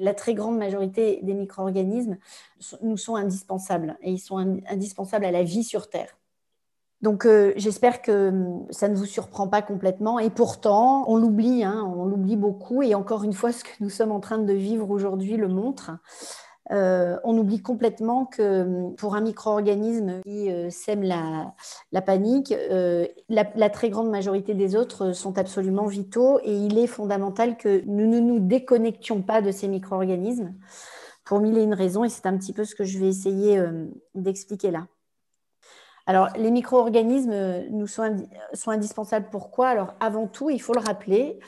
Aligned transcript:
La 0.00 0.14
très 0.14 0.34
grande 0.34 0.58
majorité 0.58 1.20
des 1.22 1.34
micro-organismes 1.34 2.16
nous 2.82 2.96
sont 2.96 3.16
indispensables 3.16 3.96
et 4.02 4.10
ils 4.10 4.18
sont 4.18 4.38
indispensables 4.68 5.24
à 5.24 5.30
la 5.30 5.42
vie 5.42 5.64
sur 5.64 5.88
Terre. 5.88 6.16
Donc 7.02 7.24
euh, 7.24 7.52
j'espère 7.56 8.02
que 8.02 8.28
hum, 8.28 8.66
ça 8.70 8.88
ne 8.88 8.94
vous 8.94 9.06
surprend 9.06 9.48
pas 9.48 9.62
complètement. 9.62 10.18
Et 10.18 10.30
pourtant, 10.30 11.04
on 11.08 11.16
l'oublie, 11.16 11.64
hein, 11.64 11.90
on 11.96 12.04
l'oublie 12.04 12.36
beaucoup. 12.36 12.82
Et 12.82 12.94
encore 12.94 13.24
une 13.24 13.32
fois, 13.32 13.52
ce 13.52 13.64
que 13.64 13.70
nous 13.80 13.90
sommes 13.90 14.12
en 14.12 14.20
train 14.20 14.38
de 14.38 14.52
vivre 14.52 14.90
aujourd'hui 14.90 15.36
le 15.36 15.48
montre. 15.48 15.92
Euh, 16.70 17.18
on 17.24 17.36
oublie 17.36 17.60
complètement 17.60 18.26
que 18.26 18.62
hum, 18.62 18.94
pour 18.96 19.16
un 19.16 19.20
micro-organisme 19.20 20.20
qui 20.22 20.50
euh, 20.50 20.70
sème 20.70 21.02
la, 21.02 21.52
panique, 22.02 22.54
la, 23.28 23.70
très 23.70 23.90
grande 23.90 24.10
majorité 24.10 24.54
des 24.54 24.76
autres 24.76 25.12
sont 25.12 25.38
absolument 25.38 25.86
vitaux 25.86 26.38
et 26.44 26.54
il 26.54 26.78
est 26.78 26.86
fondamental 26.86 27.56
que 27.56 27.82
nous 27.86 28.06
ne 28.06 28.20
nous 28.20 28.38
déconnections 28.38 29.22
pas 29.22 29.42
de 29.42 29.50
ces 29.50 29.68
micro-organismes 29.68 30.54
pour 31.24 31.40
mille 31.40 31.58
et 31.58 31.62
une 31.62 31.74
raisons 31.74 32.04
et 32.04 32.08
c'est 32.08 32.26
un 32.26 32.36
petit 32.36 32.52
peu 32.52 32.64
ce 32.64 32.74
que 32.74 32.84
je 32.84 32.98
vais 32.98 33.08
essayer 33.08 33.62
d'expliquer 34.14 34.70
là. 34.70 34.86
Alors, 36.10 36.28
les 36.36 36.50
micro-organismes 36.50 37.30
euh, 37.32 37.62
nous 37.70 37.86
sont, 37.86 38.02
indispensables. 38.66 39.28
Pourquoi 39.30 39.68
Alors, 39.68 39.94
avant 40.00 40.26
tout, 40.26 40.50
il 40.50 40.60
faut 40.60 40.72
le 40.72 40.80
rappeler, 40.80 41.38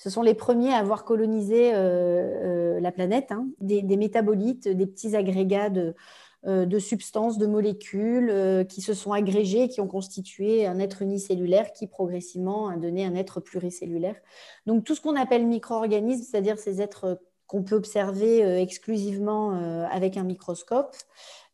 ce 0.00 0.08
sont 0.08 0.22
les 0.22 0.32
premiers 0.32 0.72
à 0.72 0.78
avoir 0.78 1.04
colonisé 1.04 1.74
euh, 1.74 1.76
euh, 1.76 2.80
la 2.80 2.90
planète, 2.90 3.32
hein. 3.32 3.46
des, 3.60 3.82
métabolites, 3.98 4.66
des 4.66 4.86
petits 4.86 5.14
agrégats 5.14 5.68
de, 5.68 6.78
substances, 6.78 7.36
de 7.36 7.46
molécules 7.46 8.64
qui 8.66 8.80
se 8.80 8.94
sont 8.94 9.12
agrégés, 9.12 9.68
qui 9.68 9.82
ont 9.82 9.86
constitué 9.86 10.66
un 10.66 10.78
être 10.78 11.02
unicellulaire 11.02 11.74
qui 11.74 11.86
progressivement 11.86 12.68
a 12.68 12.78
donné 12.78 13.04
un 13.04 13.14
être 13.14 13.40
pluricellulaire. 13.40 14.16
Donc, 14.64 14.84
tout 14.84 14.94
ce 14.94 15.02
qu'on 15.02 15.16
appelle 15.16 15.46
micro-organismes, 15.46 16.24
c'est-à-dire 16.24 16.58
ces 16.58 16.80
êtres 16.80 17.20
qu'on 17.46 17.62
peut 17.62 17.76
observer 17.76 18.40
exclusivement 18.62 19.50
avec 19.90 20.16
un 20.16 20.24
microscope, 20.24 20.96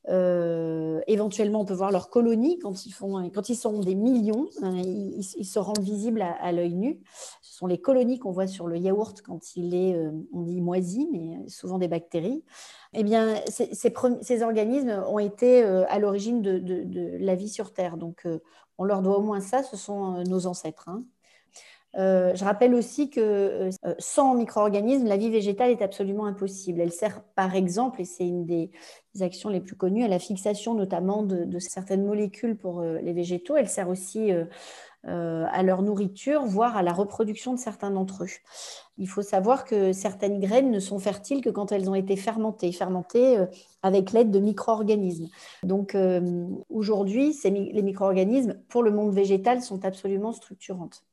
euh, 0.09 1.01
éventuellement, 1.07 1.63
on 1.63 1.65
peut 1.65 1.75
voir 1.75 1.91
leurs 1.91 2.11
colonies 2.11 2.59
quand 2.59 2.87
ils, 2.87 2.93
sont 3.57 3.81
des 3.81 3.95
millions. 3.95 4.49
Hein, 4.63 4.77
ils, 4.77 5.45
se 5.45 5.59
rendent 5.59 5.81
visibles 5.81 6.23
à, 6.23 6.53
l'œil 6.53 6.75
nu. 6.75 7.01
Sont 7.57 7.67
les 7.67 7.79
colonies 7.79 8.19
qu'on 8.19 8.33
voit 8.33 8.47
sur 8.47 8.67
le 8.67 8.77
yaourt 8.77 9.23
quand 9.23 9.57
il 9.57 9.75
est, 9.75 9.95
euh, 9.95 10.11
on 10.31 10.43
dit 10.43 10.61
moisi, 10.61 11.09
mais 11.11 11.49
souvent 11.49 11.79
des 11.79 11.89
bactéries. 11.89 12.45
Eh 12.93 13.03
bien, 13.03 13.37
ces, 13.49 14.43
organismes 14.43 15.03
ont 15.09 15.19
été 15.19 15.65
euh, 15.65 15.87
à 15.89 15.99
l'origine 15.99 16.43
de, 16.43 17.17
la 17.19 17.35
vie 17.35 17.49
sur 17.49 17.73
Terre. 17.73 17.97
Donc, 17.97 18.29
on 18.77 18.85
leur 18.85 19.01
doit 19.01 19.17
au 19.17 19.23
moins 19.23 19.41
ça. 19.41 19.63
Ce 19.63 19.79
sont 19.79 20.23
nos 20.25 20.47
ancêtres. 20.47 20.91
Hein. 20.91 21.05
Euh, 21.99 22.35
je 22.35 22.45
rappelle 22.45 22.75
aussi 22.75 23.09
que 23.09 23.21
euh, 23.21 23.71
sans 23.99 24.35
micro-organismes, 24.35 25.07
la 25.07 25.17
vie 25.17 25.31
végétale 25.31 25.71
est 25.71 25.83
absolument 25.83 26.27
impossible. 26.27 26.81
Elle 26.81 26.93
sert 26.93 27.23
par 27.35 27.55
exemple, 27.55 28.03
et 28.03 28.05
c'est 28.05 28.27
une 28.27 28.45
des 28.45 28.71
actions 29.21 29.49
les 29.49 29.61
plus 29.61 29.77
connues, 29.77 30.05
à 30.05 30.09
la 30.09 30.19
fixation 30.19 30.75
notamment 30.75 31.23
de, 31.23 31.59
certaines 31.59 32.05
molécules 32.05 32.57
pour 32.57 32.81
euh, 32.81 32.99
les 33.01 33.15
végétaux. 33.15 33.57
Elle 33.57 33.69
sert 33.69 33.89
aussi 33.89 34.31
à 35.07 35.63
leur 35.63 35.83
nourriture, 35.83 36.45
voire 36.45 36.77
à 36.77 36.83
la 36.83 36.93
reproduction 36.93 37.55
de 37.55 37.59
certains 37.59 37.91
d'entre 37.91 38.25
eux. 38.25 38.31
Il 38.99 39.09
faut 39.09 39.23
savoir 39.23 39.65
que 39.65 39.93
certaines 39.93 40.41
graines 40.41 40.71
ne 40.71 40.81
sont 40.81 40.99
fertiles 40.99 41.43
que 41.43 41.51
quand 41.51 41.71
elles 41.71 41.89
ont 41.89 41.95
été 41.95 42.17
fermentées, 42.17 42.73
fermentées 42.73 43.39
avec 43.83 44.13
l'aide 44.13 44.31
de 44.31 44.41
micro-organismes. 44.41 45.29
Donc 45.63 45.97
aujourd'hui, 46.71 47.37
les 47.45 47.83
micro-organismes, 47.83 48.55
pour 48.69 48.83
le 48.83 48.91
monde 48.91 49.15
végétal, 49.15 49.63
sont 49.63 49.85
absolument 49.85 50.33
structurantes. 50.33 51.05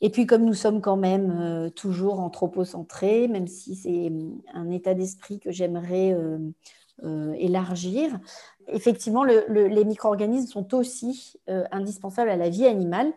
Et 0.00 0.10
puis, 0.10 0.26
comme 0.26 0.44
nous 0.44 0.52
sommes 0.54 0.82
quand 0.82 0.98
même 0.98 1.34
euh, 1.40 1.70
toujours 1.70 2.20
anthropocentrés, 2.20 3.26
même 3.26 3.46
si 3.46 3.74
c'est 3.74 4.08
hum, 4.08 4.42
un 4.52 4.70
état 4.70 4.92
d'esprit 4.92 5.38
que 5.38 5.50
j'aimerais 5.50 6.12
euh, 7.02 7.06
euh, 7.06 7.32
élargir, 7.38 8.18
effectivement, 8.68 9.24
les 9.24 9.84
micro-organismes 9.84 10.46
sont 10.46 10.74
aussi 10.74 11.36
indispensables 11.46 12.30
à 12.30 12.36
la 12.36 12.48
vie 12.48 12.66
animale, 12.66 13.12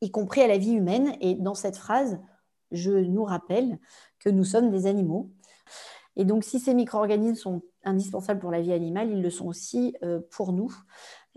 y 0.00 0.10
compris 0.10 0.40
à 0.40 0.48
la 0.48 0.58
vie 0.58 0.72
humaine. 0.72 1.14
Et 1.20 1.34
dans 1.34 1.54
cette 1.54 1.76
phrase, 1.76 2.18
je 2.72 2.90
nous 2.90 3.24
rappelle 3.24 3.78
que 4.18 4.30
nous 4.30 4.44
sommes 4.44 4.70
des 4.70 4.86
animaux. 4.86 5.30
Et 6.16 6.24
donc, 6.24 6.44
si 6.44 6.58
ces 6.58 6.74
micro-organismes 6.74 7.36
sont 7.36 7.62
indispensables 7.84 8.40
pour 8.40 8.50
la 8.50 8.60
vie 8.60 8.72
animale, 8.72 9.10
ils 9.10 9.22
le 9.22 9.30
sont 9.30 9.46
aussi 9.46 9.94
pour 10.30 10.52
nous. 10.52 10.72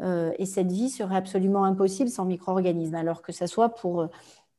et 0.01 0.45
cette 0.45 0.71
vie 0.71 0.89
serait 0.89 1.17
absolument 1.17 1.63
impossible 1.63 2.09
sans 2.09 2.25
micro-organismes, 2.25 2.95
alors 2.95 3.21
que 3.21 3.31
ce 3.31 3.45
soit 3.45 3.69
pour 3.69 4.01
euh, 4.01 4.07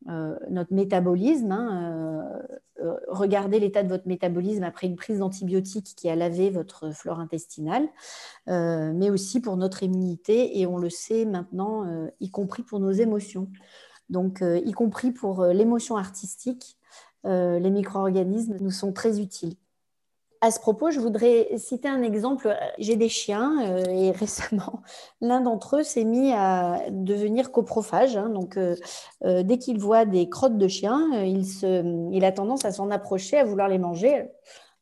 notre 0.06 0.72
métabolisme. 0.72 1.53
Hein, 1.53 2.38
euh, 2.81 2.84
euh, 2.84 2.97
regardez 3.09 3.60
l'état 3.60 3.82
de 3.82 3.88
votre 3.88 4.06
métabolisme 4.06 4.62
après 4.62 4.86
une 4.86 4.97
prise 4.97 5.19
d'antibiotiques 5.19 5.94
qui 5.97 6.09
a 6.09 6.16
lavé 6.16 6.50
votre 6.50 6.92
flore 6.92 7.20
intestinale, 7.20 7.88
mais 8.47 9.10
aussi 9.10 9.41
pour 9.41 9.56
notre 9.56 9.82
immunité 9.82 10.59
et 10.60 10.66
on 10.66 10.78
le 10.78 10.91
sait 10.91 11.25
maintenant, 11.25 12.09
y 12.20 12.31
compris 12.31 12.62
pour 12.62 12.81
nos 12.81 12.92
émotions. 12.92 13.50
Donc, 14.09 14.42
y 14.42 14.72
compris 14.72 15.10
pour 15.10 15.44
l'émotion 15.47 15.97
artistique, 15.97 16.78
les 17.25 17.70
micro-organismes 17.70 18.56
nous 18.60 18.70
sont 18.70 18.92
très 18.92 19.20
utiles. 19.20 19.54
À 20.41 20.53
ce 20.53 20.60
propos, 20.60 20.91
je 20.93 21.00
voudrais 21.00 21.49
citer 21.56 21.88
un 21.88 22.03
exemple. 22.03 22.56
J'ai 22.78 22.94
des 22.94 23.09
chiens 23.09 23.60
euh, 23.60 23.84
et 23.88 24.10
récemment, 24.12 24.82
l'un 25.21 25.41
d'entre 25.41 25.78
eux 25.78 25.82
s'est 25.82 26.04
mis 26.04 26.32
à 26.32 26.81
devenir 26.91 27.50
coprophage. 27.50 28.16
Hein. 28.16 28.28
donc, 28.28 28.56
euh, 28.56 28.77
euh, 29.25 29.43
dès 29.43 29.59
qu'il 29.59 29.81
voit 29.81 30.04
des 30.04 30.28
crottes 30.28 30.56
de 30.56 30.69
chiens, 30.69 31.09
il, 31.25 32.25
a 32.25 32.32
tendance 32.32 32.65
à 32.65 32.71
s'en 32.71 32.91
approcher, 32.91 33.38
à 33.38 33.44
vouloir 33.44 33.69
les 33.69 33.78
manger. 33.78 34.28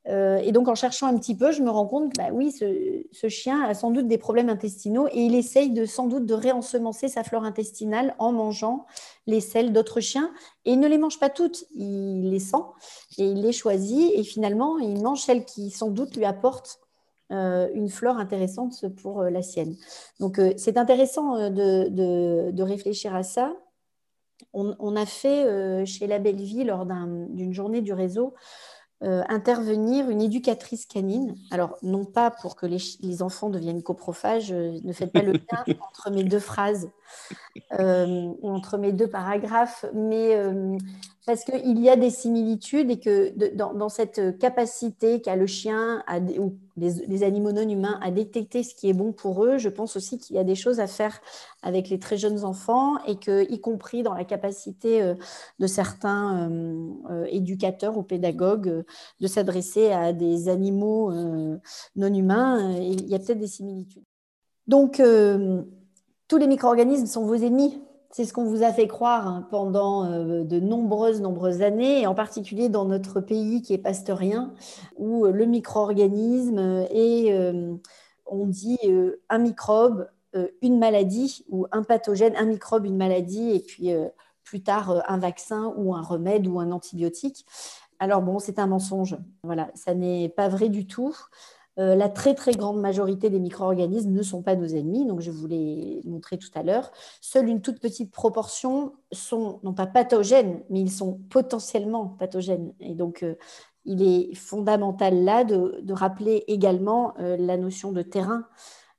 Euh, 0.08 0.38
et 0.38 0.52
donc, 0.52 0.68
en 0.68 0.74
cherchant 0.74 1.06
un 1.06 1.18
petit 1.18 1.36
peu, 1.36 1.50
je 1.50 1.62
me 1.62 1.70
rends 1.70 1.86
compte 1.86 2.12
que 2.12 2.18
bah, 2.18 2.28
oui, 2.32 2.52
ce, 2.52 3.28
chien 3.28 3.62
a 3.62 3.74
sans 3.74 3.90
doute 3.90 4.06
des 4.06 4.18
problèmes 4.18 4.48
intestinaux 4.48 5.08
et 5.08 5.20
il 5.20 5.34
essaye 5.34 5.70
de, 5.70 5.84
sans 5.84 6.06
doute 6.06 6.26
de 6.26 6.34
réensemencer 6.34 7.08
sa 7.08 7.24
flore 7.24 7.44
intestinale 7.44 8.14
en 8.18 8.32
mangeant 8.32 8.86
les 9.26 9.40
selles 9.40 9.72
d'autres 9.72 10.00
chiens. 10.00 10.32
Et 10.64 10.72
il 10.72 10.80
ne 10.80 10.86
les 10.86 10.98
mange 10.98 11.18
pas 11.18 11.28
toutes, 11.28 11.64
il 11.74 12.30
les 12.30 12.38
sent 12.38 12.56
et 13.18 13.24
il 13.24 13.42
les 13.42 13.52
choisit. 13.52 14.12
Et 14.14 14.22
finalement, 14.22 14.78
il 14.78 15.02
mange 15.02 15.22
celles 15.22 15.44
qui, 15.44 15.70
sans 15.70 15.90
doute, 15.90 16.16
lui 16.16 16.24
apportent 16.24 16.78
euh, 17.32 17.68
une 17.74 17.88
flore 17.88 18.18
intéressante 18.18 18.86
pour 19.02 19.22
euh, 19.22 19.30
la 19.30 19.42
sienne. 19.42 19.74
Donc, 20.20 20.40
c'est 20.56 20.76
intéressant 20.76 21.50
de, 21.50 22.62
réfléchir 22.62 23.14
à 23.14 23.24
ça. 23.24 23.56
On, 24.52 24.76
on 24.78 24.94
a 24.94 25.06
fait 25.06 25.84
chez 25.86 26.06
La 26.06 26.18
Belle 26.18 26.40
Vie, 26.40 26.62
lors 26.62 26.86
d'une 26.86 27.52
journée 27.52 27.80
du 27.80 27.92
réseau, 27.92 28.34
euh, 29.02 29.22
intervenir 29.28 30.08
une 30.08 30.22
éducatrice 30.22 30.86
canine. 30.86 31.34
Alors, 31.50 31.76
non 31.82 32.06
pas 32.06 32.30
pour 32.30 32.56
que 32.56 32.64
les, 32.64 33.22
enfants 33.22 33.50
deviennent 33.50 33.82
coprophages, 33.82 34.52
euh, 34.52 34.78
ne 34.82 34.92
faites 34.94 35.12
pas 35.12 35.20
le 35.20 35.32
lien 35.66 35.74
entre 35.86 36.10
mes 36.10 36.24
deux 36.24 36.38
phrases 36.38 36.88
euh, 37.78 38.32
ou 38.40 38.48
entre 38.48 38.78
mes 38.78 38.92
deux 38.92 39.06
paragraphes, 39.06 39.84
mais 39.92 40.34
parce 41.26 41.44
qu'il 41.44 41.78
y 41.78 41.90
a 41.90 41.96
des 41.96 42.08
similitudes 42.08 42.90
et 42.90 42.98
que 42.98 43.34
dans, 43.54 43.90
cette 43.90 44.38
capacité 44.38 45.20
qu'a 45.20 45.36
le 45.36 45.46
chien 45.46 46.02
ou 46.38 46.56
les, 46.76 47.22
animaux 47.22 47.52
non 47.52 47.68
humains 47.68 47.98
à 48.02 48.10
détecter 48.10 48.62
ce 48.62 48.74
qui 48.74 48.88
est 48.88 48.92
bon 48.92 49.12
pour 49.12 49.44
eux, 49.44 49.58
je 49.58 49.68
pense 49.68 49.96
aussi 49.96 50.18
qu'il 50.18 50.36
y 50.36 50.38
a 50.38 50.44
des 50.44 50.54
choses 50.54 50.78
à 50.80 50.86
faire 50.86 51.20
avec 51.62 51.88
les 51.88 51.98
très 51.98 52.16
jeunes 52.16 52.44
enfants 52.44 53.02
et 53.06 53.16
que, 53.16 53.50
y 53.50 53.60
compris 53.60 54.02
dans 54.02 54.14
la 54.14 54.24
capacité 54.24 55.02
euh, 55.02 55.14
de 55.58 55.66
certains 55.66 56.50
euh, 56.50 56.90
euh, 57.10 57.26
éducateurs 57.30 57.96
ou 57.96 58.02
pédagogues 58.02 58.84
de 59.20 59.26
s'adresser 59.26 59.90
à 59.90 60.12
des 60.12 60.48
animaux 60.48 61.12
non 61.12 62.14
humains, 62.14 62.76
il 62.78 63.08
y 63.08 63.14
a 63.14 63.18
peut-être 63.18 63.38
des 63.38 63.46
similitudes. 63.46 64.04
Donc, 64.66 65.00
tous 66.28 66.36
les 66.36 66.46
micro-organismes 66.46 67.06
sont 67.06 67.24
vos 67.24 67.34
ennemis 67.34 67.80
c'est 68.16 68.24
ce 68.24 68.32
qu'on 68.32 68.44
vous 68.44 68.62
a 68.62 68.72
fait 68.72 68.88
croire 68.88 69.28
hein, 69.28 69.46
pendant 69.50 70.10
euh, 70.10 70.42
de 70.42 70.58
nombreuses, 70.58 71.20
nombreuses 71.20 71.60
années, 71.60 72.00
et 72.00 72.06
en 72.06 72.14
particulier 72.14 72.70
dans 72.70 72.86
notre 72.86 73.20
pays 73.20 73.60
qui 73.60 73.74
est 73.74 73.78
pasteurien, 73.78 74.54
où 74.96 75.26
euh, 75.26 75.32
le 75.32 75.44
micro-organisme 75.44 76.86
est, 76.90 77.30
euh, 77.30 77.74
on 78.24 78.46
dit, 78.46 78.78
un 79.28 79.36
microbe, 79.36 80.08
une 80.62 80.78
maladie, 80.78 81.44
ou 81.50 81.66
un 81.72 81.82
pathogène, 81.82 82.34
un 82.36 82.46
microbe, 82.46 82.86
une 82.86 82.96
maladie, 82.96 83.50
et 83.50 83.60
puis 83.60 83.90
plus 84.44 84.62
tard 84.62 85.04
un 85.08 85.18
vaccin 85.18 85.74
ou 85.76 85.94
un 85.94 86.00
remède 86.00 86.46
ou 86.46 86.58
un 86.58 86.72
antibiotique. 86.72 87.44
Alors 87.98 88.22
bon, 88.22 88.38
c'est 88.38 88.58
un 88.58 88.66
mensonge. 88.66 89.18
Voilà, 89.42 89.70
ça 89.74 89.94
n'est 89.94 90.30
pas 90.30 90.48
vrai 90.48 90.70
du 90.70 90.86
tout. 90.86 91.14
Euh, 91.78 91.94
la 91.94 92.08
très 92.08 92.34
très 92.34 92.52
grande 92.52 92.80
majorité 92.80 93.28
des 93.28 93.38
micro-organismes 93.38 94.10
ne 94.10 94.22
sont 94.22 94.42
pas 94.42 94.56
nos 94.56 94.66
ennemis, 94.66 95.04
donc 95.04 95.20
je 95.20 95.30
vous 95.30 95.46
l'ai 95.46 96.00
montré 96.04 96.38
tout 96.38 96.48
à 96.54 96.62
l'heure. 96.62 96.90
Seule 97.20 97.48
une 97.48 97.60
toute 97.60 97.80
petite 97.80 98.10
proportion 98.10 98.94
sont 99.12 99.60
non 99.62 99.74
pas 99.74 99.86
pathogènes, 99.86 100.62
mais 100.70 100.80
ils 100.80 100.90
sont 100.90 101.20
potentiellement 101.28 102.06
pathogènes. 102.06 102.72
Et 102.80 102.94
donc 102.94 103.22
euh, 103.22 103.34
il 103.84 104.02
est 104.02 104.34
fondamental 104.34 105.22
là 105.22 105.44
de, 105.44 105.92
rappeler 105.92 106.44
également 106.48 107.14
euh, 107.20 107.36
la 107.36 107.58
notion 107.58 107.92
de 107.92 108.02
terrain. 108.02 108.44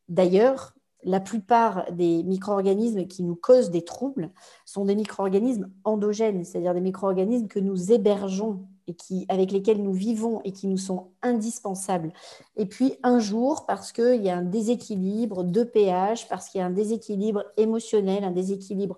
D'ailleurs, 0.08 0.74
la 1.04 1.20
plupart 1.20 1.92
des 1.92 2.24
micro-organismes 2.24 3.08
qui 3.08 3.24
nous 3.24 3.36
causent 3.36 3.72
des 3.72 3.84
troubles 3.84 4.32
sont 4.66 4.86
des 4.86 4.96
micro-organismes 4.96 5.70
endogènes, 5.84 6.44
c'est-à-dire 6.44 6.74
des 6.74 6.82
micro-organismes 6.82 7.48
que 7.48 7.60
nous 7.60 7.92
hébergeons 7.92 8.68
et 8.88 8.96
qui, 8.96 9.26
avec 9.30 9.52
lesquels 9.52 9.82
nous 9.82 9.94
vivons 9.94 10.42
et 10.44 10.52
qui 10.52 10.68
nous 10.68 10.78
sont 10.78 11.12
indispensables. 11.22 12.12
Et 12.56 12.66
puis 12.66 12.96
un 13.04 13.20
jour, 13.20 13.66
parce 13.66 13.92
qu'il 13.92 14.24
y 14.24 14.30
a 14.30 14.38
un 14.38 14.44
déséquilibre 14.44 15.44
de 15.44 15.64
pH, 15.64 16.28
parce 16.30 16.50
qu'il 16.50 16.60
y 16.60 16.62
a 16.62 16.66
un 16.66 16.72
déséquilibre 16.72 17.44
émotionnel, 17.58 18.24
un 18.24 18.32
déséquilibre 18.32 18.98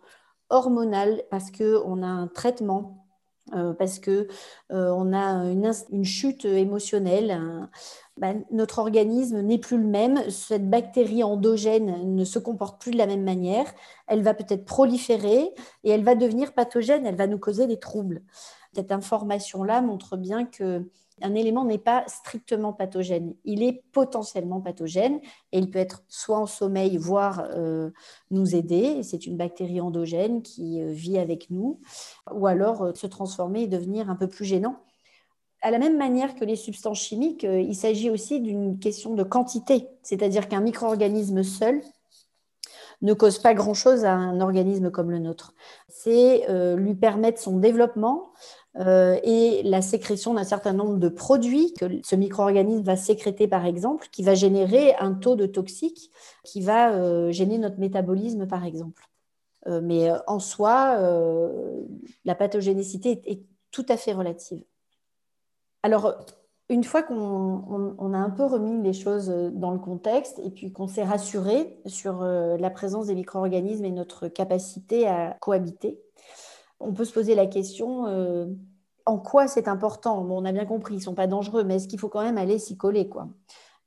hormonal, 0.49 1.23
parce 1.29 1.51
qu'on 1.51 2.03
a 2.03 2.07
un 2.07 2.27
traitement 2.27 3.05
euh, 3.55 3.73
parce 3.73 3.99
que 3.99 4.27
euh, 4.71 5.13
a 5.13 5.51
une, 5.91 6.05
chute 6.05 6.45
émotionnelle. 6.45 7.67
Bah, 8.17 8.33
notre 8.51 8.79
organisme 8.79 9.41
n'est 9.41 9.57
plus 9.57 9.77
le 9.77 9.87
même. 9.87 10.29
Cette 10.29 10.69
bactérie 10.69 11.23
endogène 11.23 12.15
ne 12.15 12.25
se 12.25 12.37
comporte 12.37 12.81
plus 12.81 12.91
de 12.91 12.97
la 12.97 13.07
même 13.07 13.23
manière. 13.23 13.65
Elle 14.07 14.21
va 14.21 14.33
peut-être 14.33 14.65
proliférer 14.65 15.53
et 15.83 15.89
elle 15.89 16.03
va 16.03 16.15
devenir 16.15 16.53
pathogène. 16.53 17.05
Elle 17.05 17.15
va 17.15 17.27
nous 17.27 17.39
causer 17.39 17.65
des 17.65 17.79
troubles. 17.79 18.21
Cette 18.73 18.91
information-là 18.91 19.81
montre 19.81 20.17
bien 20.17 20.45
que 20.45 20.85
un 21.21 21.35
élément 21.35 21.65
n'est 21.65 21.77
pas 21.77 22.03
strictement 22.07 22.73
pathogène. 22.73 23.33
Il 23.43 23.63
est 23.63 23.83
potentiellement 23.91 24.61
pathogène 24.61 25.19
et 25.51 25.59
il 25.59 25.69
peut 25.69 25.79
être 25.79 26.03
soit 26.07 26.37
en 26.37 26.45
sommeil, 26.45 26.97
voire 26.97 27.45
euh, 27.51 27.91
nous 28.31 28.55
aider. 28.55 29.03
C'est 29.03 29.25
une 29.25 29.37
bactérie 29.37 29.81
endogène 29.81 30.41
qui 30.41 30.81
euh, 30.81 30.91
vit 30.91 31.17
avec 31.17 31.49
nous, 31.49 31.79
ou 32.33 32.47
alors 32.47 32.83
euh, 32.83 32.93
se 32.93 33.07
transformer 33.07 33.63
et 33.63 33.67
devenir 33.67 34.09
un 34.09 34.15
peu 34.15 34.27
plus 34.27 34.45
gênant. 34.45 34.77
À 35.61 35.71
la 35.71 35.79
même 35.79 35.97
manière 35.97 36.35
que 36.35 36.45
les 36.45 36.55
substances 36.55 37.01
chimiques, 37.01 37.43
il 37.43 37.75
s'agit 37.75 38.09
aussi 38.09 38.39
d'une 38.39 38.79
question 38.79 39.13
de 39.13 39.23
quantité, 39.23 39.89
c'est-à-dire 40.03 40.47
qu'un 40.47 40.61
micro-organisme 40.61 41.43
seul 41.43 41.81
ne 43.01 43.13
cause 43.13 43.39
pas 43.39 43.53
grand-chose 43.53 44.05
à 44.05 44.13
un 44.13 44.41
organisme 44.41 44.91
comme 44.91 45.11
le 45.11 45.19
nôtre. 45.19 45.53
C'est 45.87 46.45
lui 46.75 46.95
permettre 46.95 47.39
son 47.39 47.57
développement, 47.57 48.33
euh, 48.77 49.19
et 49.23 49.63
la 49.63 49.81
sécrétion 49.81 50.35
d'un 50.35 50.43
certain 50.43 50.73
nombre 50.73 50.97
de 50.97 51.09
produits 51.09 51.73
que 51.73 51.85
ce 52.03 52.15
micro-organisme 52.15 52.83
va 52.83 52.95
sécréter, 52.95 53.47
par 53.47 53.65
exemple, 53.65 54.07
qui 54.11 54.23
va 54.23 54.35
générer 54.35 54.95
un 54.99 55.13
taux 55.13 55.35
de 55.35 55.47
toxique 55.47 56.11
qui 56.43 56.61
va 56.61 56.93
euh, 56.93 57.31
gêner 57.31 57.57
notre 57.57 57.79
métabolisme, 57.79 58.47
par 58.47 58.63
exemple. 58.63 59.03
Euh, 59.67 59.81
mais 59.83 60.09
en 60.27 60.39
soi, 60.39 60.97
la 62.25 62.35
pathogénicité 62.35 63.21
est, 63.25 63.41
tout 63.71 63.85
à 63.89 63.97
fait 63.97 64.13
relative. 64.13 64.63
Alors, 65.83 66.25
une 66.69 66.83
fois 66.83 67.03
qu'on 67.03 68.13
a 68.13 68.17
un 68.17 68.29
peu 68.29 68.45
remis 68.45 68.81
les 68.83 68.93
choses 68.93 69.29
dans 69.53 69.71
le 69.71 69.79
contexte 69.79 70.39
et 70.39 70.51
puis 70.51 70.71
qu'on 70.71 70.87
s'est 70.87 71.03
rassuré 71.03 71.79
sur 71.85 72.21
la 72.23 72.69
présence 72.69 73.07
des 73.07 73.15
micro-organismes 73.15 73.85
et 73.85 73.91
notre 73.91 74.27
capacité 74.27 75.07
à 75.07 75.35
cohabiter, 75.41 75.99
on 76.79 76.93
peut 76.93 77.05
se 77.05 77.13
poser 77.13 77.35
la 77.35 77.45
question 77.45 78.07
euh, 78.07 78.45
en 79.05 79.17
quoi 79.17 79.47
c'est 79.47 79.67
important? 79.67 80.25
On 80.29 80.45
a 80.45 80.51
bien 80.51 80.65
compris, 80.65 80.95
ils 80.95 80.99
ne 80.99 81.03
sont 81.03 81.15
pas 81.15 81.27
dangereux, 81.27 81.63
mais 81.63 81.75
est-ce 81.75 81.87
qu'il 81.87 81.99
faut 81.99 82.09
quand 82.09 82.23
même 82.23 82.37
aller 82.37 82.59
s'y 82.59 82.77
coller 82.77 83.09
quoi? 83.09 83.29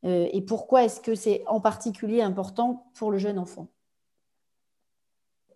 Euh, 0.05 0.29
Et 0.33 0.43
pourquoi 0.43 0.85
est-ce 0.85 1.01
que 1.01 1.15
c'est 1.15 1.45
en 1.47 1.61
particulier 1.61 2.23
important 2.23 2.91
pour 2.95 3.11
le 3.11 3.19
jeune 3.19 3.39
enfant? 3.39 3.69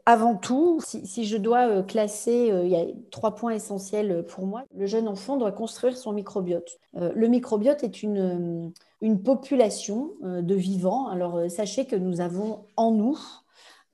Avant 0.07 0.37
tout, 0.37 0.81
si, 0.83 1.25
je 1.25 1.37
dois 1.37 1.69
euh, 1.69 1.83
classer, 1.83 2.51
il 2.65 2.69
y 2.69 2.77
a 2.77 2.87
trois 3.11 3.35
points 3.35 3.53
essentiels 3.53 4.25
pour 4.29 4.47
moi. 4.47 4.65
Le 4.75 4.87
jeune 4.87 5.09
enfant 5.09 5.37
doit 5.37 5.53
construire 5.53 5.97
son 5.97 6.13
microbiote. 6.13 6.79
le 6.95 7.27
microbiote 7.29 7.83
est 7.83 8.03
une, 8.03 8.73
une 9.01 9.23
population 9.23 10.13
de 10.23 10.55
vivants. 10.55 11.09
Alors 11.09 11.51
sachez 11.51 11.87
que 11.87 11.97
nous 11.97 12.21
avons 12.21 12.65
en 12.77 12.93
nous 12.93 13.19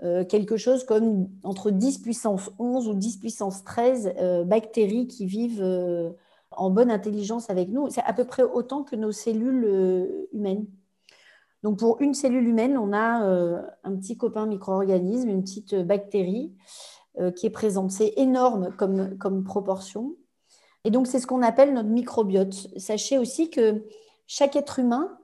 euh, 0.05 0.25
quelque 0.25 0.57
chose 0.57 0.85
comme 0.85 1.29
entre 1.45 1.71
10 1.71 1.99
puissance 1.99 2.51
11 2.59 2.89
ou 2.89 2.95
10 2.95 3.19
puissance 3.19 3.63
13 3.63 4.15
euh, 4.19 4.43
bactéries 4.43 5.07
qui 5.07 5.27
vivent 5.27 5.63
euh, 5.63 6.11
en 6.51 6.71
bonne 6.71 6.91
intelligence 6.91 7.51
avec 7.51 7.69
nous. 7.69 7.89
C'est 7.89 8.03
à 8.03 8.13
peu 8.13 8.25
près 8.25 8.43
autant 8.43 8.83
que 8.83 8.97
nos 8.97 9.13
cellules 9.13 10.27
humaines. 10.33 10.67
Donc 11.63 11.79
pour 11.79 12.01
une 12.01 12.15
cellule 12.15 12.47
humaine, 12.47 12.77
on 12.77 12.93
a 12.93 13.25
un 13.85 13.97
petit 13.97 14.17
copain 14.17 14.47
micro-organisme, 14.47 15.29
une 15.29 15.43
petite 15.43 15.75
bactérie 15.77 16.53
qui 17.37 17.47
est 17.47 17.51
présente. 17.51 17.93
C'est 17.93 18.15
énorme 18.17 18.75
comme, 18.77 19.45
proportion. 19.45 20.17
Et 20.85 20.91
donc 20.91 21.07
c'est 21.07 21.21
ce 21.21 21.27
qu'on 21.29 21.43
appelle 21.43 21.73
notre 21.73 21.89
microbiote. 21.89 22.69
Sachez 22.77 23.17
aussi 23.17 23.49
que 23.51 23.85
chaque 24.27 24.57
être 24.57 24.79
humain 24.79 25.17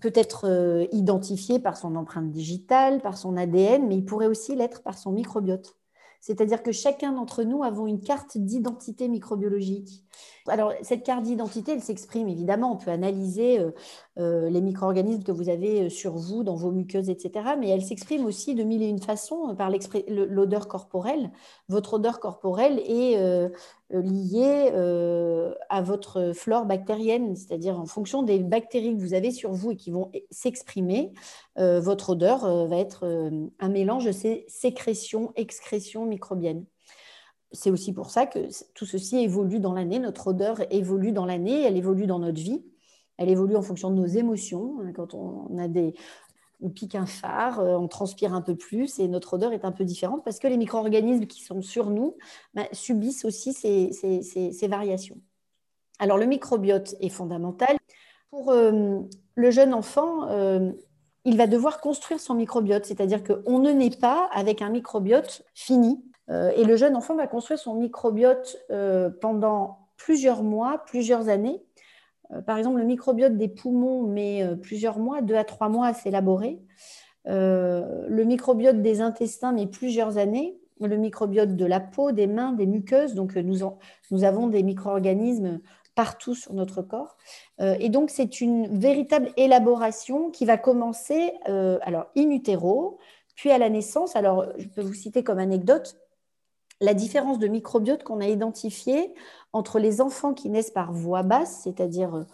peut 0.00 0.12
être 0.14 0.46
euh, 0.46 0.86
identifié 0.92 1.58
par 1.58 1.76
son 1.76 1.96
empreinte 1.96 2.30
digitale, 2.30 3.00
par 3.00 3.16
son 3.16 3.36
ADN, 3.36 3.86
mais 3.86 3.96
il 3.96 4.04
pourrait 4.04 4.26
aussi 4.26 4.54
l'être 4.54 4.82
par 4.82 4.98
son 4.98 5.12
microbiote. 5.12 5.76
C'est-à-dire 6.20 6.62
que 6.62 6.72
chacun 6.72 7.12
d'entre 7.12 7.42
nous 7.42 7.64
avons 7.64 7.86
une 7.86 8.00
carte 8.00 8.36
d'identité 8.36 9.08
microbiologique. 9.08 10.04
Alors, 10.48 10.72
cette 10.82 11.04
carte 11.04 11.22
d'identité, 11.22 11.72
elle 11.72 11.80
s'exprime 11.80 12.28
évidemment. 12.28 12.72
On 12.72 12.76
peut 12.76 12.90
analyser 12.90 13.58
euh, 13.58 13.70
euh, 14.18 14.50
les 14.50 14.60
micro-organismes 14.60 15.22
que 15.22 15.32
vous 15.32 15.48
avez 15.48 15.88
sur 15.88 16.16
vous, 16.16 16.44
dans 16.44 16.54
vos 16.54 16.70
muqueuses, 16.70 17.08
etc. 17.08 17.56
Mais 17.58 17.70
elle 17.70 17.82
s'exprime 17.82 18.26
aussi 18.26 18.54
de 18.54 18.62
mille 18.62 18.82
et 18.82 18.88
une 18.88 19.00
façons 19.00 19.54
par 19.56 19.70
l'odeur 20.08 20.68
corporelle. 20.68 21.30
Votre 21.68 21.94
odeur 21.94 22.20
corporelle 22.20 22.78
est 22.80 23.16
euh, 23.94 24.02
euh, 24.74 25.54
à 25.68 25.82
votre 25.82 26.32
flore 26.34 26.64
bactérienne, 26.64 27.36
c'est-à-dire 27.36 27.78
en 27.78 27.86
fonction 27.86 28.22
des 28.22 28.38
bactéries 28.38 28.96
que 28.96 29.00
vous 29.00 29.14
avez 29.14 29.30
sur 29.30 29.52
vous 29.52 29.72
et 29.72 29.76
qui 29.76 29.90
vont 29.90 30.10
s'exprimer, 30.30 31.12
euh, 31.58 31.80
votre 31.80 32.10
odeur 32.10 32.66
va 32.66 32.76
être 32.76 33.04
un 33.60 33.68
mélange 33.68 34.06
de 34.06 34.12
ces 34.12 34.44
sécrétions, 34.48 35.32
excrétions 35.36 36.06
microbiennes. 36.06 36.64
C'est 37.52 37.70
aussi 37.70 37.92
pour 37.92 38.10
ça 38.10 38.26
que 38.26 38.48
tout 38.74 38.86
ceci 38.86 39.18
évolue 39.18 39.60
dans 39.60 39.72
l'année, 39.72 39.98
notre 39.98 40.28
odeur 40.28 40.60
évolue 40.72 41.12
dans 41.12 41.26
l'année, 41.26 41.62
elle 41.62 41.76
évolue 41.76 42.06
dans 42.06 42.18
notre 42.18 42.40
vie. 42.40 42.64
Elle 43.16 43.28
évolue 43.28 43.54
en 43.54 43.62
fonction 43.62 43.90
de 43.90 43.96
nos 43.96 44.06
émotions. 44.06 44.78
Quand 44.96 45.14
on 45.14 45.56
a 45.58 45.68
des, 45.68 45.94
on 46.64 46.70
pique 46.70 46.94
un 46.94 47.06
phare, 47.06 47.60
euh, 47.60 47.76
on 47.76 47.88
transpire 47.88 48.34
un 48.34 48.40
peu 48.40 48.56
plus 48.56 48.98
et 48.98 49.08
notre 49.08 49.34
odeur 49.34 49.52
est 49.52 49.64
un 49.64 49.72
peu 49.72 49.84
différente 49.84 50.24
parce 50.24 50.38
que 50.38 50.48
les 50.48 50.56
micro-organismes 50.56 51.26
qui 51.26 51.42
sont 51.42 51.62
sur 51.62 51.90
nous 51.90 52.16
bah, 52.54 52.64
subissent 52.72 53.24
aussi 53.24 53.52
ces, 53.52 54.68
variations. 54.68 55.16
Alors 55.98 56.18
le 56.18 56.26
microbiote 56.26 56.96
est 57.00 57.08
fondamental. 57.10 57.76
Pour 58.30 58.50
euh, 58.50 59.00
le 59.34 59.50
jeune 59.50 59.74
enfant, 59.74 60.28
euh, 60.30 60.72
il 61.24 61.36
va 61.36 61.46
devoir 61.46 61.80
construire 61.80 62.20
son 62.20 62.34
microbiote, 62.34 62.84
c'est-à-dire 62.84 63.22
qu'on 63.22 63.58
ne 63.58 63.70
naît 63.70 63.90
pas 63.90 64.28
avec 64.32 64.62
un 64.62 64.70
microbiote 64.70 65.44
fini. 65.54 66.02
Et 66.28 66.64
le 66.64 66.76
jeune 66.76 66.96
enfant 66.96 67.14
va 67.16 67.26
construire 67.26 67.58
son 67.58 67.74
microbiote 67.74 68.56
pendant 69.20 69.78
plusieurs 69.96 70.42
mois, 70.42 70.82
plusieurs 70.86 71.28
années, 71.28 71.62
euh, 72.32 72.40
par 72.42 72.58
exemple, 72.58 72.78
le 72.78 72.84
microbiote 72.84 73.36
des 73.36 73.48
poumons 73.48 74.02
met 74.02 74.42
euh, 74.42 74.56
plusieurs 74.56 74.98
mois, 74.98 75.22
deux 75.22 75.34
à 75.34 75.44
trois 75.44 75.68
mois 75.68 75.88
à 75.88 75.94
s'élaborer. 75.94 76.60
Euh, 77.26 78.06
le 78.08 78.24
microbiote 78.24 78.82
des 78.82 79.00
intestins 79.00 79.52
met 79.52 79.66
plusieurs 79.66 80.18
années. 80.18 80.58
Le 80.80 80.96
microbiote 80.96 81.56
de 81.56 81.64
la 81.64 81.80
peau, 81.80 82.12
des 82.12 82.26
mains, 82.26 82.52
des 82.52 82.66
muqueuses. 82.66 83.14
Donc, 83.14 83.36
nous, 83.36 84.24
avons 84.24 84.48
des 84.48 84.62
micro-organismes 84.62 85.60
partout 85.94 86.34
sur 86.34 86.52
notre 86.52 86.82
corps. 86.82 87.16
et 87.60 87.88
donc, 87.88 88.10
c'est 88.10 88.40
une 88.40 88.66
véritable 88.66 89.30
élaboration 89.36 90.30
qui 90.30 90.44
va 90.44 90.58
commencer 90.58 91.32
alors 91.46 92.06
in 92.16 92.28
utero, 92.30 92.98
puis 93.36 93.52
à 93.52 93.58
la 93.58 93.70
naissance. 93.70 94.16
Alors, 94.16 94.46
je 94.58 94.66
peux 94.66 94.82
vous 94.82 94.94
citer 94.94 95.22
comme 95.22 95.38
anecdote 95.38 95.96
la 96.80 96.94
différence 96.94 97.38
de 97.38 97.48
microbiote 97.48 98.02
qu'on 98.04 98.20
a 98.20 98.26
identifiée 98.26 99.14
entre 99.52 99.78
les 99.78 100.00
enfants 100.00 100.34
qui 100.34 100.50
naissent 100.50 100.70
par 100.70 100.92
voie 100.92 101.22
basse, 101.22 101.60
c'est-à-dire 101.62 102.14
euh, 102.14 102.24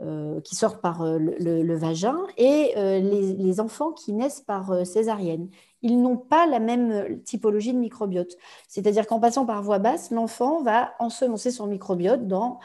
euh, 0.00 0.40
qui 0.42 0.54
sortent 0.54 0.80
par 0.80 1.02
euh, 1.02 1.18
le, 1.18 1.76
vagin, 1.76 2.16
et 2.36 2.74
les, 2.76 3.60
enfants 3.60 3.90
qui 3.90 4.12
naissent 4.12 4.40
par 4.40 4.86
césarienne. 4.86 5.48
Ils 5.82 6.00
n'ont 6.00 6.16
pas 6.16 6.46
la 6.46 6.60
même 6.60 7.20
typologie 7.24 7.72
de 7.72 7.78
microbiote. 7.78 8.36
C'est-à-dire 8.68 9.08
qu'en 9.08 9.18
passant 9.18 9.44
par 9.44 9.62
voie 9.62 9.80
basse, 9.80 10.12
l'enfant 10.12 10.62
va 10.62 10.92
ensemencer 11.00 11.50
son 11.50 11.66
microbiote 11.66 12.28
dans, 12.28 12.60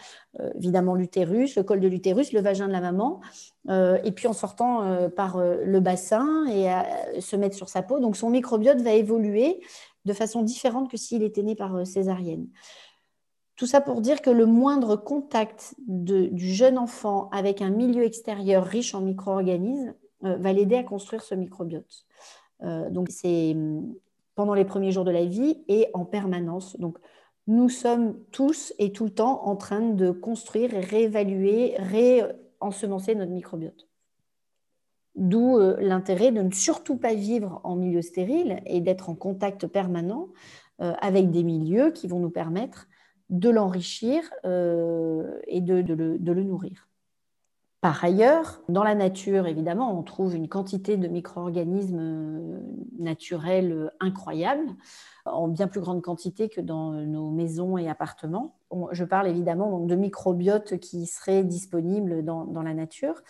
évidemment, 0.56 0.94
l'utérus, 0.94 1.56
le 1.56 1.64
col 1.64 1.80
de 1.80 1.88
l'utérus, 1.88 2.34
le 2.34 2.42
vagin 2.42 2.68
de 2.68 2.72
la 2.72 2.82
maman, 2.82 3.22
et 3.70 4.12
puis 4.12 4.28
en 4.28 4.34
sortant 4.34 5.10
par 5.16 5.38
le 5.40 5.80
bassin 5.80 6.46
et 6.48 7.22
se 7.22 7.36
mettre 7.36 7.56
sur 7.56 7.70
sa 7.70 7.84
peau. 7.84 8.00
Donc 8.00 8.18
son 8.18 8.30
microbiote 8.30 8.82
va 8.82 8.94
évoluer 8.94 9.60
de 10.06 10.14
façon 10.14 10.42
différente 10.42 10.90
que 10.90 10.98
s'il 10.98 11.24
était 11.24 11.44
né 11.44 11.56
par 11.56 11.86
césarienne. 11.86 12.48
Tout 13.56 13.68
ça 13.68 13.82
pour 13.82 14.02
dire 14.02 14.22
que 14.22 14.32
le 14.32 14.46
moindre 14.46 14.96
contact 14.96 15.76
du 15.78 16.54
jeune 16.54 16.78
enfant 16.78 17.30
avec 17.32 17.62
un 17.62 17.70
milieu 17.70 18.04
extérieur 18.04 18.66
riche 18.66 18.96
en 18.96 19.02
micro-organismes 19.02 19.94
euh, 20.24 20.38
va 20.38 20.54
l'aider 20.54 20.76
à 20.76 20.84
construire 20.84 21.22
ce 21.22 21.36
microbiote. 21.36 22.06
Euh, 22.64 22.90
donc 22.90 23.10
c'est 23.10 23.52
hum, 23.52 23.94
pendant 24.36 24.56
les 24.56 24.66
premiers 24.66 24.92
jours 24.92 25.06
de 25.06 25.12
la 25.12 25.26
vie 25.26 25.64
et 25.68 25.88
en 25.94 26.06
permanence. 26.06 26.80
Donc 26.80 26.98
nous 27.46 27.70
sommes 27.70 28.18
tous 28.32 28.74
et 28.80 28.92
tout 28.92 29.04
le 29.04 29.12
temps 29.14 29.46
en 29.46 29.56
train 29.56 29.82
de 29.82 30.12
construire, 30.12 30.72
réévaluer, 30.72 31.76
réensemencer 31.78 33.14
notre 33.16 33.32
microbiote. 33.32 33.88
D'où 35.16 35.58
euh, 35.58 35.78
l'intérêt 35.80 36.32
de 36.32 36.42
ne 36.42 36.52
surtout 36.52 36.98
pas 36.98 37.14
vivre 37.14 37.62
en 37.64 37.76
milieu 37.76 38.02
stérile 38.02 38.62
et 38.66 38.82
d'être 38.82 39.10
en 39.10 39.16
contact 39.16 39.68
permanent 39.68 40.30
avec 40.80 41.30
des 41.30 41.44
milieux 41.44 41.92
qui 41.92 42.08
vont 42.08 42.20
nous 42.20 42.32
permettre 42.32 42.88
de 43.30 43.50
l'enrichir 43.50 44.22
et 44.44 45.62
de, 45.62 45.94
le, 45.94 46.44
nourrir. 46.44 46.90
Par 47.80 48.04
ailleurs, 48.04 48.62
dans 48.70 48.84
la 48.84 48.96
nature, 48.96 49.46
évidemment, 49.46 49.98
on 49.98 50.04
trouve 50.04 50.36
une 50.36 50.50
quantité 50.50 50.98
de 50.98 51.08
micro-organismes 51.08 52.60
naturels 52.98 53.92
incroyables, 54.00 54.76
en 55.26 55.48
bien 55.48 55.68
plus 55.68 55.80
grande 55.80 56.02
quantité 56.02 56.50
que 56.50 56.62
dans 56.62 56.92
nos 56.92 57.30
maisons 57.30 57.78
et 57.78 57.88
appartements. 57.88 58.56
Je 58.92 59.04
parle 59.04 59.28
évidemment 59.28 59.80
de 59.80 59.96
microbiotes 59.96 60.80
qui 60.80 61.06
seraient 61.06 61.44
disponibles 61.44 62.24
dans, 62.24 62.64
la 62.64 62.74
nature 62.74 63.22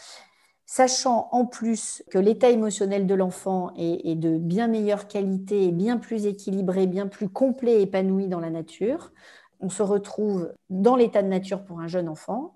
sachant 0.65 1.29
en 1.31 1.45
plus 1.45 2.03
que 2.09 2.17
l'état 2.17 2.49
émotionnel 2.49 3.05
de 3.05 3.15
l'enfant 3.15 3.71
est, 3.77 4.15
de 4.15 4.37
bien 4.37 4.67
meilleure 4.67 5.07
qualité, 5.07 5.71
bien 5.71 5.97
plus 5.97 6.25
équilibré, 6.25 6.87
bien 6.87 7.07
plus 7.07 7.29
complet 7.29 7.79
et 7.79 7.81
épanoui 7.83 8.27
dans 8.27 8.39
la 8.39 8.49
nature. 8.49 9.11
On 9.59 9.69
se 9.69 9.83
retrouve 9.83 10.53
dans 10.69 10.95
l'état 10.95 11.21
de 11.21 11.27
nature 11.27 11.63
pour 11.63 11.79
un 11.79 11.87
jeune 11.87 12.09
enfant, 12.09 12.53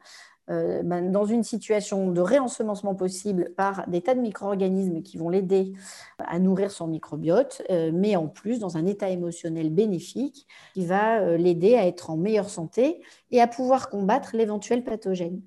euh, 0.49 0.81
ben, 0.81 1.11
dans 1.11 1.25
une 1.25 1.43
situation 1.43 2.11
de 2.11 2.21
réensemencement 2.21 2.95
possible 2.95 3.51
par 3.57 3.87
des 3.89 4.01
tas 4.01 4.15
de 4.15 4.21
micro-organismes 4.21 5.01
qui 5.01 5.17
vont 5.17 5.29
l'aider 5.29 5.73
à 6.19 6.39
nourrir 6.39 6.71
son 6.71 6.87
microbiote, 6.87 7.61
euh, 7.69 7.91
mais 7.93 8.15
en 8.15 8.27
plus 8.27 8.59
dans 8.59 8.77
un 8.77 8.85
état 8.85 9.09
émotionnel 9.09 9.69
bénéfique 9.69 10.47
qui 10.73 10.85
va 10.85 11.19
euh, 11.19 11.37
l'aider 11.37 11.75
à 11.75 11.85
être 11.85 12.09
en 12.09 12.17
meilleure 12.17 12.49
santé 12.49 13.01
et 13.31 13.41
à 13.41 13.47
pouvoir 13.47 13.89
combattre 13.89 14.37
l'éventuel 14.37 14.85
pathogène. 14.85 15.41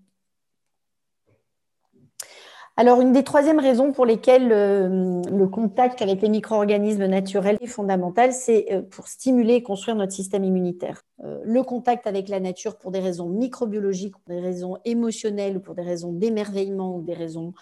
Alors, 2.76 3.00
une 3.00 3.12
des 3.12 3.24
troisièmes 3.24 3.58
raisons 3.58 3.92
pour 3.92 4.06
lesquelles 4.06 4.48
le 4.48 5.46
contact 5.46 6.00
avec 6.00 6.22
les 6.22 6.28
micro-organismes 6.28 7.06
naturels 7.06 7.58
est 7.60 7.66
fondamental, 7.66 8.32
c'est 8.32 8.82
pour 8.90 9.08
stimuler 9.08 9.54
et 9.54 9.62
construire 9.62 9.96
notre 9.96 10.12
système 10.12 10.44
immunitaire. 10.44 11.02
Euh, 11.24 11.40
le 11.44 11.62
contact 11.62 12.06
avec 12.06 12.28
la 12.28 12.40
nature 12.40 12.78
pour 12.78 12.90
des 12.90 13.00
raisons 13.00 13.28
microbiologiques, 13.28 14.16
pour 14.16 14.34
des 14.34 14.40
raisons 14.40 14.78
émotionnelles, 14.84 15.58
ou 15.58 15.60
pour 15.60 15.74
des 15.74 15.82
raisons 15.82 16.12
d'émerveillement 16.12 16.96
ou 16.96 17.02
des 17.02 17.14
raisons 17.14 17.52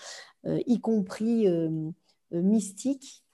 euh, 0.46 0.60
y 0.66 0.80
compris 0.80 1.48
euh, 1.48 1.90
mystiques, 2.30 3.24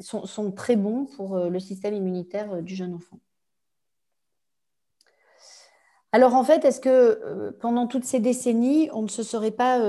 sont, 0.00 0.50
très 0.52 0.76
bons 0.76 1.04
pour 1.04 1.38
le 1.38 1.60
système 1.60 1.92
immunitaire 1.92 2.62
du 2.62 2.74
jeune 2.74 2.94
enfant. 2.94 3.18
Alors 6.12 6.34
en 6.34 6.44
fait, 6.44 6.64
est-ce 6.64 6.80
que 6.80 7.50
pendant 7.60 7.86
toutes 7.86 8.04
ces 8.04 8.20
décennies, 8.20 8.88
on 8.92 9.02
ne 9.02 9.08
se 9.08 9.22
serait 9.22 9.50
pas 9.50 9.80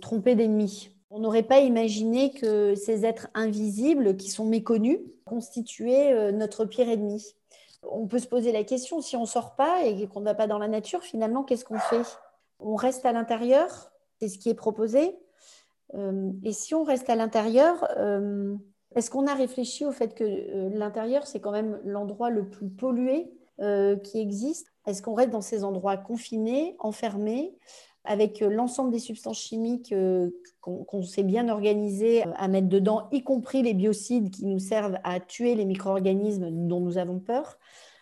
trompé 0.00 0.34
d'ennemis? 0.34 0.90
On 1.10 1.20
n'aurait 1.20 1.42
pas 1.42 1.60
imaginé 1.60 2.32
que 2.32 2.74
ces 2.74 3.04
êtres 3.04 3.28
invisibles, 3.34 4.16
qui 4.16 4.30
sont 4.30 4.44
méconnus, 4.44 4.98
constituaient 5.24 6.32
notre 6.32 6.64
pire 6.64 6.88
ennemi? 6.88 7.34
On 7.82 8.06
peut 8.06 8.18
se 8.18 8.26
poser 8.28 8.52
la 8.52 8.64
question, 8.64 9.00
si 9.00 9.16
on 9.16 9.22
ne 9.22 9.26
sort 9.26 9.56
pas 9.56 9.84
et 9.84 10.06
qu'on 10.08 10.20
ne 10.20 10.24
va 10.24 10.34
pas 10.34 10.46
dans 10.46 10.58
la 10.58 10.68
nature, 10.68 11.02
finalement, 11.02 11.42
qu'est-ce 11.42 11.64
qu'on 11.64 11.78
fait? 11.78 12.02
On 12.60 12.76
reste 12.76 13.04
à 13.04 13.12
l'intérieur, 13.12 13.92
c'est 14.20 14.28
ce 14.28 14.38
qui 14.38 14.48
est 14.48 14.54
proposé. 14.54 15.16
Euh, 15.94 16.30
et 16.42 16.52
si 16.52 16.74
on 16.74 16.82
reste 16.82 17.10
à 17.10 17.14
l'intérieur, 17.16 17.86
euh, 17.98 18.54
est-ce 18.94 19.10
qu'on 19.10 19.26
a 19.26 19.34
réfléchi 19.34 19.84
au 19.84 19.92
fait 19.92 20.14
que 20.14 20.24
euh, 20.24 20.70
l'intérieur, 20.70 21.26
c'est 21.26 21.40
quand 21.40 21.52
même 21.52 21.80
l'endroit 21.84 22.30
le 22.30 22.48
plus 22.48 22.68
pollué 22.68 23.30
qui 24.02 24.18
existe? 24.18 24.73
Est-ce 24.86 25.02
qu'on 25.02 25.14
reste 25.14 25.30
dans 25.30 25.40
ces 25.40 25.64
endroits 25.64 25.96
confinés, 25.96 26.76
enfermés 26.78 27.54
avec 28.04 28.40
l'ensemble 28.40 28.90
des 28.90 28.98
substances 28.98 29.40
chimiques 29.40 29.94
qu'on 30.60 31.02
s'est 31.02 31.22
bien 31.22 31.48
organisé 31.48 32.22
à 32.36 32.48
mettre 32.48 32.68
dedans, 32.68 33.08
y 33.12 33.22
compris 33.22 33.62
les 33.62 33.72
biocides 33.72 34.30
qui 34.30 34.44
nous 34.44 34.58
servent 34.58 34.98
à 35.04 35.20
tuer 35.20 35.54
les 35.54 35.64
micro-organismes 35.64 36.50
dont 36.68 36.80
nous 36.80 36.98
avons 36.98 37.18
peur? 37.18 37.58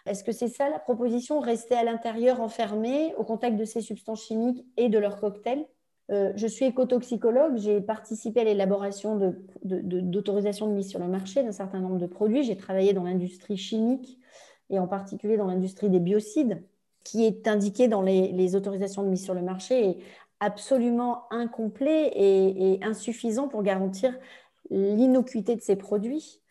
Est-ce 0.07 0.25
que 0.25 0.33
c'est 0.33 0.49
ça 0.49 0.69
la 0.69 0.81
proposition 0.81 1.39
Rester 1.39 1.77
à 1.77 1.85
l'intérieur 1.85 2.41
enfermé 2.41 3.15
au 3.17 3.25
contact 3.25 3.57
de 3.57 3.65
ces 3.65 3.81
substances 3.81 4.25
chimiques 4.25 4.67
et 4.77 4.89
de 4.89 4.99
leurs 4.99 5.21
cocktails? 5.21 5.67
Euh, 6.11 6.33
je 6.35 6.47
suis 6.49 6.65
écotoxicologue, 6.65 7.57
j'ai 7.57 7.81
participé 7.81 8.41
à 8.41 8.45
l'élaboration 8.45 9.35
d'autorisation 9.63 10.67
de, 10.67 10.73
mise 10.73 10.89
sur 10.89 10.99
le 10.99 11.07
marché 11.07 11.45
d'un 11.45 11.53
certain 11.53 11.79
nombre 11.79 11.99
de 11.99 12.07
produits. 12.07 12.43
J'ai 12.43 12.57
travaillé 12.57 12.93
dans 12.93 13.05
l'industrie 13.05 13.57
chimique 13.57 14.19
et 14.69 14.81
en 14.81 14.89
particulier 14.89 15.37
dans 15.37 15.47
l'industrie 15.47 15.89
des 15.89 16.01
biocides, 16.01 16.63
qui 17.05 17.25
est 17.25 17.49
indiqué 17.49 17.89
dans 17.89 18.03
les, 18.03 18.57
autorisations 18.57 19.03
de 19.03 19.09
mise 19.09 19.25
sur 19.25 19.35
le 19.35 19.43
marché 19.43 19.89
est 19.89 19.99
absolument 20.41 21.25
incomplet 21.31 22.11
et 22.15 22.81
insuffisant 22.83 23.49
pour 23.49 23.63
garantir 23.63 24.13
l'innocuité 24.71 25.57
de 25.57 25.61
ces 25.61 25.77
produits. 25.77 26.43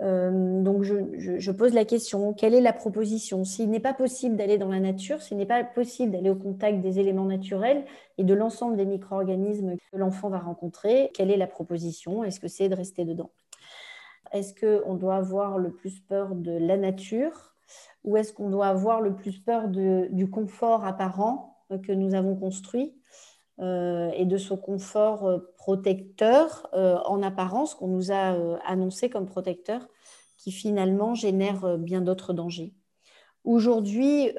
Euh, 0.00 0.62
donc, 0.62 0.82
je, 0.82 1.50
pose 1.52 1.72
la 1.72 1.84
question, 1.84 2.32
quelle 2.32 2.54
est 2.54 2.60
la 2.60 2.72
proposition? 2.72 3.44
S'il 3.44 3.70
n'est 3.70 3.80
pas 3.80 3.94
possible 3.94 4.36
d'aller 4.36 4.58
dans 4.58 4.68
la 4.68 4.80
nature, 4.80 5.22
s'il 5.22 5.36
n'est 5.36 5.46
pas 5.46 5.62
possible 5.62 6.10
d'aller 6.12 6.30
au 6.30 6.34
contact 6.34 6.80
des 6.80 6.98
éléments 6.98 7.26
naturels 7.26 7.84
et 8.18 8.24
de 8.24 8.34
l'ensemble 8.34 8.76
des 8.76 8.86
micro-organismes 8.86 9.76
que 9.76 9.96
l'enfant 9.96 10.30
va 10.30 10.38
rencontrer, 10.38 11.10
quelle 11.14 11.30
est 11.30 11.36
la 11.36 11.46
proposition? 11.46 12.24
Est-ce 12.24 12.40
que 12.40 12.48
c'est 12.48 12.68
de 12.68 12.74
rester 12.74 13.04
dedans? 13.04 13.30
Est-ce 14.32 14.54
qu'on 14.54 14.94
doit 14.94 15.16
avoir 15.16 15.58
le 15.58 15.70
plus 15.70 16.00
peur 16.00 16.34
de 16.34 16.52
la 16.52 16.76
nature? 16.76 17.53
Ou 18.04 18.16
est-ce 18.16 18.32
qu'on 18.32 18.50
doit 18.50 18.66
avoir 18.68 19.00
le 19.00 19.14
plus 19.14 19.38
peur 19.38 19.68
du 19.68 20.30
confort 20.30 20.84
apparent 20.84 21.58
que 21.82 21.92
nous 21.92 22.14
avons 22.14 22.36
construit 22.36 22.94
euh, 23.60 24.10
et 24.16 24.24
de 24.24 24.36
ce 24.36 24.52
confort 24.52 25.26
euh, 25.26 25.38
protecteur 25.56 26.68
euh, 26.74 26.98
en 27.06 27.22
apparence 27.22 27.76
qu'on 27.76 27.86
nous 27.86 28.10
a 28.10 28.36
annoncé 28.66 29.08
comme 29.08 29.26
protecteur 29.26 29.86
qui 30.36 30.50
finalement 30.50 31.14
génère 31.14 31.78
bien 31.78 32.00
d'autres 32.00 32.32
dangers. 32.32 32.74
Aujourd'hui, 33.44 34.30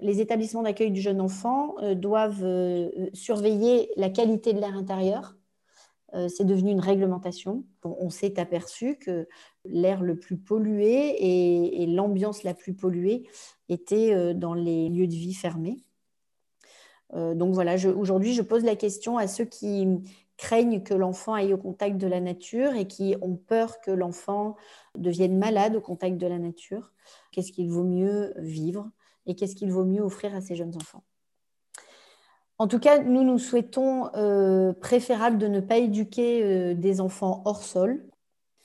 les 0.00 0.20
établissements 0.20 0.62
d'accueil 0.62 0.90
du 0.90 1.00
jeune 1.00 1.20
enfant 1.20 1.76
doivent 1.94 2.46
surveiller 3.12 3.90
la 3.96 4.08
qualité 4.08 4.54
de 4.54 4.60
l'air 4.60 4.74
intérieur. 4.74 5.36
C'est 6.28 6.44
devenu 6.44 6.70
une 6.70 6.80
réglementation. 6.80 7.64
On, 7.84 8.10
s'est 8.10 8.38
aperçu 8.38 8.96
que 8.96 9.28
l'air 9.64 10.02
le 10.02 10.18
plus 10.18 10.36
pollué 10.36 11.16
et 11.80 11.86
l'ambiance 11.86 12.42
la 12.42 12.54
plus 12.54 12.74
polluée 12.74 13.28
était 13.68 14.34
dans 14.34 14.54
les 14.54 14.88
lieux 14.88 15.06
de 15.06 15.14
vie 15.14 15.34
fermés. 15.34 15.76
Euh, 17.14 17.34
donc 17.34 17.54
voilà, 17.54 17.76
aujourd'hui, 17.96 18.34
je 18.34 18.42
pose 18.42 18.64
la 18.64 18.76
question 18.76 19.18
à 19.18 19.26
ceux 19.26 19.44
qui 19.44 19.86
craignent 20.36 20.82
que 20.82 20.94
l'enfant 20.94 21.34
aille 21.34 21.54
au 21.54 21.58
contact 21.58 21.96
de 21.98 22.06
la 22.06 22.20
nature 22.20 22.74
et 22.74 22.86
qui 22.86 23.16
ont 23.22 23.36
peur 23.36 23.80
que 23.80 23.90
l'enfant 23.90 24.56
devienne 24.96 25.38
malade 25.38 25.76
au 25.76 25.80
contact 25.80 26.18
de 26.18 26.26
la 26.26 26.38
nature. 26.38 26.92
Qu'est-ce 27.32 27.52
qu'il 27.52 27.70
vaut 27.70 27.84
mieux 27.84 28.34
vivre 28.36 28.90
et 29.26 29.34
qu'est-ce 29.34 29.56
qu'il 29.56 29.72
vaut 29.72 29.84
mieux 29.84 30.02
offrir 30.02 30.34
à 30.34 30.40
ces 30.40 30.56
jeunes 30.56 30.76
enfants? 30.76 31.04
En 32.58 32.68
tout 32.68 32.78
cas, 32.78 33.02
nous 33.02 33.22
nous 33.22 33.38
souhaitons 33.38 34.10
euh, 34.14 34.72
préférable 34.72 35.38
de 35.38 35.48
ne 35.48 35.60
pas 35.60 35.78
éduquer 35.78 36.42
euh, 36.42 36.74
des 36.74 37.00
enfants 37.00 37.42
hors 37.44 37.62
sol. 37.62 38.06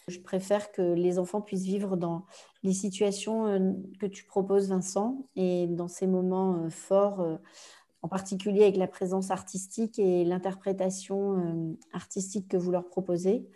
Je 0.08 0.20
préfère 0.20 0.72
que 0.72 0.82
les 0.82 1.20
enfants 1.20 1.42
puissent 1.42 1.66
vivre 1.66 1.96
dans 1.96 2.26
les 2.64 2.74
situations 2.74 3.86
que 4.00 4.08
tu 4.08 4.26
proposes, 4.26 4.68
Vincent, 4.68 5.28
et 5.36 5.68
dans 5.68 5.88
ces 5.88 6.08
moments 6.08 6.70
forts 6.70 7.24
en 8.02 8.08
particulier 8.08 8.64
avec 8.64 8.78
la 8.78 8.88
présence 8.88 9.32
artistique 9.32 10.00
et 10.00 10.26
l'interprétation 10.26 11.38
euh, 11.38 11.78
artistique 11.94 12.48
que 12.48 12.58
vous 12.58 12.72
leur 12.72 12.86
proposez. 12.86 13.48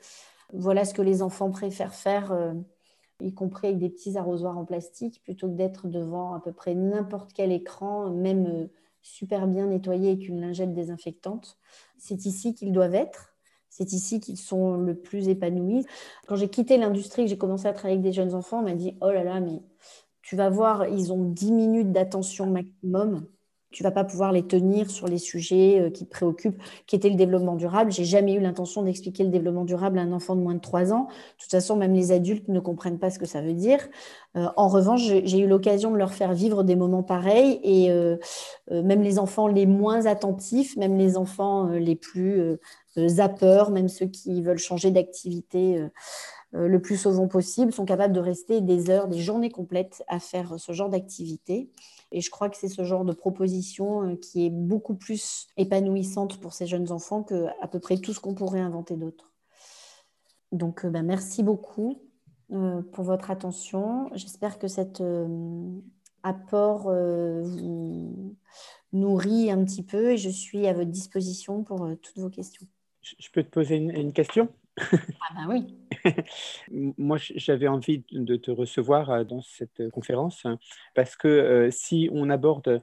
Voilà 0.54 0.86
ce 0.86 0.94
que 0.94 1.02
les 1.02 1.22
enfants 1.22 1.50
préfèrent 1.50 1.96
faire, 1.96 2.32
euh, 2.32 2.54
y 3.22 3.34
compris 3.34 3.68
avec 3.68 3.80
des 3.80 3.90
petits 3.90 4.18
arrosoirs 4.18 4.58
en 4.58 4.66
plastique, 4.66 5.22
plutôt 5.24 5.48
que 5.48 5.56
d'être 5.56 5.88
devant 5.88 6.34
à 6.36 6.40
peu 6.40 6.52
près 6.52 6.76
n'importe 6.76 7.34
quel 7.34 7.52
écran, 7.52 8.12
même 8.12 8.46
euh, 8.46 8.68
super 9.06 9.46
bien 9.46 9.68
nettoyé 9.68 10.14
avec 10.14 10.28
une 10.28 10.42
lingette 10.42 10.74
désinfectante. 10.74 11.58
C'est 11.98 12.26
ici 12.26 12.56
qu'ils 12.56 12.72
doivent 12.72 12.96
être. 12.96 13.36
C'est 13.70 13.94
ici 13.94 14.20
qu'ils 14.20 14.38
sont 14.38 14.78
le 14.78 14.96
plus 14.96 15.30
épanouis. 15.30 15.86
Quand 16.28 16.36
j'ai 16.36 16.50
quitté 16.50 16.78
l'industrie, 16.78 17.24
que 17.24 17.30
j'ai 17.30 17.38
commencé 17.38 17.68
à 17.68 17.74
travailler 17.74 18.00
avec 18.00 18.04
des 18.04 18.14
jeunes 18.14 18.34
enfants, 18.34 18.60
on 18.60 18.64
m'a 18.64 18.74
dit 18.74 18.98
Oh 19.02 19.12
là 19.12 19.24
là, 19.24 19.40
mais 19.40 19.62
tu 20.24 20.36
vas 20.36 20.50
voir, 20.50 20.88
ils 20.88 21.14
ont 21.14 21.24
10 21.24 21.52
minutes 21.52 21.92
d'attention 21.92 22.48
maximum 22.48 23.28
tu 23.76 23.84
vas 23.84 23.92
pas 23.92 24.06
pouvoir 24.06 24.32
les 24.32 24.44
tenir 24.44 24.90
sur 24.90 25.06
les 25.06 25.18
sujets 25.18 25.82
euh, 25.82 25.90
qui 25.90 26.06
te 26.06 26.10
préoccupent, 26.10 26.58
qui 26.88 26.96
étaient 26.96 27.10
le 27.10 27.16
développement 27.16 27.56
durable. 27.56 27.92
J'ai 27.92 28.06
jamais 28.06 28.34
eu 28.34 28.40
l'intention 28.40 28.84
d'expliquer 28.84 29.26
le 29.26 29.30
développement 29.30 29.66
durable 29.66 30.00
à 30.00 30.02
un 30.02 30.14
enfant 30.14 30.34
de 30.38 30.40
moins 30.40 30.54
de 30.54 30.62
3 30.62 30.94
ans. 30.94 31.08
De 31.08 31.42
toute 31.42 31.52
façon, 31.52 31.76
même 31.76 31.94
les 31.94 32.14
adultes 32.14 32.48
ne 32.48 32.62
comprennent 32.62 33.00
pas 33.00 33.10
ce 33.10 33.20
que 33.20 33.26
ça 33.26 33.42
veut 33.42 33.54
dire. 33.54 33.86
Euh, 34.38 34.48
en 34.56 34.70
revanche, 34.70 35.02
j'ai 35.02 35.40
eu 35.40 35.46
l'occasion 35.46 35.92
de 35.92 35.98
leur 35.98 36.14
faire 36.14 36.34
vivre 36.34 36.64
des 36.64 36.78
moments 36.78 37.04
pareils 37.04 37.60
et 37.64 37.92
euh, 37.92 38.16
même 38.72 39.02
les 39.02 39.20
enfants 39.20 39.50
les 39.50 39.66
moins 39.66 40.06
attentifs, 40.06 40.78
même 40.78 40.98
les 40.98 41.18
enfants 41.18 41.68
les 41.68 41.98
plus 41.98 42.58
zappeurs, 42.98 43.72
même 43.72 43.90
ceux 43.90 44.06
qui 44.06 44.42
veulent 44.42 44.58
changer 44.58 44.90
d'activité 44.90 45.86
le 46.54 46.82
plus 46.82 46.98
souvent 46.98 47.28
possible, 47.28 47.74
sont 47.74 47.86
capables 47.86 48.14
de 48.14 48.20
rester 48.20 48.62
des 48.62 48.90
heures, 48.90 49.08
des 49.08 49.20
journées 49.20 49.52
complètes 49.52 50.04
à 50.08 50.20
faire 50.20 50.56
ce 50.58 50.72
genre 50.72 50.90
d'activité. 50.90 51.70
Et 52.16 52.22
je 52.22 52.30
crois 52.30 52.50
que 52.50 52.56
c'est 52.56 52.70
ce 52.70 52.84
genre 52.84 53.04
de 53.04 53.12
proposition 53.12 54.04
euh, 54.04 54.16
qui 54.16 54.46
est 54.46 54.50
beaucoup 54.50 54.96
plus 54.96 55.48
épanouissante 55.58 56.40
pour 56.40 56.54
ces 56.54 56.66
jeunes 56.66 56.92
enfants 56.92 57.24
que 57.24 57.48
à 57.62 57.68
peu 57.68 57.80
près 57.80 57.98
tout 57.98 58.14
ce 58.14 58.20
qu'on 58.20 58.34
pourrait 58.34 58.62
inventer 58.62 58.96
d'autre. 58.96 59.34
Donc, 60.52 60.86
ben, 60.86 61.06
merci 61.06 61.44
beaucoup 61.44 62.02
euh, 62.54 62.82
pour 62.94 63.04
votre 63.04 63.32
attention. 63.32 64.10
J'espère 64.14 64.60
que 64.60 64.70
cette 64.70 65.04
apport 66.24 66.84
vous 66.84 68.36
nourrit 68.94 69.52
un 69.52 69.64
petit 69.66 69.84
peu 69.84 70.12
et 70.12 70.18
je 70.18 70.30
suis 70.30 70.66
à 70.68 70.74
votre 70.74 70.90
disposition 70.90 71.64
pour 71.64 71.88
toutes 72.02 72.18
vos 72.18 72.30
questions. 72.30 72.66
Je 73.02 73.30
peux 73.30 73.44
te 73.44 73.50
poser 73.50 73.76
une, 73.76 74.14
question? 74.14 74.50
Ah 74.78 75.34
ben 75.36 75.48
oui. 75.50 76.14
Moi, 76.98 77.18
j'avais 77.20 77.68
envie 77.68 78.04
de 78.12 78.36
te 78.36 78.52
recevoir 78.52 79.26
dans 79.26 79.42
cette 79.42 79.90
conférence 79.90 80.46
parce 80.94 81.16
que 81.16 81.70
si 81.72 82.10
on 82.12 82.30
aborde 82.30 82.82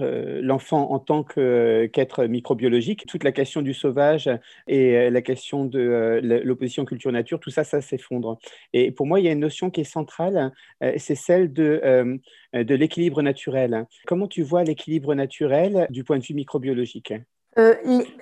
euh, 0.00 0.40
l'enfant 0.42 0.90
en 0.90 0.98
tant 0.98 1.22
qu'être 1.22 2.24
microbiologique, 2.24 3.04
toute 3.06 3.24
la 3.24 3.32
question 3.32 3.60
du 3.60 3.74
sauvage 3.74 4.30
et 4.66 4.96
euh, 4.96 5.10
la 5.10 5.20
question 5.20 5.66
de 5.66 5.78
euh, 5.80 6.42
l'opposition 6.44 6.86
culture-nature, 6.86 7.38
tout 7.38 7.50
ça, 7.50 7.62
ça 7.62 7.82
s'effondre. 7.82 8.38
Et 8.72 8.90
pour 8.90 9.06
moi, 9.06 9.20
il 9.20 9.26
y 9.26 9.28
a 9.28 9.32
une 9.32 9.40
notion 9.40 9.70
qui 9.70 9.82
est 9.82 9.84
centrale, 9.84 10.52
c'est 10.96 11.14
celle 11.14 11.52
de, 11.52 12.20
de 12.54 12.74
l'équilibre 12.74 13.20
naturel. 13.20 13.86
Comment 14.06 14.28
tu 14.28 14.42
vois 14.42 14.64
l'équilibre 14.64 15.14
naturel 15.14 15.86
du 15.90 16.04
point 16.04 16.18
de 16.18 16.24
vue 16.24 16.34
microbiologique? 16.34 17.12
Euh, 17.58 17.74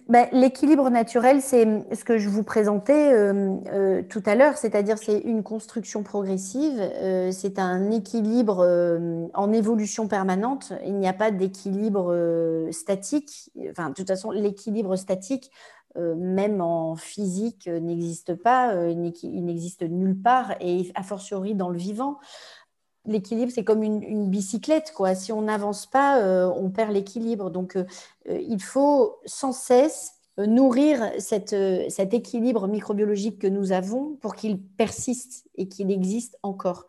ben, 0.08 0.28
l'équilibre 0.32 0.90
naturel, 0.90 1.40
c'est 1.40 1.64
ce 1.94 2.04
que 2.04 2.18
je 2.18 2.28
vous 2.28 2.42
présentais 2.42 3.12
euh, 3.12 3.54
euh, 3.72 4.02
tout 4.02 4.22
à 4.26 4.34
l'heure, 4.34 4.56
c'est-à-dire 4.56 4.98
c'est 4.98 5.18
une 5.20 5.44
construction 5.44 6.02
progressive, 6.02 6.80
c'est 7.30 7.60
un 7.60 7.92
équilibre 7.92 8.66
en 9.34 9.52
évolution 9.52 10.08
permanente. 10.08 10.72
Il 10.84 10.94
n'y 10.94 11.06
a 11.06 11.12
pas 11.12 11.30
d'équilibre 11.30 12.68
statique. 12.72 13.50
Enfin, 13.70 13.90
de 13.90 13.94
toute 13.94 14.08
façon, 14.08 14.32
l'équilibre 14.32 14.96
statique, 14.96 15.50
même 15.96 16.60
en 16.60 16.96
physique, 16.96 17.68
n'existe 17.68 18.34
pas, 18.34 18.74
il 18.90 19.44
n'existe 19.44 19.82
nulle 19.82 20.20
part, 20.20 20.54
et 20.60 20.90
a 20.94 21.02
fortiori 21.02 21.54
dans 21.54 21.68
le 21.68 21.78
vivant. 21.78 22.18
L'équilibre, 23.06 23.50
c'est 23.54 23.64
comme 23.64 23.82
une, 23.82 24.28
bicyclette, 24.28 24.92
quoi. 24.94 25.14
Si 25.14 25.32
on 25.32 25.42
n'avance 25.42 25.86
pas, 25.86 26.18
euh, 26.18 26.52
on 26.54 26.70
perd 26.70 26.92
l'équilibre. 26.92 27.50
Donc, 27.50 27.76
euh, 27.76 27.84
euh, 28.28 28.38
il 28.46 28.62
faut 28.62 29.18
sans 29.24 29.52
cesse 29.52 30.14
nourrir 30.38 31.10
cet 31.18 31.52
équilibre 32.14 32.66
microbiologique 32.66 33.40
que 33.40 33.46
nous 33.46 33.72
avons 33.72 34.16
pour 34.22 34.36
qu'il 34.36 34.62
persiste 34.62 35.46
et 35.54 35.68
qu'il 35.68 35.90
existe 35.90 36.38
encore. 36.42 36.86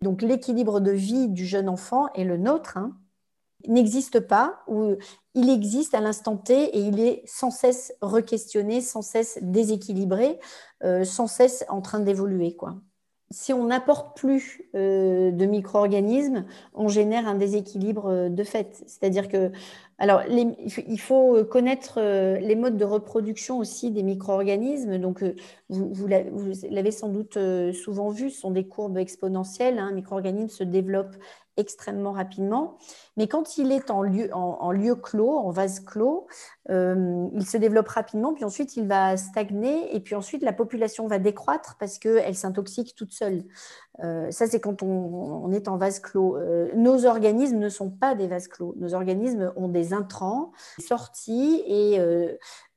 Donc, 0.00 0.22
l'équilibre 0.22 0.80
de 0.80 0.90
vie 0.90 1.28
du 1.28 1.46
jeune 1.46 1.68
enfant 1.68 2.08
et 2.14 2.24
le 2.24 2.36
nôtre 2.36 2.76
hein, 2.76 2.96
n'existe 3.68 4.18
pas, 4.18 4.62
ou 4.66 4.96
il 5.34 5.48
existe 5.48 5.94
à 5.94 6.00
l'instant 6.00 6.36
T 6.36 6.54
et 6.54 6.80
il 6.80 6.98
est 6.98 7.22
sans 7.24 7.52
cesse 7.52 7.94
requestionné, 8.00 8.80
sans 8.80 9.02
cesse 9.02 9.38
déséquilibré, 9.42 10.40
sans 11.04 11.28
cesse 11.28 11.64
en 11.68 11.82
train 11.82 12.00
d'évoluer, 12.00 12.56
quoi 12.56 12.76
si 13.30 13.52
on 13.52 13.64
n'apporte 13.66 14.16
plus 14.16 14.62
euh, 14.74 15.30
de 15.32 15.46
micro-organismes, 15.46 16.44
on 16.74 16.88
génère 16.88 17.26
un 17.26 17.34
déséquilibre 17.34 18.06
euh, 18.06 18.28
de 18.28 18.44
fait. 18.44 18.82
C'est-à-dire 18.86 19.28
que, 19.28 19.50
alors, 19.98 20.22
il 20.28 21.00
faut 21.00 21.42
connaître 21.44 21.94
euh, 21.98 22.38
les 22.38 22.54
modes 22.54 22.76
de 22.76 22.84
reproduction 22.84 23.58
aussi 23.58 23.90
des 23.90 24.02
micro-organismes. 24.02 24.98
Donc, 24.98 25.24
vous, 25.70 26.06
l'avez 26.06 26.90
sans 26.90 27.08
doute 27.08 27.38
souvent 27.72 28.10
vu, 28.10 28.30
ce 28.30 28.40
sont 28.40 28.50
des 28.50 28.66
courbes 28.66 28.98
exponentielles. 28.98 29.78
Un 29.78 29.92
micro-organisme 29.92 30.54
se 30.54 30.64
développe 30.64 31.16
extrêmement 31.56 32.12
rapidement. 32.12 32.78
Mais 33.16 33.28
quand 33.28 33.58
il 33.58 33.72
est 33.72 33.90
en 33.90 34.02
lieu, 34.02 34.28
en, 34.32 34.70
lieu 34.72 34.94
clos, 34.94 35.36
en 35.36 35.50
vase 35.50 35.80
clos, 35.80 36.26
euh, 36.70 37.28
il 37.32 37.46
se 37.46 37.56
développe 37.56 37.88
rapidement, 37.88 38.34
puis 38.34 38.44
ensuite 38.44 38.76
il 38.76 38.86
va 38.86 39.16
stagner, 39.16 39.94
et 39.94 40.00
puis 40.00 40.14
ensuite 40.14 40.42
la 40.42 40.52
population 40.52 41.06
va 41.06 41.18
décroître 41.18 41.76
parce 41.78 41.98
qu'elle 41.98 42.34
s'intoxique 42.34 42.94
toute 42.94 43.12
seule. 43.12 43.44
Euh, 44.04 44.30
ça, 44.30 44.46
c'est 44.46 44.60
quand 44.60 44.82
on, 44.82 45.50
est 45.52 45.68
en 45.68 45.76
vase 45.76 46.00
clos. 46.00 46.36
Euh, 46.36 46.70
nos 46.74 47.06
organismes 47.06 47.58
ne 47.58 47.68
sont 47.68 47.90
pas 47.90 48.14
des 48.14 48.26
vases 48.26 48.48
clos. 48.48 48.74
Nos 48.76 48.94
organismes 48.94 49.52
ont 49.56 49.68
des 49.68 49.92
intrants, 49.92 50.52
sortis, 50.78 51.62
et, 51.66 51.94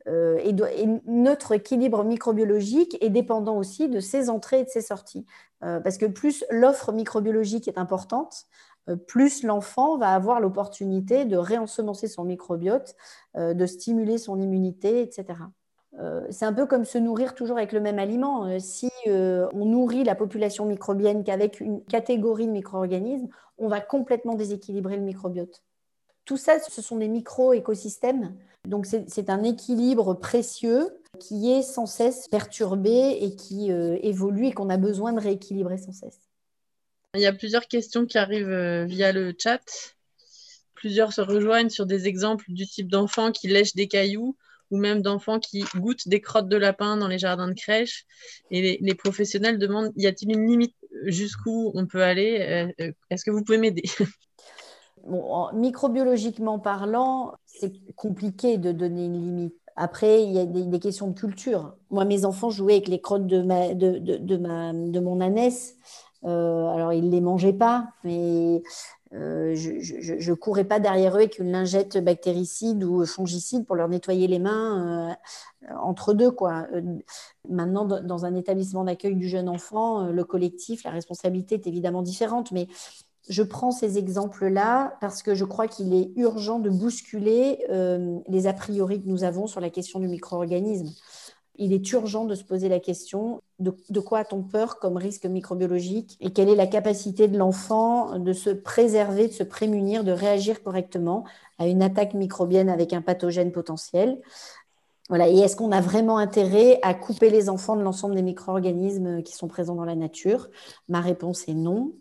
et, 0.08 0.86
notre 1.06 1.52
équilibre 1.52 2.04
microbiologique 2.04 2.98
est 3.02 3.10
dépendant 3.10 3.58
aussi 3.58 3.90
de 3.90 4.00
ses 4.00 4.30
entrées 4.30 4.62
et 4.62 4.64
de 4.64 4.70
ses 4.70 4.82
sorties. 4.82 5.26
parce 5.60 5.98
que 5.98 6.06
plus 6.06 6.44
l'offre 6.50 6.92
microbiologique 6.94 7.68
est 7.68 7.78
importante, 7.78 8.48
euh, 8.90 8.96
plus 8.96 9.44
l'enfant 9.44 9.98
va 9.98 10.14
avoir 10.14 10.40
l'opportunité 10.40 11.26
de 11.26 11.38
réensemencer 11.38 12.08
son 12.08 12.24
microbiote, 12.24 12.96
euh, 13.38 13.54
de 13.54 13.66
stimuler 13.66 14.18
son 14.18 14.40
immunité, 14.40 15.02
etc. 15.02 15.40
Euh, 16.00 16.26
c'est 16.30 16.46
un 16.46 16.54
peu 16.54 16.66
comme 16.66 16.86
se 16.86 16.98
nourrir 16.98 17.36
toujours 17.36 17.58
avec 17.58 17.72
le 17.72 17.80
même 17.80 18.00
aliment. 18.00 18.60
Si 18.60 18.90
on 19.06 19.66
nourrit 19.66 20.04
la 20.04 20.16
population 20.16 20.66
microbienne 20.66 21.24
qu'avec 21.24 21.60
une 21.60 21.84
catégorie 21.84 22.48
de 22.48 22.52
micro-organismes, 22.52 23.28
on 23.58 23.68
va 23.68 23.82
complètement 23.82 24.36
déséquilibrer 24.36 24.96
le 24.96 25.04
microbiote. 25.04 25.64
Tout 26.26 26.38
ça, 26.38 26.60
ce 26.60 26.82
sont 26.82 26.98
des 26.98 27.08
micro-écosystèmes. 27.08 28.36
Donc 28.68 28.86
c'est 28.86 29.30
un 29.30 29.44
équilibre 29.44 30.14
précieux 30.14 30.90
qui 31.20 31.52
est 31.52 31.64
sans 31.64 31.86
cesse 31.86 32.28
perturbé 32.28 33.18
et 33.22 33.36
qui 33.36 33.72
évolue 33.72 34.48
et 34.48 34.52
qu'on 34.54 34.70
a 34.70 34.78
besoin 34.78 35.12
de 35.12 35.20
rééquilibrer 35.20 35.78
sans 35.78 35.92
cesse. 35.92 36.30
Il 37.16 37.22
y 37.22 37.26
a 37.26 37.34
plusieurs 37.34 37.68
questions 37.68 38.06
qui 38.06 38.20
arrivent 38.20 38.52
euh, 38.52 38.86
via 38.86 39.12
le 39.12 39.34
chat. 39.38 39.62
Plusieurs 40.76 41.12
se 41.12 41.22
rejoignent 41.22 41.70
sur 41.70 41.88
des 41.88 42.08
exemples 42.08 42.46
du 42.50 42.68
type 42.68 42.88
d'enfants 42.88 43.32
qui 43.32 43.48
lèchent 43.48 43.74
des 43.74 43.88
cailloux 43.88 44.38
ou 44.72 44.78
même 44.78 45.02
d'enfants 45.02 45.40
qui 45.40 45.64
goûtent 45.76 46.08
des 46.08 46.22
crottes 46.22 46.50
de 46.50 46.58
lapin 46.58 46.98
dans 46.98 47.08
les 47.08 47.20
jardins 47.20 47.48
de 47.48 47.54
crèche. 47.54 48.06
Et 48.52 48.78
les, 48.82 48.96
professionnels 48.96 49.58
demandent, 49.58 49.92
y 49.96 50.08
a-t-il 50.08 50.32
une 50.32 50.48
limite 50.48 50.76
jusqu'où 51.06 51.72
on 51.76 51.86
peut 51.86 52.04
aller? 52.04 52.40
Euh, 52.80 52.86
euh, 52.86 52.92
Est-ce 53.10 53.26
que 53.26 53.32
vous 53.32 53.44
pouvez 53.44 53.58
m'aider? 53.58 53.84
Microbiologiquement 55.54 56.60
parlant, 56.60 57.34
c'est 57.46 57.74
compliqué 57.96 58.58
de 58.58 58.72
donner 58.72 59.06
une 59.06 59.22
limite. 59.22 59.56
Après, 59.76 60.24
il 60.24 60.34
y 60.34 60.40
a 60.40 60.46
des, 60.46 60.80
questions 60.80 61.08
de 61.08 61.18
culture. 61.18 61.74
Moi, 61.90 62.04
mes 62.04 62.26
enfants 62.26 62.50
jouaient 62.50 62.74
avec 62.74 62.90
les 62.90 63.00
crottes 63.00 63.28
de, 63.28 63.42
ma, 63.42 63.74
de, 63.74 63.98
de, 63.98 64.38
ma, 64.38 64.74
de 64.74 65.00
mon 65.00 65.22
ânesse. 65.22 65.78
Euh, 66.26 66.68
alors, 66.68 66.92
ils 66.92 67.06
ne 67.06 67.12
les 67.12 67.22
mangeaient 67.22 67.54
pas, 67.54 67.88
mais 68.04 68.62
euh, 69.14 69.56
je 69.56 70.30
ne 70.32 70.36
courais 70.36 70.66
pas 70.66 70.80
derrière 70.80 71.14
eux 71.14 71.20
avec 71.20 71.40
une 71.40 71.52
lingette 71.52 71.98
bactéricide 71.98 72.84
ou 72.84 73.06
fongicide 73.06 73.66
pour 73.66 73.76
leur 73.76 73.88
nettoyer 73.88 74.28
les 74.28 74.38
mains 74.38 75.16
euh, 75.64 75.74
entre 75.82 76.14
deux. 76.14 76.32
Quoi. 76.32 76.68
maintenant, 77.48 77.86
dans 77.86 78.26
un 78.26 78.36
établissement 78.36 78.84
d'accueil 78.84 79.16
du 79.16 79.28
jeune 79.28 79.50
enfant, 79.50 80.08
le 80.08 80.24
collectif, 80.24 80.84
la 80.84 80.92
responsabilité 80.92 81.56
est 81.56 81.68
évidemment 81.68 82.04
différente, 82.04 82.52
mais 82.52 82.68
je 83.28 83.44
prends 83.44 83.72
ces 83.72 83.98
exemples-là 83.98 84.98
parce 85.02 85.24
que 85.24 85.36
je 85.36 85.46
crois 85.46 85.68
qu'il 85.68 85.94
est 85.94 86.12
urgent 86.16 86.60
de 86.60 86.70
bousculer 86.70 87.64
les 88.28 88.48
a 88.48 88.54
priori 88.54 89.02
que 89.02 89.08
nous 89.08 89.24
avons 89.24 89.48
sur 89.48 89.60
la 89.60 89.70
question 89.70 90.00
du 90.00 90.08
micro-organisme 90.08 90.90
il 91.60 91.74
est 91.74 91.92
urgent 91.92 92.26
de 92.26 92.34
se 92.34 92.44
poser 92.44 92.70
la 92.70 92.80
question 92.80 93.42
de, 93.60 94.00
quoi 94.00 94.20
a-t-on 94.20 94.42
peur 94.42 94.80
comme 94.80 94.96
risque 94.96 95.26
microbiologique 95.26 96.18
et 96.22 96.32
quelle 96.32 96.48
est 96.48 96.56
la 96.56 96.66
capacité 96.66 97.28
de 97.28 97.38
l'enfant 97.38 98.18
de 98.18 98.32
se 98.32 98.50
préserver, 98.50 99.28
de 99.28 99.34
se 99.34 99.44
prémunir, 99.44 100.06
de 100.06 100.14
réagir 100.14 100.64
correctement 100.64 101.26
à 101.58 101.68
une 101.68 101.84
attaque 101.84 102.14
microbienne 102.14 102.70
avec 102.70 102.94
un 102.94 103.02
pathogène 103.02 103.52
potentiel. 103.52 104.22
Voilà. 105.10 105.28
Et 105.28 105.40
est-ce 105.40 105.58
qu'on 105.58 105.74
a 105.74 105.82
vraiment 105.82 106.18
intérêt 106.18 106.80
à 106.84 106.94
couper 106.94 107.30
les 107.30 107.50
enfants 107.50 107.76
de 107.76 107.82
l'ensemble 107.82 108.16
des 108.16 108.22
micro-organismes 108.22 109.24
qui 109.24 109.34
sont 109.34 109.48
présents 109.48 109.76
dans 109.76 109.84
la 109.84 109.96
nature? 109.96 110.48
Ma 110.88 111.02
réponse 111.02 111.50
est 111.50 111.54
non. 111.54 111.92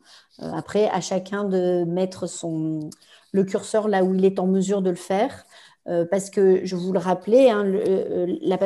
Euh, 0.40 0.52
après, 0.52 0.88
à 0.90 1.00
chacun 1.00 1.44
de 1.44 1.84
mettre 1.84 2.28
son, 2.28 2.90
le 3.32 3.44
curseur 3.44 3.88
là 3.88 4.04
où 4.04 4.14
il 4.14 4.24
est 4.24 4.38
en 4.38 4.46
mesure 4.46 4.82
de 4.82 4.90
le 4.90 4.96
faire. 4.96 5.44
Euh, 5.88 6.04
parce 6.04 6.28
que 6.28 6.64
je 6.64 6.76
vous 6.76 6.92
le 6.92 6.98
rappelais, 6.98 7.50
hein, 7.50 7.64
euh, 7.64 8.26
la, 8.42 8.58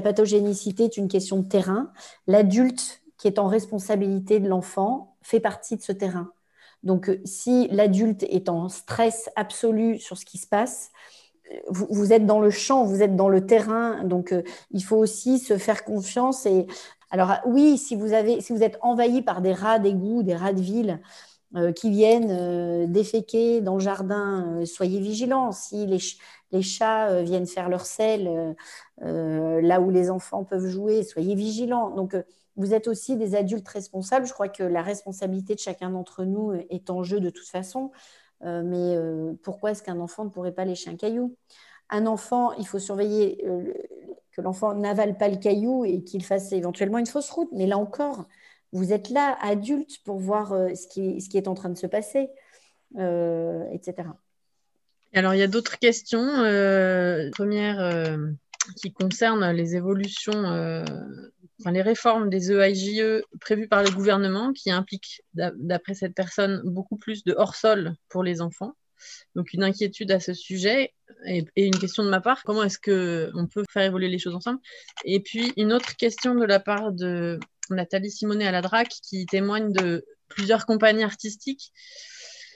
pathogénicité 0.00 0.84
est 0.84 0.96
une 0.96 1.08
question 1.08 1.38
de 1.38 1.48
terrain. 1.48 1.92
L'adulte 2.26 3.02
qui 3.16 3.28
est 3.28 3.38
en 3.38 3.46
responsabilité 3.46 4.40
de 4.40 4.48
l'enfant 4.48 5.16
fait 5.22 5.40
partie 5.40 5.76
de 5.76 5.82
ce 5.82 5.92
terrain. 5.92 6.30
Donc, 6.82 7.08
euh, 7.08 7.20
si 7.24 7.68
l'adulte 7.68 8.24
est 8.24 8.48
en 8.48 8.68
stress 8.68 9.30
absolu 9.36 9.98
sur 9.98 10.18
ce 10.18 10.24
qui 10.24 10.38
se 10.38 10.48
passe, 10.48 10.90
vous, 11.68 12.12
êtes 12.12 12.26
dans 12.26 12.40
le 12.40 12.50
champ, 12.50 12.84
vous 12.84 13.02
êtes 13.02 13.16
dans 13.16 13.28
le 13.28 13.46
terrain, 13.46 14.02
donc 14.02 14.34
il 14.70 14.82
faut 14.82 14.96
aussi 14.96 15.38
se 15.38 15.58
faire 15.58 15.84
confiance. 15.84 16.46
Et 16.46 16.66
alors 17.10 17.34
oui, 17.44 17.76
si 17.76 17.96
vous 17.96 18.14
avez, 18.14 18.40
si 18.40 18.52
vous 18.52 18.62
êtes 18.62 18.78
envahi 18.80 19.20
par 19.20 19.42
des 19.42 19.52
rats 19.52 19.78
d'égout, 19.78 20.22
des 20.22 20.34
rats 20.34 20.54
de 20.54 20.62
ville, 20.62 21.00
qui 21.76 21.90
viennent 21.90 22.90
déféquer 22.90 23.60
dans 23.60 23.74
le 23.74 23.80
jardin, 23.80 24.64
soyez 24.64 24.98
vigilants. 24.98 25.52
Si 25.52 25.86
les, 25.86 25.98
les 26.54 26.62
chats 26.62 27.10
euh, 27.10 27.22
viennent 27.22 27.46
faire 27.46 27.68
leur 27.68 27.84
sel 27.84 28.28
euh, 28.28 28.54
euh, 29.02 29.60
là 29.60 29.80
où 29.80 29.90
les 29.90 30.10
enfants 30.10 30.44
peuvent 30.44 30.66
jouer, 30.66 31.02
soyez 31.02 31.34
vigilants. 31.34 31.90
Donc, 31.90 32.16
vous 32.56 32.72
êtes 32.72 32.86
aussi 32.86 33.16
des 33.16 33.34
adultes 33.34 33.68
responsables. 33.68 34.26
Je 34.26 34.32
crois 34.32 34.48
que 34.48 34.62
la 34.62 34.82
responsabilité 34.82 35.54
de 35.54 35.58
chacun 35.58 35.90
d'entre 35.90 36.24
nous 36.24 36.52
est 36.70 36.88
en 36.88 37.02
jeu 37.02 37.18
de 37.18 37.30
toute 37.30 37.48
façon. 37.48 37.90
mais 38.42 38.96
pourquoi 39.42 39.72
est-ce 39.72 39.82
qu'un 39.82 39.98
enfant 39.98 40.24
ne 40.24 40.30
pourrait 40.30 40.52
pas 40.52 40.64
lécher 40.64 40.88
un 40.88 40.94
caillou 40.96 41.34
Un 41.90 42.06
enfant, 42.06 42.52
il 42.52 42.66
faut 42.68 42.78
surveiller 42.78 43.44
que 44.30 44.40
l'enfant 44.40 44.72
n'avale 44.74 45.18
pas 45.18 45.28
le 45.28 45.36
caillou 45.36 45.84
et 45.84 46.04
qu'il 46.04 46.24
fasse 46.24 46.52
éventuellement 46.52 46.98
une 46.98 47.06
fausse 47.06 47.30
route. 47.30 47.50
Mais 47.50 47.66
là 47.66 47.76
encore, 47.76 48.28
vous 48.74 48.92
êtes 48.92 49.08
là, 49.08 49.38
adulte, 49.40 50.02
pour 50.04 50.18
voir 50.18 50.50
ce 50.50 50.86
qui, 50.88 51.20
ce 51.20 51.30
qui 51.30 51.38
est 51.38 51.48
en 51.48 51.54
train 51.54 51.70
de 51.70 51.78
se 51.78 51.86
passer. 51.86 52.28
etc. 52.96 54.08
Alors, 55.14 55.32
il 55.34 55.38
y 55.38 55.42
a 55.42 55.48
d'autres 55.48 55.78
questions. 55.78 56.26
première 57.32 58.18
qui 58.76 58.92
concerne 58.92 59.50
les 59.52 59.76
évolutions 59.76 60.42
les 61.70 61.82
réformes 61.82 62.30
des 62.30 62.52
EIJE 62.52 63.00
e 63.00 63.22
prévues 63.40 63.68
par 63.68 63.82
le 63.82 63.90
gouvernement 63.90 64.52
qui 64.52 64.70
impliquent, 64.70 65.22
d'après 65.34 65.94
cette 65.94 66.14
personne, 66.14 66.62
beaucoup 66.64 66.96
plus 66.96 67.24
de 67.24 67.34
hors-sol 67.36 67.94
pour 68.08 68.22
les 68.22 68.40
enfants. 68.40 68.74
Donc 69.34 69.52
une 69.52 69.62
inquiétude 69.62 70.10
à 70.12 70.20
ce 70.20 70.32
sujet 70.32 70.94
et, 71.26 71.44
une 71.56 71.78
question 71.78 72.04
de 72.04 72.08
ma 72.08 72.20
part, 72.20 72.42
comment 72.44 72.64
est-ce 72.64 72.78
qu'on 72.78 73.46
peut 73.46 73.64
faire 73.70 73.82
évoluer 73.82 74.08
les 74.08 74.18
choses 74.18 74.34
ensemble? 74.34 74.60
Et 75.04 75.20
puis 75.20 75.52
une 75.56 75.72
autre 75.72 75.96
question 75.96 76.34
de 76.34 76.44
la 76.44 76.60
part 76.60 76.92
de 76.92 77.38
Nathalie 77.70 78.10
Simonet 78.10 78.46
à 78.46 78.52
la 78.52 78.62
DRAC 78.62 78.88
qui 78.88 79.26
témoigne 79.26 79.72
de 79.72 80.04
plusieurs 80.28 80.66
compagnies 80.66 81.04
artistiques 81.04 81.72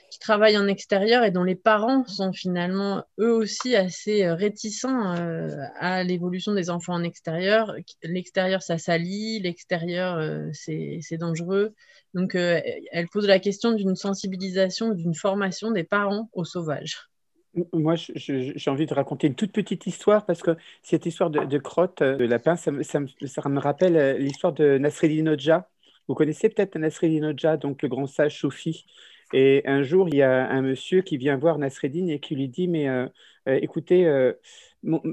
qui 0.09 0.19
travaillent 0.19 0.57
en 0.57 0.67
extérieur 0.67 1.23
et 1.23 1.31
dont 1.31 1.43
les 1.43 1.55
parents 1.55 2.05
sont 2.05 2.33
finalement 2.33 3.03
eux 3.19 3.31
aussi 3.31 3.75
assez 3.75 4.23
euh, 4.23 4.35
réticents 4.35 5.15
euh, 5.15 5.47
à 5.79 6.03
l'évolution 6.03 6.53
des 6.53 6.69
enfants 6.69 6.93
en 6.93 7.03
extérieur. 7.03 7.75
L'extérieur, 8.03 8.61
ça 8.63 8.77
salit, 8.77 9.39
l'extérieur, 9.39 10.17
euh, 10.17 10.49
c'est 10.53 11.17
dangereux. 11.17 11.73
Donc, 12.15 12.33
elle 12.33 13.07
pose 13.11 13.27
la 13.27 13.37
question 13.37 13.71
d'une 13.71 13.95
sensibilisation, 13.95 14.95
d'une 14.95 15.13
formation 15.13 15.69
des 15.69 15.83
parents 15.83 16.27
au 16.33 16.43
sauvage. 16.43 17.09
Moi, 17.73 17.95
j'ai 17.95 18.69
envie 18.69 18.85
de 18.85 18.93
raconter 18.93 19.27
une 19.27 19.35
toute 19.35 19.51
petite 19.51 19.87
histoire 19.87 20.25
parce 20.25 20.41
que 20.41 20.55
cette 20.83 21.05
histoire 21.05 21.29
de, 21.29 21.57
crotte 21.57 22.03
de 22.03 22.23
lapin, 22.23 22.55
ça, 22.55 22.71
me 22.71 23.59
rappelle 23.59 24.17
l'histoire 24.17 24.53
de 24.53 24.77
Nasreddin 24.77 25.27
Hoxha. 25.27 25.69
Vous 26.07 26.15
connaissez 26.15 26.49
peut-être 26.49 26.77
Nasreddin 26.77 27.29
Hoxha, 27.29 27.57
donc 27.57 27.81
le 27.81 27.89
grand 27.89 28.05
sage 28.05 28.37
soufi 28.37 28.85
et 29.33 29.61
un 29.65 29.83
jour, 29.83 30.07
il 30.09 30.15
y 30.15 30.21
a 30.23 30.49
un 30.49 30.61
monsieur 30.61 31.01
qui 31.01 31.17
vient 31.17 31.37
voir 31.37 31.57
Nasreddin 31.59 32.07
et 32.07 32.19
qui 32.19 32.35
lui 32.35 32.47
dit, 32.49 32.67
mais 32.67 32.87
euh, 32.89 33.07
euh, 33.47 33.59
écoutez, 33.61 34.07
euh, 34.07 34.33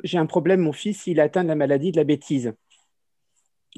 j'ai 0.05 0.18
un 0.18 0.27
problème, 0.27 0.61
mon 0.61 0.72
fils, 0.72 1.07
il 1.07 1.20
atteint 1.20 1.42
de 1.42 1.49
la 1.49 1.55
maladie 1.55 1.92
de 1.92 1.99
la 1.99 2.05
bêtise. 2.05 2.55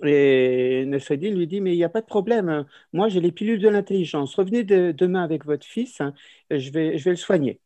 Et 0.04 0.84
Nasreddin 0.86 1.30
lui 1.34 1.46
dit, 1.48 1.60
mais 1.60 1.74
il 1.74 1.76
n'y 1.76 1.84
a 1.84 1.88
pas 1.88 2.00
de 2.00 2.06
problème, 2.06 2.64
moi 2.92 3.08
j'ai 3.08 3.20
les 3.20 3.32
pilules 3.32 3.60
de 3.60 3.68
l'intelligence, 3.68 4.36
revenez 4.36 4.62
demain 4.62 5.24
avec 5.24 5.44
votre 5.44 5.66
fils, 5.66 6.00
je 6.50 6.70
vais 6.70 6.92
le 6.94 7.16
soigner. 7.16 7.60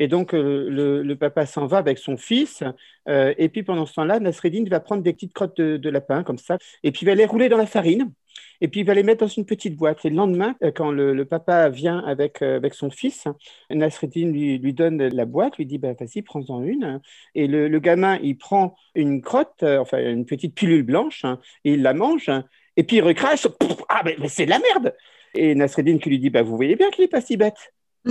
Et 0.00 0.08
donc, 0.08 0.32
le, 0.32 1.14
papa 1.14 1.46
s'en 1.46 1.66
va 1.66 1.78
avec 1.78 1.98
son 1.98 2.16
fils. 2.16 2.64
et 3.06 3.48
puis, 3.48 3.62
pendant 3.62 3.86
ce 3.86 3.94
temps-là, 3.94 4.18
Nasreddin 4.18 4.64
va 4.68 4.80
prendre 4.80 5.02
des 5.02 5.12
petites 5.12 5.32
crottes 5.32 5.56
de, 5.58 5.76
de, 5.76 5.90
lapin, 5.90 6.24
comme 6.24 6.38
ça, 6.38 6.58
et 6.82 6.90
puis 6.90 7.02
il 7.02 7.06
va 7.06 7.14
les 7.14 7.26
rouler 7.26 7.48
dans 7.48 7.58
la 7.58 7.66
farine 7.66 8.10
et 8.60 8.68
puis 8.68 8.80
il 8.80 8.86
va 8.86 8.94
les 8.94 9.02
mettre 9.02 9.20
dans 9.20 9.28
une 9.28 9.46
petite 9.46 9.76
boîte. 9.76 10.04
Et 10.04 10.10
le 10.10 10.16
lendemain, 10.16 10.54
euh, 10.62 10.70
quand 10.74 10.90
le, 10.90 11.24
papa 11.24 11.68
vient 11.68 11.98
avec, 12.00 12.42
euh, 12.42 12.56
avec 12.56 12.74
son 12.74 12.90
fils, 12.90 13.26
Nasreddin 13.70 14.30
lui, 14.30 14.58
lui 14.58 14.72
donne 14.72 15.02
la 15.08 15.24
boîte, 15.24 15.56
lui 15.56 15.66
dit 15.66 15.78
bah, 15.78 15.92
Vas-y, 15.98 16.22
prends-en 16.22 16.62
une. 16.62 17.00
Et 17.34 17.46
le, 17.46 17.78
gamin, 17.78 18.18
il 18.22 18.36
prend 18.36 18.74
une 18.94 19.22
crotte, 19.22 19.62
euh, 19.62 19.78
enfin 19.78 19.98
une 19.98 20.26
petite 20.26 20.54
pilule 20.54 20.82
blanche, 20.82 21.24
hein, 21.24 21.38
et 21.64 21.72
il 21.74 21.82
la 21.82 21.94
mange. 21.94 22.30
et 22.76 22.84
puis 22.84 22.96
il 22.96 23.02
recrache 23.02 23.46
Ah, 23.88 24.02
mais, 24.04 24.16
c'est 24.28 24.44
de 24.44 24.50
la 24.50 24.58
merde 24.58 24.94
Et 25.34 25.54
Nasreddin 25.54 25.98
qui 25.98 26.10
lui 26.10 26.18
dit 26.18 26.30
bah, 26.30 26.42
Vous 26.42 26.56
voyez 26.56 26.76
bien 26.76 26.90
qu'il 26.90 27.04
n'est 27.04 27.08
pas 27.08 27.20
si 27.20 27.36
bête. 27.36 27.72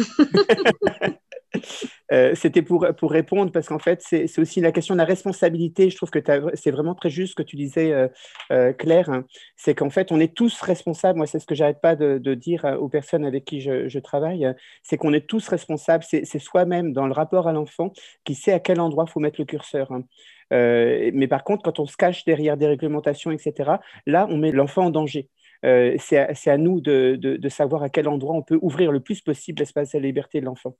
Euh, 2.12 2.34
c'était 2.36 2.62
pour, 2.62 2.88
pour 2.98 3.12
répondre 3.12 3.52
parce 3.52 3.68
qu'en 3.68 3.80
fait, 3.80 4.02
c'est 4.02 4.40
aussi 4.40 4.62
la 4.62 4.72
question 4.72 4.96
de 4.96 5.00
la 5.00 5.06
responsabilité. 5.06 5.90
Je 5.90 5.96
trouve 5.96 6.10
que 6.10 6.20
c'est 6.56 6.72
vraiment 6.72 6.96
très 6.96 7.10
juste 7.10 7.32
ce 7.32 7.36
que 7.36 7.44
tu 7.44 7.56
disais, 7.56 7.92
euh, 7.92 8.08
euh, 8.52 8.74
Claire. 8.74 9.10
Hein. 9.10 9.26
C'est 9.56 9.76
qu'en 9.76 9.90
fait, 9.90 10.12
on 10.12 10.20
est 10.20 10.34
tous 10.34 10.60
responsables. 10.62 11.18
Moi, 11.18 11.28
c'est 11.28 11.40
ce 11.40 11.46
que 11.46 11.56
j'arrête 11.56 11.82
pas 11.82 11.96
de, 11.96 12.18
dire 12.34 12.66
aux 12.80 12.90
personnes 12.90 13.26
avec 13.26 13.46
qui 13.46 13.62
je, 13.62 14.00
travaille. 14.00 14.48
C'est 14.82 14.98
qu'on 14.98 15.14
est 15.14 15.28
tous 15.28 15.48
responsables. 15.48 16.04
C'est 16.04 16.40
soi-même, 16.40 16.94
dans 16.94 17.06
le 17.06 17.14
rapport 17.14 17.48
à 17.48 17.54
l'enfant, 17.54 17.92
qui 18.24 18.36
sait 18.36 18.54
à 18.54 18.60
quel 18.60 18.80
endroit 18.80 19.06
faut 19.06 19.20
mettre 19.20 19.40
le 19.40 19.46
curseur. 19.46 19.92
Hein. 19.92 20.04
mais 20.52 21.28
par 21.28 21.44
contre, 21.44 21.64
quand 21.64 21.80
on 21.80 21.86
se 21.86 21.98
cache 21.98 22.24
derrière 22.26 22.58
des 22.58 22.68
réglementations, 22.68 23.32
etc., 23.32 23.72
là, 24.06 24.28
on 24.30 24.38
met 24.38 24.52
l'enfant 24.52 24.86
en 24.86 24.90
danger. 24.90 25.30
c'est 25.64 26.50
à, 26.50 26.58
nous 26.58 26.82
de, 26.82 27.18
de, 27.20 27.50
savoir 27.50 27.84
à 27.84 27.90
quel 27.90 28.08
endroit 28.08 28.36
on 28.36 28.44
peut 28.44 28.60
ouvrir 28.62 28.92
le 28.92 29.00
plus 29.00 29.22
possible 29.22 29.60
l'espace 29.60 29.92
de 29.92 30.00
la 30.00 30.06
liberté 30.06 30.40
de 30.40 30.46
l'enfant. 30.46 30.76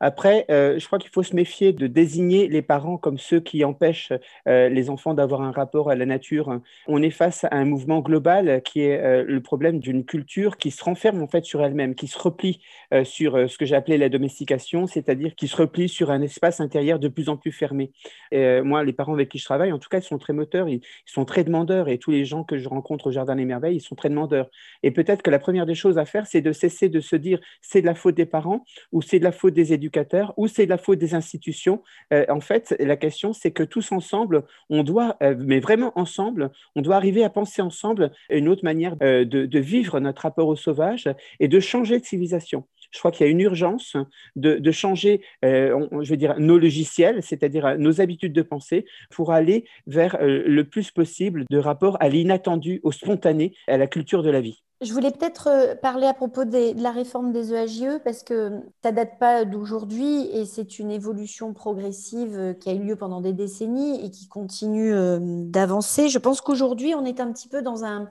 Après, 0.00 0.46
euh, 0.50 0.78
je 0.78 0.86
crois 0.86 0.98
qu'il 0.98 1.10
faut 1.10 1.22
se 1.22 1.36
méfier 1.36 1.74
de 1.74 1.86
désigner 1.86 2.48
les 2.48 2.62
parents 2.62 2.96
comme 2.96 3.18
ceux 3.18 3.38
qui 3.38 3.64
empêchent 3.64 4.14
euh, 4.48 4.70
les 4.70 4.88
enfants 4.88 5.12
d'avoir 5.12 5.42
un 5.42 5.52
rapport 5.52 5.90
à 5.90 5.94
la 5.94 6.06
nature. 6.06 6.58
On 6.86 7.02
est 7.02 7.10
face 7.10 7.44
à 7.44 7.54
un 7.56 7.66
mouvement 7.66 8.00
global 8.00 8.62
qui 8.62 8.80
est 8.80 8.98
euh, 8.98 9.24
le 9.26 9.42
problème 9.42 9.78
d'une 9.78 10.06
culture 10.06 10.56
qui 10.56 10.70
se 10.70 10.82
renferme 10.82 11.22
en 11.22 11.28
fait 11.28 11.44
sur 11.44 11.62
elle-même, 11.62 11.94
qui 11.94 12.06
se 12.06 12.18
replie 12.18 12.60
sur 13.04 13.48
ce 13.48 13.56
que 13.56 13.64
j'ai 13.64 13.76
appelé 13.76 13.98
la 13.98 14.08
domestication, 14.08 14.86
c'est-à-dire 14.86 15.34
qui 15.36 15.46
se 15.46 15.56
replie 15.56 15.88
sur 15.88 16.10
un 16.10 16.22
espace 16.22 16.60
intérieur 16.60 16.98
de 16.98 17.08
plus 17.08 17.28
en 17.28 17.36
plus 17.36 17.52
fermé. 17.52 17.92
Moi, 18.32 18.82
les 18.84 18.92
parents 18.92 19.12
avec 19.12 19.28
qui 19.28 19.38
je 19.38 19.44
travaille, 19.44 19.70
en 19.70 19.78
tout 19.78 19.88
cas, 19.88 19.98
ils 19.98 20.02
sont 20.02 20.18
très 20.18 20.32
moteurs, 20.32 20.68
ils, 20.68 20.80
sont 21.06 21.24
très 21.24 21.44
demandeurs, 21.44 21.88
et 21.88 21.98
tous 21.98 22.10
les 22.10 22.24
gens 22.24 22.42
que 22.42 22.58
je 22.58 22.68
rencontre 22.68 23.08
au 23.08 23.10
Jardin 23.12 23.36
des 23.36 23.44
Merveilles, 23.44 23.76
ils 23.76 23.80
sont 23.80 23.94
très 23.94 24.08
demandeurs. 24.08 24.48
Et 24.82 24.90
peut-être 24.90 25.22
que 25.22 25.30
la 25.30 25.38
première 25.38 25.66
des 25.66 25.74
choses 25.74 25.98
à 25.98 26.04
faire, 26.04 26.26
c'est 26.26 26.40
de 26.40 26.52
cesser 26.52 26.88
de 26.88 27.00
se 27.00 27.16
dire 27.16 27.38
c'est 27.60 27.80
de 27.80 27.86
la 27.86 27.94
faute 27.94 28.16
des 28.16 28.26
parents 28.26 28.64
ou 28.92 29.02
c'est 29.02 29.18
de 29.18 29.24
la 29.24 29.32
faute 29.32 29.54
des 29.54 29.72
éducateurs 29.72 29.89
ou 30.36 30.48
c'est 30.48 30.66
la 30.66 30.78
faute 30.78 30.98
des 30.98 31.14
institutions? 31.14 31.82
Euh, 32.12 32.24
en 32.28 32.40
fait, 32.40 32.74
la 32.78 32.96
question, 32.96 33.32
c'est 33.32 33.50
que 33.50 33.62
tous 33.62 33.92
ensemble, 33.92 34.44
on 34.68 34.82
doit, 34.82 35.16
euh, 35.22 35.34
mais 35.38 35.60
vraiment 35.60 35.92
ensemble, 35.98 36.50
on 36.76 36.82
doit 36.82 36.96
arriver 36.96 37.24
à 37.24 37.30
penser 37.30 37.62
ensemble 37.62 38.12
une 38.30 38.48
autre 38.48 38.64
manière 38.64 38.96
euh, 39.02 39.24
de, 39.24 39.58
vivre 39.58 40.00
notre 40.00 40.22
rapport 40.22 40.48
au 40.48 40.56
sauvage 40.56 41.08
et 41.38 41.48
de 41.48 41.60
changer 41.60 42.00
de 42.00 42.04
civilisation. 42.04 42.64
Je 42.90 42.98
crois 42.98 43.10
qu'il 43.10 43.26
y 43.26 43.28
a 43.28 43.32
une 43.32 43.40
urgence 43.40 43.96
de, 44.36 44.70
changer, 44.70 45.22
je 45.42 46.10
veux 46.10 46.16
dire, 46.16 46.38
nos 46.38 46.58
logiciels, 46.58 47.22
c'est-à-dire 47.22 47.78
nos 47.78 48.00
habitudes 48.00 48.32
de 48.32 48.42
pensée, 48.42 48.84
pour 49.10 49.32
aller 49.32 49.64
vers 49.86 50.18
le 50.20 50.62
plus 50.62 50.90
possible 50.90 51.44
de 51.50 51.58
rapport 51.58 51.96
à 52.00 52.08
l'inattendu, 52.08 52.80
au 52.82 52.92
spontané, 52.92 53.54
à 53.68 53.76
la 53.76 53.86
culture 53.86 54.22
de 54.22 54.30
la 54.30 54.40
vie. 54.40 54.62
Je 54.82 54.94
voulais 54.94 55.10
peut-être 55.10 55.48
euh, 55.48 55.74
parler 55.74 56.06
à 56.06 56.14
propos 56.14 56.46
de 56.46 56.82
la 56.82 56.90
réforme 56.90 57.32
des 57.32 57.52
EAGE 57.52 57.98
parce 58.02 58.22
que 58.22 58.62
ça 58.82 58.92
date 58.92 59.18
pas 59.18 59.44
d'aujourd'hui 59.44 60.26
et 60.32 60.46
c'est 60.46 60.78
une 60.78 60.90
évolution 60.90 61.52
progressive 61.52 62.34
euh, 62.38 62.54
qui 62.54 62.70
a 62.70 62.72
eu 62.72 62.78
lieu 62.78 62.96
pendant 62.96 63.20
des 63.20 63.34
décennies 63.34 64.02
et 64.02 64.10
qui 64.10 64.26
continue 64.26 64.94
euh, 64.94 65.18
d'avancer. 65.20 66.08
Je 66.08 66.18
pense 66.18 66.40
qu'aujourd'hui, 66.40 66.94
on 66.94 67.04
est 67.04 67.20
un 67.20 67.30
petit 67.30 67.48
peu 67.48 67.60
dans 67.60 67.84
un, 67.84 68.08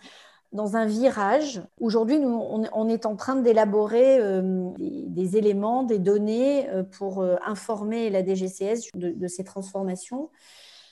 dans 0.52 0.76
un 0.76 0.86
virage. 0.86 1.62
Aujourd'hui, 1.80 2.20
nous, 2.20 2.30
on, 2.30 2.90
est 2.90 3.06
en 3.06 3.16
train 3.16 3.36
d'élaborer 3.36 4.20
des, 4.78 5.38
éléments, 5.38 5.84
des 5.84 6.00
données 6.00 6.68
pour 6.98 7.24
informer 7.46 8.10
la 8.10 8.26
DGCS 8.26 8.90
de 8.96 9.28
ces 9.28 9.44
transformations 9.44 10.30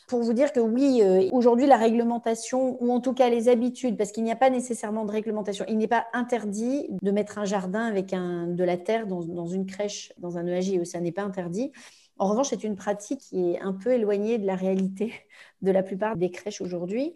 pour 0.07 0.23
vous 0.23 0.33
dire 0.33 0.53
que 0.53 0.61
oui, 0.61 1.01
euh, 1.03 1.29
aujourd'hui, 1.33 1.67
la 1.67 1.75
réglementation, 1.75 2.81
ou 2.81 2.91
en 2.91 3.01
tout 3.01 3.13
cas 3.13 3.29
les 3.29 3.49
habitudes, 3.49 3.97
parce 3.97 4.11
qu'il 4.11 4.23
n'y 4.23 4.31
a 4.31 4.37
pas 4.37 4.49
nécessairement 4.49 5.05
de 5.05 5.11
réglementation, 5.11 5.65
il 5.67 5.77
n'est 5.77 5.87
pas 5.87 6.07
interdit 6.13 6.87
de 7.01 7.11
mettre 7.11 7.37
un 7.37 7.45
jardin 7.45 7.85
avec 7.85 8.11
de 8.11 8.63
la 8.63 8.77
terre 8.77 9.05
dans, 9.05 9.47
une 9.47 9.65
crèche, 9.65 10.13
dans 10.17 10.37
un 10.37 10.47
EAG, 10.47 10.85
ça 10.85 11.01
n'est 11.01 11.11
pas 11.11 11.23
interdit. 11.23 11.71
En 12.17 12.29
revanche, 12.29 12.47
c'est 12.49 12.63
une 12.63 12.75
pratique 12.75 13.19
qui 13.19 13.51
est 13.51 13.59
un 13.59 13.73
peu 13.73 13.91
éloignée 13.91 14.37
de 14.37 14.47
la 14.47 14.55
réalité 14.55 15.13
de 15.61 15.71
la 15.71 15.83
plupart 15.83 16.15
des 16.15 16.31
crèches 16.31 16.61
aujourd'hui. 16.61 17.13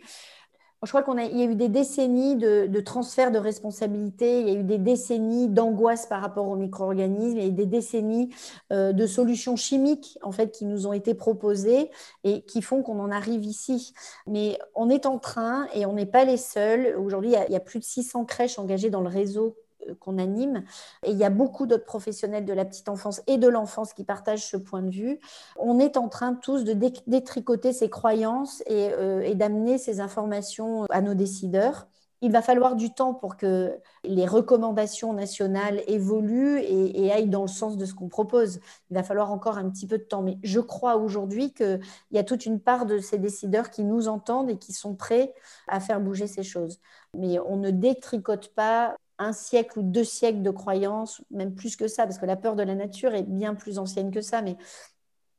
Je 0.84 0.89
crois 0.89 1.04
qu'il 1.04 1.38
y 1.38 1.44
a 1.44 1.46
eu 1.46 1.54
des 1.54 1.70
décennies 1.70 2.36
de, 2.38 2.80
transfert 2.80 3.32
de 3.32 3.38
responsabilité, 3.38 4.41
il 4.41 4.48
y 4.48 4.50
a 4.50 4.60
eu 4.60 4.63
des 4.63 4.80
décennies 4.80 5.48
d'angoisse 5.48 6.08
par 6.08 6.22
rapport 6.22 6.48
aux 6.48 6.56
micro-organismes, 6.56 7.38
il 7.38 7.44
y 7.44 7.46
a 7.46 7.50
eu 7.50 7.54
des 7.54 7.67
décennies 7.67 8.34
euh, 8.74 8.91
de 8.91 9.06
solutions 9.06 9.56
chimiques 9.56 10.17
en 10.24 10.32
fait 10.32 10.50
qui 10.50 10.65
nous 10.65 10.88
ont 10.88 10.94
été 10.94 11.13
proposées 11.13 11.91
et 12.24 12.41
qui 12.41 12.63
font 12.63 12.82
qu'on 12.82 13.00
en 13.00 13.12
arrive 13.12 13.46
ici. 13.46 13.94
Mais 14.26 14.58
on 14.74 14.89
est 14.89 15.06
en 15.06 15.20
train 15.20 15.67
et 15.76 15.86
on 15.86 15.94
n'est 15.94 16.08
pas 16.08 16.26
les 16.26 16.38
seuls. 16.38 16.96
Aujourd'hui, 16.98 17.36
il, 17.48 17.54
y 17.54 17.56
a 17.56 17.60
plus 17.60 17.78
de 17.78 17.84
600 17.84 18.26
crèches 18.26 18.58
engagées 18.58 18.89
dans 18.89 19.02
le 19.02 19.10
réseau 19.10 19.56
qu'on 20.00 20.17
anime. 20.17 20.63
Et 21.04 21.12
il 21.12 21.17
y 21.17 21.24
a 21.24 21.30
beaucoup 21.30 21.65
d'autres 21.65 21.86
professionnels 21.86 22.46
de 22.46 22.54
la 22.54 22.65
petite 22.65 22.89
enfance 22.89 23.22
et 23.28 23.38
de 23.38 23.48
l'enfance 23.48 23.94
qui 23.94 24.04
partagent 24.04 24.46
ce 24.46 24.58
point 24.58 24.82
de 24.82 24.89
vue. 24.89 25.20
On 25.58 25.80
est 25.80 25.98
en 25.98 26.10
train 26.10 26.34
tous 26.36 26.63
de 26.63 26.74
détricoter 27.08 27.74
ces 27.74 27.89
croyances 27.89 28.63
euh, 28.70 29.22
et, 29.22 29.36
d'amener 29.36 29.78
ces 29.78 30.00
informations 30.00 30.86
à 30.89 31.02
nos 31.02 31.13
décideurs. 31.13 31.88
Il 32.24 32.32
va 32.32 32.44
falloir 32.44 32.76
du 32.76 32.94
temps 32.94 33.15
pour 33.15 33.36
que 33.36 33.76
les 34.04 34.28
recommandations 34.28 35.12
nationales 35.12 35.82
évoluent 35.88 36.60
et, 36.60 37.06
et 37.06 37.12
aillent 37.12 37.30
dans 37.30 37.41
le 37.41 37.48
sens 37.48 37.78
de 37.78 37.86
ce 37.86 37.96
qu'on 37.96 38.10
propose. 38.10 38.60
Il 38.91 38.94
va 38.94 39.02
falloir 39.02 39.32
encore 39.32 39.58
un 39.58 39.67
petit 39.72 39.88
peu 39.88 39.98
de 39.98 40.04
temps. 40.04 40.22
Mais 40.22 40.38
je 40.44 40.60
crois 40.60 40.98
aujourd'hui 40.98 41.52
qu'il 41.52 41.80
y 42.12 42.20
a 42.20 42.24
toute 42.24 42.46
une 42.46 42.60
part 42.60 42.86
de 42.86 43.00
ces 43.00 43.17
décideurs 43.17 43.72
qui 43.72 43.84
nous 43.84 44.08
entendent 44.08 44.52
et 44.52 44.58
qui 44.58 44.72
sont 44.72 44.94
prêts 44.94 45.34
à 45.67 45.80
faire 45.80 46.00
bouger 46.00 46.28
ces 46.28 46.44
choses. 46.44 46.80
Mais 47.15 47.39
on 47.39 47.58
ne 47.58 47.72
détricote 47.72 48.50
pas 48.50 48.96
un 49.22 49.34
siècle 49.34 49.80
ou 49.80 49.84
deux 49.84 50.04
siècles 50.04 50.42
de 50.42 50.50
croyances, 50.50 51.22
même 51.32 51.54
plus 51.54 51.76
que 51.76 51.88
ça, 51.88 52.04
parce 52.06 52.18
que 52.18 52.26
la 52.26 52.36
peur 52.36 52.56
de 52.56 52.64
la 52.64 52.76
nature 52.76 53.14
est 53.14 53.24
bien 53.24 53.56
plus 53.56 53.78
ancienne 53.78 54.12
que 54.12 54.22
ça, 54.22 54.42
mais 54.42 54.58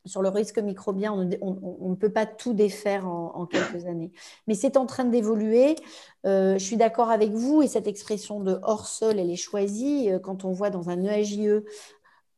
sur 0.05 0.23
le 0.23 0.29
risque 0.29 0.59
microbien, 0.59 1.13
on, 1.13 1.89
ne 1.89 1.95
peut 1.95 2.13
pas 2.13 2.27
tout 2.27 2.55
défaire 2.55 3.07
en, 3.07 3.47
quelques 3.47 3.87
années. 3.87 4.13
Mais 4.49 4.55
c'est 4.55 4.77
en 4.77 4.87
train 4.87 5.05
d'évoluer. 5.05 5.77
Euh, 6.27 6.55
je 6.55 6.65
suis 6.65 6.77
d'accord 6.77 7.11
avec 7.11 7.33
vous, 7.33 7.63
et 7.63 7.69
cette 7.69 7.87
expression 7.87 8.41
de 8.41 8.59
hors 8.63 8.87
sol, 8.87 9.19
elle 9.19 9.31
est 9.31 9.37
choisie. 9.37 10.11
Euh, 10.11 10.19
quand 10.19 10.45
on 10.45 10.51
voit 10.51 10.71
dans 10.71 10.91
un 10.91 11.01
EAJE 11.03 11.63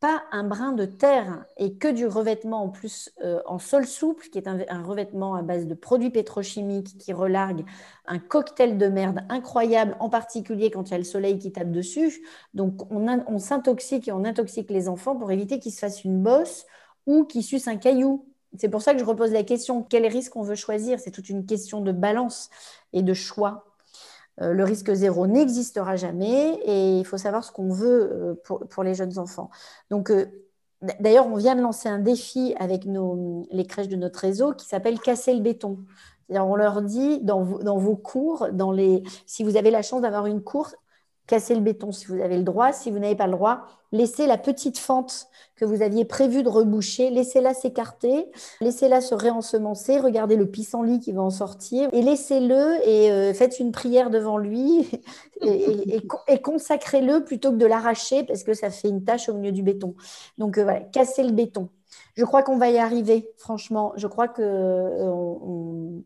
pas 0.04 0.24
un 0.32 0.44
brin 0.44 0.72
de 0.72 0.84
terre 0.84 1.46
et 1.56 1.78
que 1.78 1.88
du 1.88 2.06
revêtement 2.06 2.64
en 2.64 2.68
plus 2.68 3.10
euh, 3.22 3.40
en 3.46 3.58
sol 3.58 3.86
souple, 3.86 4.28
qui 4.28 4.36
est 4.36 4.46
un, 4.46 4.82
revêtement 4.82 5.34
à 5.34 5.40
base 5.40 5.66
de 5.66 5.72
produits 5.72 6.10
pétrochimiques 6.10 6.98
qui 6.98 7.14
relargue 7.14 7.64
un 8.04 8.18
cocktail 8.18 8.76
de 8.76 8.86
merde 8.88 9.20
incroyable, 9.30 9.96
en 10.00 10.10
particulier 10.10 10.70
quand 10.70 10.90
il 10.90 10.90
y 10.90 10.94
a 10.94 10.98
le 10.98 11.04
soleil 11.04 11.38
qui 11.38 11.52
tape 11.52 11.70
dessus. 11.70 12.22
Donc 12.52 12.92
on, 12.92 13.06
on 13.26 13.38
s'intoxique 13.38 14.06
et 14.06 14.12
on 14.12 14.26
intoxique 14.26 14.70
les 14.70 14.90
enfants 14.90 15.16
pour 15.16 15.32
éviter 15.32 15.58
qu'ils 15.58 15.72
se 15.72 15.78
fassent 15.78 16.04
une 16.04 16.22
bosse 16.22 16.66
ou 17.06 17.24
qu'ils 17.24 17.42
sucent 17.42 17.68
un 17.68 17.78
caillou. 17.78 18.26
C'est 18.58 18.68
pour 18.68 18.82
ça 18.82 18.92
que 18.92 19.00
je 19.00 19.06
repose 19.06 19.32
la 19.32 19.42
question, 19.42 19.82
quel 19.82 20.06
risque 20.06 20.36
on 20.36 20.42
veut 20.42 20.54
choisir? 20.54 21.00
C'est 21.00 21.12
toute 21.12 21.30
une 21.30 21.46
question 21.46 21.80
de 21.80 21.92
balance 21.92 22.50
et 22.92 23.00
de 23.00 23.14
choix. 23.14 23.73
Euh, 24.40 24.52
le 24.52 24.64
risque 24.64 24.92
zéro 24.92 25.26
n'existera 25.26 25.96
jamais 25.96 26.58
et 26.64 26.98
il 26.98 27.04
faut 27.04 27.18
savoir 27.18 27.44
ce 27.44 27.52
qu'on 27.52 27.70
veut 27.70 28.10
euh, 28.12 28.34
pour, 28.68 28.82
les 28.82 28.94
jeunes 28.94 29.18
enfants. 29.18 29.50
Donc, 29.90 30.10
euh, 30.10 30.26
d'ailleurs, 31.00 31.26
on 31.26 31.36
vient 31.36 31.54
de 31.54 31.60
lancer 31.60 31.88
un 31.88 32.00
défi 32.00 32.54
avec 32.58 32.84
les 32.84 33.66
crèches 33.66 33.88
de 33.88 33.96
notre 33.96 34.18
réseau 34.18 34.52
qui 34.52 34.66
s'appelle 34.66 34.98
Casser 34.98 35.34
le 35.34 35.40
béton. 35.40 35.78
On 36.30 36.56
leur 36.56 36.82
dit 36.82 37.20
dans 37.22 37.42
vos, 37.42 37.96
cours, 37.96 38.48
dans 38.52 38.72
les, 38.72 39.02
si 39.26 39.44
vous 39.44 39.56
avez 39.56 39.70
la 39.70 39.82
chance 39.82 40.02
d'avoir 40.02 40.26
une 40.26 40.42
course, 40.42 40.74
casser 41.26 41.54
le 41.54 41.60
béton 41.60 41.92
si 41.92 42.06
vous 42.06 42.20
avez 42.20 42.36
le 42.36 42.42
droit. 42.42 42.72
Si 42.72 42.90
vous 42.90 42.98
n'avez 42.98 43.14
pas 43.14 43.26
le 43.26 43.32
droit, 43.32 43.66
laissez 43.92 44.26
la 44.26 44.36
petite 44.36 44.78
fente 44.78 45.28
que 45.56 45.64
vous 45.64 45.82
aviez 45.82 46.04
prévu 46.04 46.42
de 46.42 46.48
reboucher, 46.48 47.10
laissez-la 47.10 47.54
s'écarter, 47.54 48.26
laissez-la 48.60 49.00
se 49.00 49.14
réensemencer, 49.14 49.98
regardez 49.98 50.36
le 50.36 50.50
pissenlit 50.50 50.98
qui 50.98 51.12
va 51.12 51.22
en 51.22 51.30
sortir 51.30 51.88
et 51.92 52.02
laissez-le 52.02 52.86
et 52.86 53.12
euh, 53.12 53.32
faites 53.32 53.60
une 53.60 53.70
prière 53.70 54.10
devant 54.10 54.36
lui 54.36 54.90
et, 55.42 56.02
consacrez-le 56.42 57.24
plutôt 57.24 57.52
que 57.52 57.56
de 57.56 57.66
l'arracher 57.66 58.24
parce 58.24 58.42
que 58.42 58.52
ça 58.52 58.70
fait 58.70 58.88
une 58.88 59.04
tache 59.04 59.28
au 59.28 59.34
milieu 59.34 59.52
du 59.52 59.62
béton. 59.62 59.94
Donc 60.38 60.58
euh, 60.58 60.64
voilà, 60.64 60.80
cassez 60.80 61.22
le 61.22 61.32
béton. 61.32 61.68
Je 62.16 62.24
crois 62.24 62.42
qu'on 62.42 62.58
va 62.58 62.70
y 62.70 62.78
arriver, 62.78 63.30
franchement. 63.38 63.92
Je 63.96 64.06
crois 64.08 64.28
que 64.28 64.42
euh, 64.42 66.00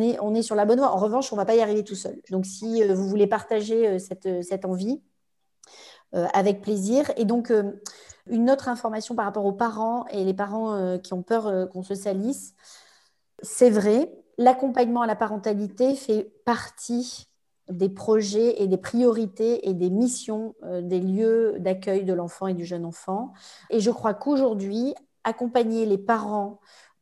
est, 0.00 0.18
on 0.20 0.34
est 0.34 0.42
sur 0.42 0.54
la 0.54 0.64
bonne 0.64 0.78
voie. 0.78 0.92
En 0.92 0.98
revanche, 0.98 1.32
on 1.32 1.36
ne 1.36 1.40
va 1.40 1.46
pas 1.46 1.54
y 1.54 1.60
arriver 1.60 1.84
tout 1.84 1.94
seul. 1.94 2.20
Donc, 2.30 2.46
si 2.46 2.82
vous 2.84 3.08
voulez 3.08 3.26
partager 3.26 3.98
cette, 3.98 4.42
cette 4.42 4.64
envie, 4.64 5.02
avec 6.12 6.60
plaisir. 6.60 7.12
Et 7.16 7.24
donc, 7.24 7.52
une 8.30 8.50
autre 8.50 8.68
information 8.68 9.14
par 9.14 9.24
rapport 9.24 9.44
aux 9.44 9.52
parents 9.52 10.06
et 10.08 10.24
les 10.24 10.34
parents 10.34 10.74
euh, 10.74 10.98
qui 10.98 11.12
ont 11.12 11.22
peur 11.22 11.46
euh, 11.46 11.66
qu'on 11.66 11.82
se 11.82 11.94
salisse. 11.94 12.54
C'est 13.42 13.70
vrai, 13.70 14.12
l'accompagnement 14.38 15.02
à 15.02 15.06
la 15.06 15.16
parentalité 15.16 15.94
fait 15.94 16.32
partie 16.44 17.26
des 17.68 17.88
projets 17.88 18.62
et 18.62 18.66
des 18.66 18.76
priorités 18.76 19.68
et 19.68 19.74
des 19.74 19.90
missions 19.90 20.54
euh, 20.64 20.82
des 20.82 21.00
lieux 21.00 21.56
d'accueil 21.58 22.04
de 22.04 22.12
l'enfant 22.12 22.46
et 22.46 22.54
du 22.54 22.64
jeune 22.64 22.84
enfant. 22.84 23.32
Et 23.70 23.80
je 23.80 23.90
crois 23.90 24.14
qu'aujourd'hui, 24.14 24.94
accompagner 25.24 25.86
les 25.86 25.98
parents 25.98 26.60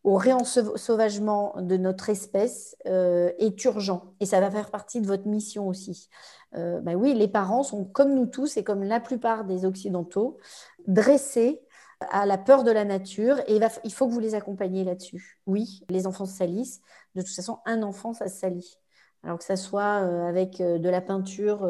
au 0.08 0.16
réensauvagement 0.16 1.54
de 1.58 1.76
notre 1.76 2.08
espèce 2.08 2.76
est 2.84 3.64
urgent. 3.64 4.14
Et 4.20 4.26
ça 4.26 4.40
va 4.40 4.50
faire 4.50 4.70
partie 4.70 5.00
de 5.00 5.06
votre 5.06 5.26
mission 5.26 5.68
aussi. 5.68 6.08
bah 6.52 6.94
oui, 6.94 7.14
les 7.14 7.28
parents 7.28 7.62
sont 7.62 7.84
comme 7.84 8.14
nous 8.14 8.26
tous 8.26 8.56
et 8.56 8.64
comme 8.64 8.82
la 8.84 9.00
plupart 9.00 9.44
des 9.44 9.64
Occidentaux, 9.64 10.38
dressés 10.86 11.60
à 12.00 12.26
la 12.26 12.38
peur 12.38 12.64
de 12.64 12.70
la 12.70 12.84
nature 12.84 13.38
et 13.46 13.58
il, 13.84 13.92
faut 13.92 14.06
que 14.06 14.12
vous 14.12 14.20
les 14.20 14.34
accompagniez 14.34 14.84
là-dessus. 14.84 15.40
Oui, 15.46 15.84
les 15.88 16.06
enfants 16.06 16.26
se 16.26 16.36
salissent. 16.36 16.80
De 17.14 17.22
toute 17.22 17.34
façon, 17.34 17.58
un 17.66 17.82
enfant, 17.82 18.12
ça 18.12 18.28
se 18.28 18.38
salit. 18.38 18.78
Alors 19.24 19.38
que 19.38 19.44
ça 19.44 19.56
soit 19.56 20.02
euh, 20.02 20.28
avec 20.28 20.60
euh, 20.60 20.78
de 20.78 20.88
la 20.88 21.00
peinture 21.00 21.64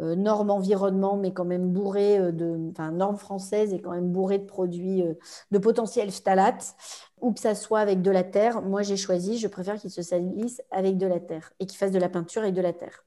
euh, 0.00 0.14
norme 0.14 0.50
environnement, 0.50 1.16
mais 1.16 1.32
quand 1.32 1.44
même 1.44 1.68
bourrée 1.70 2.32
de, 2.32 2.70
enfin, 2.70 2.92
norme 2.92 3.16
française 3.16 3.72
et 3.72 3.80
quand 3.80 3.92
même 3.92 4.10
bourrée 4.10 4.38
de 4.38 4.46
produits 4.46 5.04
de 5.50 5.58
potentiel 5.58 6.10
phtalates, 6.10 6.76
ou 7.20 7.32
que 7.32 7.40
ça 7.40 7.54
soit 7.54 7.80
avec 7.80 8.02
de 8.02 8.10
la 8.10 8.24
terre. 8.24 8.62
Moi, 8.62 8.82
j'ai 8.82 8.96
choisi, 8.96 9.38
je 9.38 9.48
préfère 9.48 9.76
qu'ils 9.76 9.90
se 9.90 10.02
salissent 10.02 10.62
avec 10.70 10.98
de 10.98 11.06
la 11.06 11.20
terre 11.20 11.52
et 11.60 11.66
qu'ils 11.66 11.78
fassent 11.78 11.92
de 11.92 11.98
la 11.98 12.08
peinture 12.08 12.42
avec 12.42 12.54
de 12.54 12.60
la 12.60 12.72
terre. 12.72 13.04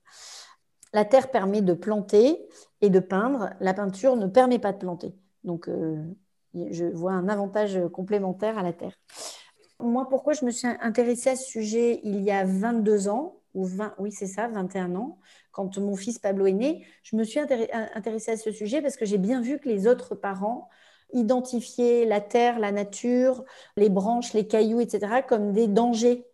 La 0.93 1.05
terre 1.05 1.31
permet 1.31 1.61
de 1.61 1.73
planter 1.73 2.47
et 2.81 2.89
de 2.89 2.99
peindre. 2.99 3.51
La 3.59 3.73
peinture 3.73 4.15
ne 4.17 4.27
permet 4.27 4.59
pas 4.59 4.73
de 4.73 4.77
planter. 4.77 5.15
Donc, 5.43 5.69
euh, 5.69 6.03
je 6.53 6.85
vois 6.85 7.13
un 7.13 7.29
avantage 7.29 7.79
complémentaire 7.93 8.57
à 8.57 8.63
la 8.63 8.73
terre. 8.73 8.93
Moi, 9.79 10.07
pourquoi 10.09 10.33
je 10.33 10.45
me 10.45 10.51
suis 10.51 10.67
intéressée 10.67 11.31
à 11.31 11.35
ce 11.35 11.45
sujet 11.45 12.01
il 12.03 12.21
y 12.21 12.31
a 12.31 12.45
22 12.45 13.07
ans, 13.07 13.40
ou 13.53 13.65
20, 13.65 13.95
oui, 13.99 14.11
c'est 14.11 14.27
ça, 14.27 14.47
21 14.47 14.95
ans, 14.95 15.19
quand 15.51 15.77
mon 15.77 15.95
fils 15.95 16.19
Pablo 16.19 16.45
est 16.45 16.53
né, 16.53 16.85
je 17.03 17.15
me 17.15 17.23
suis 17.23 17.39
intéressée 17.39 18.31
à 18.31 18.37
ce 18.37 18.51
sujet 18.51 18.81
parce 18.81 18.95
que 18.95 19.05
j'ai 19.05 19.17
bien 19.17 19.41
vu 19.41 19.59
que 19.59 19.67
les 19.67 19.87
autres 19.87 20.15
parents 20.15 20.69
identifiaient 21.13 22.05
la 22.05 22.21
terre, 22.21 22.59
la 22.59 22.71
nature, 22.71 23.43
les 23.75 23.89
branches, 23.89 24.33
les 24.33 24.47
cailloux, 24.47 24.79
etc., 24.79 25.21
comme 25.27 25.51
des 25.51 25.67
dangers 25.67 26.25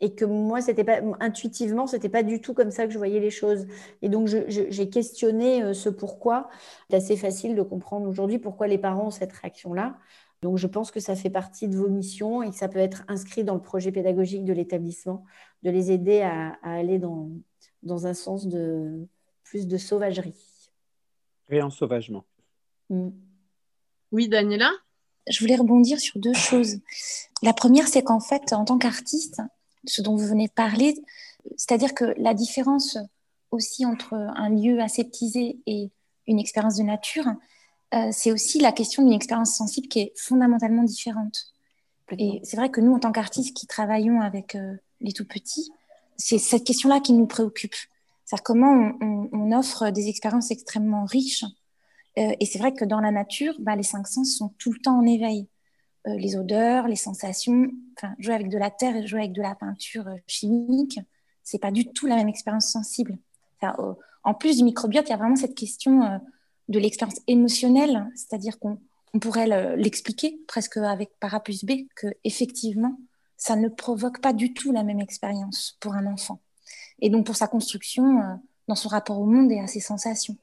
et 0.00 0.14
que 0.14 0.24
moi, 0.24 0.60
c'était 0.60 0.84
pas 0.84 1.00
intuitivement, 1.20 1.86
c'était 1.86 2.08
pas 2.08 2.22
du 2.22 2.40
tout 2.40 2.54
comme 2.54 2.70
ça 2.70 2.86
que 2.86 2.92
je 2.92 2.98
voyais 2.98 3.20
les 3.20 3.30
choses. 3.30 3.66
Et 4.02 4.08
donc, 4.08 4.28
j'ai 4.28 4.90
questionné 4.90 5.62
euh, 5.62 5.74
ce 5.74 5.90
pourquoi. 5.90 6.48
C'est 6.88 6.96
assez 6.96 7.16
facile 7.16 7.54
de 7.54 7.62
comprendre 7.62 8.08
aujourd'hui 8.08 8.38
pourquoi 8.38 8.66
les 8.66 8.78
parents 8.78 9.08
ont 9.08 9.10
cette 9.10 9.32
réaction-là. 9.32 9.98
Donc, 10.42 10.56
je 10.56 10.66
pense 10.66 10.90
que 10.90 11.00
ça 11.00 11.16
fait 11.16 11.30
partie 11.30 11.68
de 11.68 11.76
vos 11.76 11.88
missions 11.88 12.42
et 12.42 12.50
que 12.50 12.56
ça 12.56 12.68
peut 12.68 12.78
être 12.78 13.04
inscrit 13.08 13.44
dans 13.44 13.54
le 13.54 13.60
projet 13.60 13.92
pédagogique 13.92 14.44
de 14.44 14.52
l'établissement, 14.52 15.24
de 15.62 15.70
les 15.70 15.90
aider 15.90 16.22
à, 16.22 16.56
aller 16.62 16.98
dans, 16.98 17.30
dans 17.82 18.06
un 18.06 18.14
sens 18.14 18.46
de 18.46 19.06
plus 19.44 19.66
de 19.66 19.76
sauvagerie. 19.76 20.34
Réensauvagement. 21.48 22.24
sauvagement. 22.88 23.08
Mm. 23.08 23.10
Oui, 24.12 24.28
Daniela? 24.28 24.70
Je 25.28 25.40
voulais 25.40 25.56
rebondir 25.56 26.00
sur 26.00 26.18
deux 26.18 26.32
choses. 26.32 26.78
La 27.42 27.52
première, 27.52 27.86
c'est 27.86 28.02
qu'en 28.02 28.20
fait, 28.20 28.52
en 28.52 28.64
tant 28.64 28.78
qu'artiste, 28.78 29.42
ce 29.86 30.02
dont 30.02 30.16
vous 30.16 30.26
venez 30.26 30.48
de 30.48 30.52
parler, 30.52 30.94
c'est-à-dire 31.56 31.94
que 31.94 32.14
la 32.16 32.34
différence 32.34 32.98
aussi 33.50 33.84
entre 33.84 34.14
un 34.14 34.48
lieu 34.50 34.80
aseptisé 34.80 35.60
et 35.66 35.90
une 36.26 36.38
expérience 36.38 36.76
de 36.76 36.82
nature, 36.82 37.26
euh, 37.94 38.08
c'est 38.12 38.32
aussi 38.32 38.60
la 38.60 38.72
question 38.72 39.02
d'une 39.02 39.12
expérience 39.12 39.54
sensible 39.54 39.88
qui 39.88 40.00
est 40.00 40.12
fondamentalement 40.16 40.84
différente. 40.84 41.52
Et 42.18 42.40
c'est 42.44 42.56
vrai 42.56 42.70
que 42.70 42.80
nous, 42.80 42.92
en 42.94 42.98
tant 42.98 43.12
qu'artistes 43.12 43.56
qui 43.56 43.66
travaillons 43.66 44.20
avec 44.20 44.54
euh, 44.54 44.74
les 45.00 45.12
tout 45.12 45.26
petits, 45.26 45.70
c'est 46.16 46.38
cette 46.38 46.64
question-là 46.64 47.00
qui 47.00 47.12
nous 47.12 47.26
préoccupe. 47.26 47.74
C'est-à-dire 48.24 48.42
comment 48.42 48.92
on, 49.00 49.52
offre 49.52 49.90
des 49.90 50.08
expériences 50.08 50.50
extrêmement 50.50 51.04
riches. 51.04 51.44
Euh, 52.18 52.32
et 52.38 52.46
c'est 52.46 52.58
vrai 52.58 52.72
que 52.72 52.84
dans 52.84 53.00
la 53.00 53.10
nature, 53.10 53.54
bah, 53.58 53.74
les 53.74 53.82
cinq 53.82 54.06
sens 54.06 54.36
sont 54.36 54.50
tout 54.58 54.72
le 54.72 54.78
temps 54.78 54.98
en 54.98 55.06
éveil. 55.06 55.48
Euh, 56.06 56.14
les 56.16 56.36
odeurs, 56.36 56.86
les 56.86 56.96
sensations. 56.96 57.70
Enfin, 57.96 58.14
jouer 58.18 58.34
avec 58.34 58.48
de 58.48 58.58
la 58.58 58.70
terre 58.70 58.96
et 58.96 59.06
jouer 59.06 59.20
avec 59.20 59.32
de 59.32 59.42
la 59.42 59.54
peinture 59.54 60.06
chimique, 60.26 61.00
c'est 61.42 61.58
pas 61.58 61.72
du 61.72 61.86
tout 61.86 62.06
la 62.06 62.16
même 62.16 62.28
expérience 62.28 62.70
sensible. 62.70 63.18
en 64.22 64.34
plus 64.34 64.58
du 64.58 64.64
microbiote, 64.64 65.08
il 65.08 65.10
y 65.10 65.14
a 65.14 65.16
vraiment 65.16 65.36
cette 65.36 65.54
question 65.54 66.20
de 66.70 66.78
l'expérience 66.78 67.20
émotionnelle, 67.26 68.08
c'est-à-dire 68.14 68.58
qu'on 68.58 68.78
pourrait 69.20 69.76
l'expliquer 69.76 70.40
presque 70.46 70.78
avec 70.78 71.10
para 71.20 71.40
plus 71.40 71.64
B 71.64 71.72
que 71.94 72.06
effectivement, 72.24 72.98
ça 73.36 73.56
ne 73.56 73.68
provoque 73.68 74.20
pas 74.20 74.32
du 74.32 74.54
tout 74.54 74.72
la 74.72 74.84
même 74.84 75.00
expérience 75.00 75.76
pour 75.80 75.94
un 75.94 76.06
enfant. 76.06 76.40
Et 77.00 77.10
donc 77.10 77.26
pour 77.26 77.36
sa 77.36 77.48
construction, 77.48 78.38
dans 78.68 78.74
son 78.74 78.88
rapport 78.88 79.18
au 79.20 79.26
monde 79.26 79.50
et 79.50 79.58
à 79.58 79.66
ses 79.66 79.80
sensations. 79.80 80.36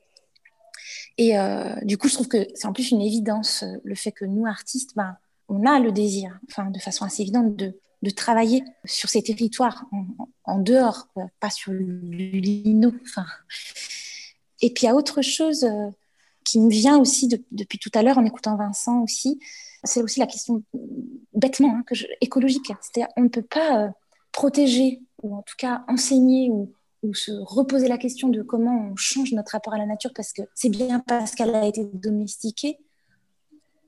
Et 1.18 1.34
du 1.84 1.98
coup, 1.98 2.08
je 2.08 2.14
trouve 2.14 2.28
que 2.28 2.48
c'est 2.54 2.68
en 2.68 2.74
plus 2.74 2.92
une 2.92 3.02
évidence 3.02 3.64
le 3.84 3.96
fait 3.96 4.12
que 4.12 4.26
nous, 4.26 4.46
artistes, 4.46 4.96
ben, 4.96 5.18
on 5.50 5.66
a 5.66 5.80
le 5.80 5.92
désir, 5.92 6.40
enfin, 6.50 6.70
de 6.70 6.80
façon 6.80 7.06
assez 7.06 7.22
évidente, 7.22 7.56
de, 7.56 7.74
travailler 8.16 8.64
sur 8.86 9.10
ces 9.10 9.22
territoires 9.22 9.86
en, 10.46 10.60
dehors, 10.60 11.10
pas 11.42 11.50
sur 11.50 11.74
le 11.74 11.84
lino. 11.84 12.94
Et 14.62 14.74
puis 14.74 14.84
il 14.84 14.86
y 14.86 14.90
a 14.90 14.96
autre 14.96 15.22
chose 15.22 15.66
euh, 15.66 15.90
qui 16.48 16.60
me 16.62 16.70
vient 16.70 16.98
aussi 16.98 17.28
depuis 17.52 17.78
tout 17.78 17.92
à 17.94 18.04
l'heure 18.04 18.18
en 18.18 18.26
écoutant 18.26 18.56
Vincent 18.56 19.02
aussi, 19.04 19.40
c'est 19.84 20.02
aussi 20.02 20.20
la 20.20 20.28
question 20.28 20.64
bêtement 21.34 21.76
hein, 21.76 21.84
que 21.86 21.94
écologique. 22.22 22.72
C'est-à-dire 22.82 23.12
on 23.18 23.24
ne 23.24 23.28
peut 23.28 23.42
pas 23.42 23.84
euh, 23.84 23.90
protéger 24.32 25.02
ou 25.22 25.36
en 25.36 25.42
tout 25.42 25.56
cas 25.58 25.84
enseigner 25.90 26.50
ou, 26.50 26.72
ou 27.04 27.14
se 27.14 27.32
reposer 27.32 27.90
la 27.90 27.98
question 27.98 28.30
de 28.30 28.42
comment 28.42 28.90
on 28.92 28.96
change 28.96 29.34
notre 29.34 29.52
rapport 29.52 29.74
à 29.74 29.78
la 29.78 29.86
nature 29.86 30.12
parce 30.16 30.32
que 30.32 30.44
c'est 30.56 30.70
bien 30.70 31.00
parce 31.02 31.36
qu'elle 31.36 31.54
a 31.54 31.66
été 31.66 31.84
domestiquée 31.94 32.78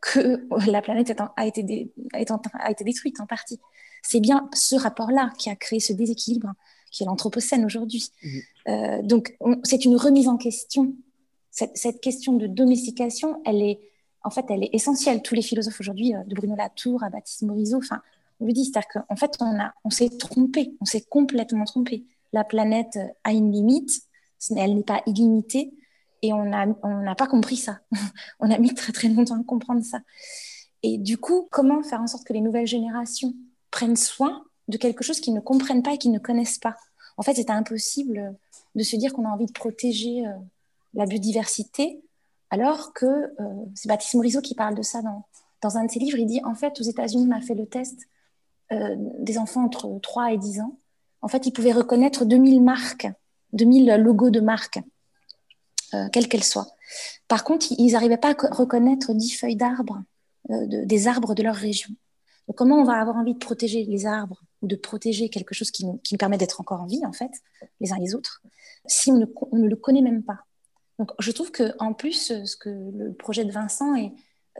que 0.01 0.45
la 0.69 0.81
planète 0.81 1.15
a, 1.37 1.47
été 1.47 1.91
a 2.13 2.71
été 2.71 2.83
détruite 2.83 3.21
en 3.21 3.25
partie. 3.25 3.59
C'est 4.03 4.19
bien 4.19 4.49
ce 4.53 4.75
rapport-là 4.75 5.31
qui 5.37 5.49
a 5.49 5.55
créé 5.55 5.79
ce 5.79 5.93
déséquilibre 5.93 6.53
qui 6.91 7.03
est 7.03 7.05
l'Anthropocène 7.05 7.65
aujourd'hui. 7.65 8.11
Mmh. 8.23 8.39
Euh, 8.67 9.01
donc, 9.03 9.37
c'est 9.63 9.85
une 9.85 9.95
remise 9.95 10.27
en 10.27 10.37
question. 10.37 10.95
Cette, 11.51 12.01
question 12.01 12.33
de 12.33 12.47
domestication, 12.47 13.41
elle 13.45 13.61
est, 13.61 13.79
en 14.23 14.29
fait, 14.29 14.45
elle 14.49 14.63
est 14.63 14.69
essentielle. 14.73 15.21
Tous 15.21 15.35
les 15.35 15.41
philosophes 15.41 15.79
aujourd'hui, 15.79 16.15
euh, 16.15 16.23
de 16.25 16.35
Bruno 16.35 16.55
Latour 16.55 17.03
à 17.03 17.09
Baptiste 17.09 17.43
Morisot, 17.43 17.77
enfin, 17.77 18.01
on 18.39 18.45
le 18.45 18.53
dit, 18.53 18.65
c'est-à-dire 18.65 18.89
qu'en 18.89 19.15
fait, 19.15 19.35
on, 19.41 19.57
on 19.83 19.89
s'est 19.89 20.09
trompé, 20.09 20.75
on 20.79 20.85
s'est 20.85 21.01
complètement 21.01 21.65
trompé. 21.65 22.05
La 22.31 22.43
planète 22.43 22.97
a 23.23 23.33
une 23.33 23.51
limite, 23.51 24.03
elle 24.55 24.75
n'est 24.75 24.83
pas 24.83 25.01
illimitée, 25.05 25.73
Et 26.21 26.33
on 26.33 26.45
n'a 26.45 26.67
on 26.83 27.15
pas 27.15 27.27
compris 27.27 27.57
ça. 27.57 27.79
on 28.39 28.51
a 28.51 28.57
mis 28.57 28.73
très 28.73 28.93
très 28.93 29.09
longtemps 29.09 29.39
à 29.39 29.43
comprendre 29.43 29.83
ça. 29.83 29.99
Et 30.83 30.97
du 30.97 31.17
coup, 31.17 31.47
comment 31.51 31.83
faire 31.83 32.01
en 32.01 32.07
sorte 32.07 32.25
que 32.25 32.33
les 32.33 32.41
nouvelles 32.41 32.67
générations 32.67 33.33
prennent 33.71 33.97
soin 33.97 34.43
de 34.67 34.77
quelque 34.77 35.03
chose 35.03 35.19
qu'ils 35.19 35.33
ne 35.33 35.39
comprennent 35.39 35.83
pas 35.83 35.93
et 35.93 35.97
qu'ils 35.97 36.11
ne 36.11 36.19
connaissent 36.19 36.59
pas? 36.59 36.75
En 37.17 37.23
fait, 37.23 37.33
c'est 37.35 37.49
impossible 37.49 38.35
de 38.75 38.83
se 38.83 38.95
dire 38.95 39.13
qu'on 39.13 39.25
a 39.25 39.29
envie 39.29 39.45
de 39.45 39.51
protéger 39.51 40.25
euh, 40.25 40.33
la 40.93 41.05
biodiversité, 41.05 42.01
alors 42.49 42.93
que 42.93 43.05
euh, 43.05 43.65
c'est 43.75 43.87
Baptiste 43.87 44.15
Morisot 44.15 44.41
qui 44.41 44.55
parle 44.55 44.75
de 44.75 44.81
ça 44.81 45.01
dans, 45.01 45.25
dans 45.61 45.77
un 45.77 45.85
de 45.85 45.91
ses 45.91 45.99
livres. 45.99 46.17
Il 46.17 46.25
dit, 46.25 46.41
en 46.43 46.55
fait, 46.55 46.79
aux 46.79 46.83
États-Unis, 46.83 47.27
on 47.29 47.35
a 47.35 47.41
fait 47.41 47.55
le 47.55 47.65
test 47.65 48.07
euh, 48.71 48.95
des 49.19 49.37
enfants 49.37 49.63
entre 49.63 49.99
3 50.01 50.33
et 50.33 50.37
10 50.37 50.61
ans. 50.61 50.77
En 51.21 51.27
fait, 51.27 51.45
ils 51.45 51.51
pouvaient 51.51 51.73
reconnaître 51.73 52.25
2000 52.25 52.63
marques, 52.63 53.07
2000 53.53 53.95
logos 53.95 54.29
de 54.29 54.39
marques, 54.39 54.79
quelles 56.13 56.27
qu'elles 56.27 56.43
soient. 56.43 56.67
Par 57.27 57.43
contre, 57.43 57.65
ils 57.71 57.93
n'arrivaient 57.93 58.17
pas 58.17 58.29
à 58.29 58.53
reconnaître 58.53 59.11
10 59.11 59.31
feuilles 59.31 59.55
d'arbres, 59.55 60.03
des 60.47 61.07
arbres 61.07 61.33
de 61.33 61.41
leur 61.41 61.55
région. 61.55 61.89
Donc, 62.47 62.57
comment 62.57 62.77
on 62.77 62.83
va 62.83 62.93
avoir 62.93 63.17
envie 63.17 63.33
de 63.33 63.39
protéger 63.39 63.83
les 63.85 64.05
arbres 64.05 64.41
ou 64.61 64.67
de 64.67 64.75
protéger 64.75 65.29
quelque 65.29 65.53
chose 65.53 65.71
qui 65.71 65.85
nous, 65.85 65.97
qui 65.97 66.13
nous 66.13 66.17
permet 66.17 66.37
d'être 66.37 66.61
encore 66.61 66.81
en 66.81 66.85
vie, 66.85 67.05
en 67.05 67.11
fait, 67.11 67.31
les 67.81 67.91
uns 67.91 67.97
les 67.97 68.15
autres, 68.15 68.41
si 68.85 69.11
on 69.11 69.17
ne 69.17 69.67
le 69.67 69.75
connaît 69.75 70.01
même 70.01 70.23
pas? 70.23 70.45
Donc, 70.99 71.11
je 71.17 71.31
trouve 71.31 71.51
qu'en 71.51 71.93
plus, 71.93 72.31
ce 72.45 72.55
que 72.57 72.69
le 72.69 73.13
projet 73.13 73.45
de 73.45 73.51
Vincent, 73.51 73.95
est, 73.95 74.11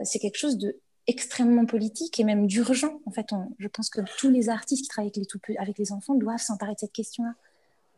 c'est 0.02 0.18
quelque 0.18 0.38
chose 0.38 0.58
de 0.58 0.80
extrêmement 1.06 1.66
politique 1.66 2.18
et 2.20 2.24
même 2.24 2.46
d'urgent. 2.46 3.00
En 3.04 3.10
fait, 3.10 3.26
je 3.58 3.68
pense 3.68 3.90
que 3.90 4.00
tous 4.18 4.30
les 4.30 4.48
artistes 4.48 4.82
qui 4.84 4.88
travaillent 4.88 5.12
avec 5.58 5.78
les, 5.78 5.92
enfants 5.92 6.14
doivent 6.14 6.40
s'emparer 6.40 6.74
de 6.74 6.78
cette 6.78 6.92
question-là. 6.92 7.34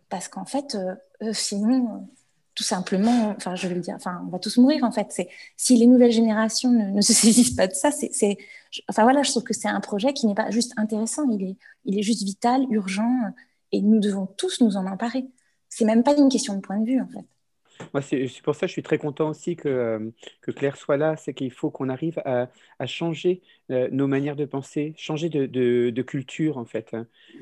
Parce 0.08 0.28
qu'en 0.28 0.44
fait, 0.44 0.74
euh, 0.74 1.32
sinon, 1.32 2.08
tout 2.54 2.64
simplement, 2.64 3.34
enfin, 3.36 3.54
je 3.54 3.68
vais 3.68 3.78
dire, 3.80 3.94
enfin, 3.96 4.22
on 4.26 4.30
va 4.30 4.38
tous 4.38 4.56
mourir 4.58 4.84
en 4.84 4.92
fait. 4.92 5.28
Si 5.56 5.76
les 5.76 5.86
nouvelles 5.86 6.12
générations 6.12 6.70
ne, 6.70 7.00
se 7.02 7.12
saisissent 7.12 7.54
pas 7.54 7.66
de 7.66 7.74
ça, 7.74 7.90
c'est, 7.90 8.38
enfin 8.88 9.02
voilà, 9.04 9.22
je 9.22 9.30
trouve 9.30 9.42
que 9.44 9.54
c'est 9.54 9.68
un 9.68 9.80
projet 9.80 10.12
qui 10.12 10.26
n'est 10.26 10.34
pas 10.34 10.50
juste 10.50 10.72
intéressant, 10.76 11.28
il 11.30 11.42
est, 11.42 11.56
il 11.84 11.98
est 11.98 12.02
juste 12.02 12.22
vital, 12.22 12.66
urgent, 12.70 13.12
et 13.72 13.80
nous 13.80 14.00
devons 14.00 14.26
tous 14.26 14.60
nous 14.60 14.76
en 14.76 14.86
emparer. 14.86 15.26
C'est 15.68 15.84
même 15.84 16.02
pas 16.02 16.14
une 16.16 16.28
question 16.28 16.54
de 16.54 16.60
point 16.60 16.78
de 16.78 16.86
vue 16.86 17.00
en 17.00 17.08
fait. 17.08 17.24
Moi, 17.92 18.02
c'est 18.02 18.26
pour 18.42 18.54
ça 18.54 18.62
que 18.62 18.68
je 18.68 18.72
suis 18.72 18.82
très 18.82 18.98
content 18.98 19.30
aussi 19.30 19.56
que, 19.56 19.68
euh, 19.68 20.10
que 20.40 20.50
Claire 20.50 20.76
soit 20.76 20.96
là. 20.96 21.16
C'est 21.16 21.34
qu'il 21.34 21.50
faut 21.50 21.70
qu'on 21.70 21.88
arrive 21.88 22.20
à, 22.24 22.48
à 22.78 22.86
changer 22.86 23.42
euh, 23.70 23.88
nos 23.90 24.06
manières 24.06 24.36
de 24.36 24.44
penser, 24.44 24.94
changer 24.96 25.28
de, 25.28 25.46
de, 25.46 26.02
culture, 26.02 26.58
en 26.58 26.64
fait. 26.64 26.96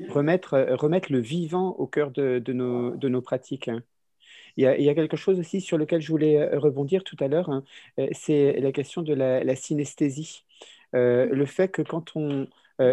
Remettre, 0.09 0.53
euh, 0.53 0.75
remettre 0.75 1.11
le 1.11 1.19
vivant 1.19 1.69
au 1.77 1.87
cœur 1.87 2.11
de, 2.11 2.39
de 2.39 2.53
nos, 2.53 2.95
nos, 2.95 3.21
pratiques. 3.21 3.69
Il 4.57 4.63
y, 4.63 4.89
a, 4.89 4.95
quelque 4.95 5.15
chose 5.15 5.39
aussi 5.39 5.61
sur 5.61 5.77
lequel 5.77 6.01
je 6.01 6.11
voulais 6.11 6.45
rebondir 6.55 7.05
tout 7.05 7.15
à 7.21 7.29
l'heure, 7.29 7.49
hein, 7.49 7.63
c'est 8.11 8.59
la 8.59 8.73
question 8.73 9.01
de 9.01 9.13
la, 9.13 9.55
synesthésie. 9.55 10.43
Euh, 10.93 11.25
le 11.27 11.45
fait 11.45 11.69
que 11.69 11.81
quand 11.81 12.17
on, 12.17 12.47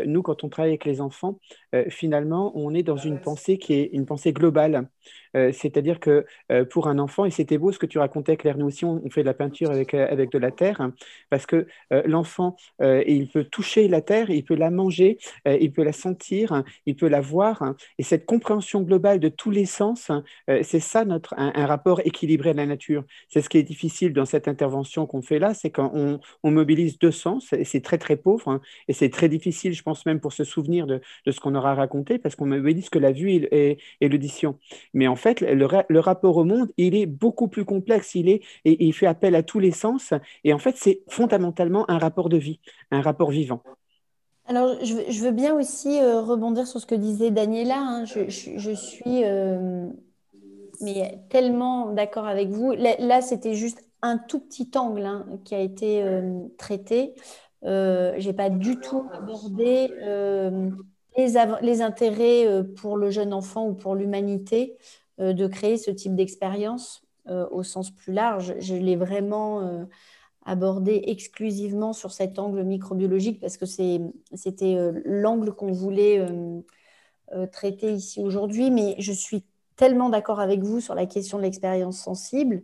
nous, 0.06 0.22
quand 0.22 0.44
on 0.44 0.48
travaille 0.48 0.70
avec 0.70 0.84
les 0.84 1.00
enfants, 1.00 1.40
finalement, 1.88 2.52
on 2.54 2.74
est 2.74 2.84
dans 2.84 2.96
une 2.96 3.20
pensée 3.20 3.58
qui 3.58 3.74
est 3.74 3.90
une 3.92 4.06
pensée 4.06 4.32
globale. 4.32 4.88
Euh, 5.36 5.52
c'est-à-dire 5.52 6.00
que 6.00 6.24
euh, 6.52 6.64
pour 6.64 6.88
un 6.88 6.98
enfant, 6.98 7.24
et 7.24 7.30
c'était 7.30 7.58
beau 7.58 7.72
ce 7.72 7.78
que 7.78 7.86
tu 7.86 7.98
racontais, 7.98 8.36
Claire, 8.36 8.56
nous 8.58 8.66
aussi, 8.66 8.84
on, 8.84 9.08
fait 9.10 9.22
de 9.22 9.26
la 9.26 9.34
peinture 9.34 9.70
avec, 9.70 9.94
euh, 9.94 10.06
avec 10.10 10.30
de 10.30 10.38
la 10.38 10.50
terre, 10.50 10.80
hein, 10.80 10.92
parce 11.30 11.46
que 11.46 11.66
l'enfant, 12.04 12.56
il 12.80 13.28
peut 13.28 13.44
toucher 13.44 13.88
la 13.88 14.00
terre, 14.00 14.30
il 14.30 14.44
peut 14.44 14.54
la 14.54 14.70
manger, 14.70 15.18
il 15.46 15.72
peut 15.72 15.82
la 15.82 15.92
sentir, 15.92 16.62
il 16.86 16.96
peut 16.96 17.08
la 17.08 17.20
voir, 17.20 17.62
hein, 17.62 17.76
et 17.98 18.02
cette 18.02 18.26
compréhension 18.26 18.82
globale 18.82 19.20
de 19.20 19.28
tous 19.28 19.50
les 19.50 19.64
sens, 19.64 20.10
hein, 20.10 20.22
c'est 20.46 20.80
ça 20.80 21.04
notre, 21.04 21.34
un, 21.38 21.66
rapport 21.66 22.00
équilibré 22.04 22.50
à 22.50 22.52
la 22.52 22.66
nature. 22.66 23.04
C'est 23.28 23.40
ce 23.40 23.48
qui 23.48 23.58
est 23.58 23.62
difficile 23.62 24.12
dans 24.12 24.24
cette 24.24 24.48
intervention 24.48 25.06
qu'on 25.06 25.22
fait 25.22 25.38
là, 25.38 25.54
c'est 25.54 25.70
quand 25.70 25.92
on, 25.94 26.50
mobilise 26.50 26.98
deux 26.98 27.12
sens, 27.12 27.52
et 27.52 27.64
c'est 27.64 27.80
très 27.80 27.98
très 27.98 28.16
pauvre, 28.16 28.60
et 28.88 28.92
c'est 28.92 29.10
très 29.10 29.28
difficile, 29.28 29.72
je 29.72 29.82
pense 29.82 30.06
même 30.06 30.20
pour 30.20 30.32
se 30.32 30.44
souvenir 30.44 30.86
de, 30.86 31.00
de 31.26 31.30
ce 31.30 31.40
qu'on 31.40 31.54
aura 31.54 31.74
raconté, 31.74 32.18
parce 32.18 32.36
qu'on 32.36 32.46
mobilise 32.46 32.90
que 32.90 32.98
la 32.98 33.12
vue 33.12 33.30
et, 33.30 33.78
et 34.00 34.08
l'audition. 34.08 34.58
Mais 34.94 35.06
en 35.06 35.16
fait, 35.18 35.42
le, 35.42 36.00
rapport 36.00 36.38
au 36.38 36.44
monde, 36.44 36.72
il 36.78 36.94
est 36.94 37.06
beaucoup 37.06 37.48
plus 37.48 37.66
complexe, 37.66 38.14
il, 38.14 38.30
est, 38.30 38.42
et, 38.64 38.86
il 38.86 38.94
fait 38.94 39.06
appel 39.06 39.34
à 39.34 39.42
tous 39.42 39.58
les 39.58 39.72
sens, 39.72 40.14
et 40.44 40.54
en 40.54 40.58
fait, 40.58 40.76
c'est 40.78 41.02
fondamentalement 41.08 41.84
un 41.90 41.98
rapport 41.98 42.30
de 42.30 42.38
vie, 42.38 42.60
un 42.90 43.02
rapport 43.02 43.30
vivant. 43.30 43.62
Alors, 44.48 44.82
je, 44.82 45.22
veux 45.22 45.30
bien 45.30 45.54
aussi 45.54 46.00
euh, 46.00 46.22
rebondir 46.22 46.66
sur 46.66 46.80
ce 46.80 46.86
que 46.86 46.94
disait 46.94 47.30
Daniela. 47.30 47.76
Hein. 47.78 48.04
Je, 48.06 48.72
suis 48.74 49.24
euh, 49.24 49.86
tellement 51.28 51.92
d'accord 51.92 52.26
avec 52.26 52.48
vous. 52.48 52.72
Là, 52.72 53.20
c'était 53.20 53.52
juste 53.52 53.84
un 54.00 54.16
tout 54.16 54.40
petit 54.40 54.70
angle 54.74 55.04
hein, 55.04 55.26
qui 55.44 55.54
a 55.54 55.60
été 55.60 56.02
euh, 56.02 56.40
traité. 56.56 57.12
je 57.62 58.26
n'ai 58.26 58.32
pas 58.32 58.48
du 58.48 58.80
tout 58.80 59.04
abordé 59.12 59.90
les, 61.18 61.82
intérêts 61.82 62.64
pour 62.76 62.96
le 62.96 63.10
jeune 63.10 63.34
enfant 63.34 63.66
ou 63.66 63.74
pour 63.74 63.94
l'humanité 63.94 64.78
de 65.18 65.46
créer 65.46 65.76
ce 65.76 65.90
type 65.90 66.14
d'expérience 66.14 67.02
euh, 67.28 67.46
au 67.50 67.62
sens 67.62 67.90
plus 67.90 68.14
large. 68.14 68.54
Je 68.58 68.74
l'ai 68.74 68.96
vraiment 68.96 69.60
euh, 69.60 69.84
abordé 70.46 71.02
exclusivement 71.08 71.92
sur 71.92 72.10
cet 72.10 72.38
angle 72.38 72.62
microbiologique 72.62 73.38
parce 73.38 73.58
que 73.58 73.66
c'était 73.66 74.78
l'angle 75.04 75.52
qu'on 75.52 75.72
voulait 75.72 76.26
traiter 77.52 77.92
ici 77.92 78.22
aujourd'hui. 78.22 78.70
Mais 78.70 78.94
je 78.98 79.12
suis 79.12 79.44
tellement 79.76 80.08
d'accord 80.08 80.40
avec 80.40 80.62
vous 80.62 80.80
sur 80.80 80.94
la 80.94 81.04
question 81.04 81.36
de 81.36 81.42
l'expérience 81.42 81.98
sensible. 81.98 82.62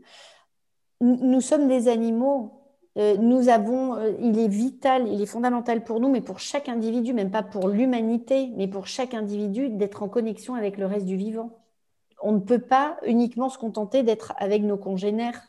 Nous, 1.02 1.42
sommes 1.42 1.68
des 1.68 1.88
animaux. 1.88 2.62
nous 2.96 3.50
avons, 3.50 3.98
il 4.18 4.38
est 4.38 4.48
vital, 4.48 5.06
il 5.08 5.20
est 5.20 5.26
fondamental 5.26 5.84
pour 5.84 6.00
nous, 6.00 6.08
mais 6.08 6.22
pour 6.22 6.38
chaque 6.38 6.70
individu, 6.70 7.12
même 7.12 7.30
pas 7.30 7.42
pour 7.42 7.68
l'humanité, 7.68 8.50
mais 8.56 8.66
pour 8.66 8.86
chaque 8.86 9.12
individu, 9.12 9.68
d'être 9.68 10.02
en 10.02 10.08
connexion 10.08 10.54
avec 10.54 10.78
le 10.78 10.86
reste 10.86 11.04
du 11.04 11.16
vivant 11.16 11.63
on 12.24 12.32
ne 12.32 12.40
peut 12.40 12.58
pas 12.58 12.96
uniquement 13.04 13.50
se 13.50 13.58
contenter 13.58 14.02
d'être 14.02 14.32
avec 14.38 14.62
nos 14.62 14.78
congénères. 14.78 15.40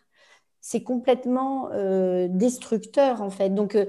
C'est 0.59 0.83
complètement 0.83 1.69
euh, 1.71 2.27
destructeur 2.29 3.21
en 3.21 3.29
fait. 3.29 3.49
Donc 3.49 3.75
euh, 3.75 3.85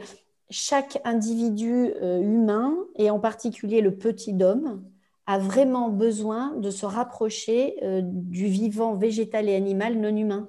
chaque 0.50 1.00
individu 1.04 1.92
euh, 2.00 2.20
humain, 2.22 2.74
et 2.94 3.10
en 3.10 3.18
particulier 3.18 3.80
le 3.80 3.96
petit 3.96 4.36
homme, 4.42 4.84
a 5.28 5.40
vraiment 5.40 5.88
besoin 5.88 6.52
de 6.52 6.70
se 6.70 6.86
rapprocher 6.86 7.80
du 7.82 8.46
vivant 8.46 8.94
végétal 8.94 9.48
et 9.48 9.56
animal 9.56 9.96
non 9.96 10.16
humain. 10.16 10.46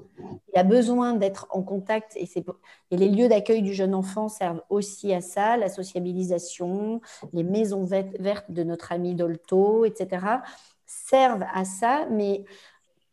Il 0.53 0.59
a 0.59 0.63
besoin 0.63 1.15
d'être 1.15 1.47
en 1.49 1.63
contact, 1.63 2.15
et, 2.15 2.29
et 2.91 2.97
les 2.97 3.09
lieux 3.09 3.27
d'accueil 3.27 3.63
du 3.63 3.73
jeune 3.73 3.95
enfant 3.95 4.29
servent 4.29 4.61
aussi 4.69 5.15
à 5.15 5.21
ça, 5.21 5.57
la 5.57 5.69
sociabilisation, 5.69 7.01
les 7.33 7.41
maisons 7.41 7.85
vertes 7.85 8.51
de 8.51 8.61
notre 8.61 8.91
ami 8.91 9.15
Dolto, 9.15 9.83
etc 9.83 10.19
servent 11.09 11.45
à 11.53 11.65
ça, 11.65 12.07
mais 12.11 12.43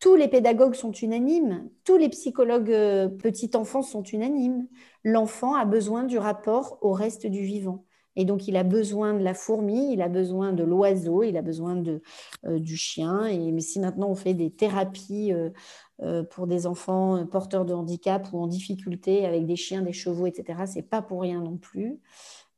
tous 0.01 0.17
les 0.17 0.29
pédagogues 0.29 0.75
sont 0.75 0.93
unanimes, 0.93 1.69
tous 1.85 1.97
les 1.97 2.09
psychologues 2.09 2.71
euh, 2.71 3.09
petits 3.09 3.51
enfants 3.55 3.83
sont 3.83 4.03
unanimes. 4.03 4.67
L'enfant 5.03 5.55
a 5.55 5.65
besoin 5.65 6.05
du 6.05 6.19
rapport 6.19 6.79
au 6.83 6.93
reste 6.93 7.27
du 7.27 7.43
vivant. 7.43 7.85
Et 8.17 8.25
donc, 8.25 8.47
il 8.47 8.57
a 8.57 8.63
besoin 8.63 9.15
de 9.15 9.25
la 9.25 9.35
fourmi, 9.35 9.93
il 9.93 10.03
a 10.03 10.09
besoin 10.09 10.53
de 10.53 10.63
l'oiseau, 10.63 11.23
il 11.23 11.37
a 11.37 11.43
besoin 11.43 11.75
de, 11.75 12.03
euh, 12.45 12.59
du 12.59 12.77
chien. 12.77 13.25
Et 13.25 13.51
mais 13.51 13.61
si 13.61 13.81
maintenant 13.81 14.09
on 14.11 14.15
fait 14.15 14.35
des 14.35 14.51
thérapies 14.51 15.33
euh, 15.33 16.23
pour 16.25 16.47
des 16.47 16.67
enfants 16.67 17.25
porteurs 17.27 17.65
de 17.65 17.73
handicap 17.73 18.29
ou 18.33 18.39
en 18.41 18.47
difficulté 18.47 19.25
avec 19.25 19.47
des 19.47 19.57
chiens, 19.57 19.83
des 19.83 19.93
chevaux, 19.93 20.27
etc., 20.27 20.65
c'est 20.67 20.83
pas 20.83 21.03
pour 21.03 21.23
rien 21.23 21.41
non 21.41 21.57
plus. 21.57 21.99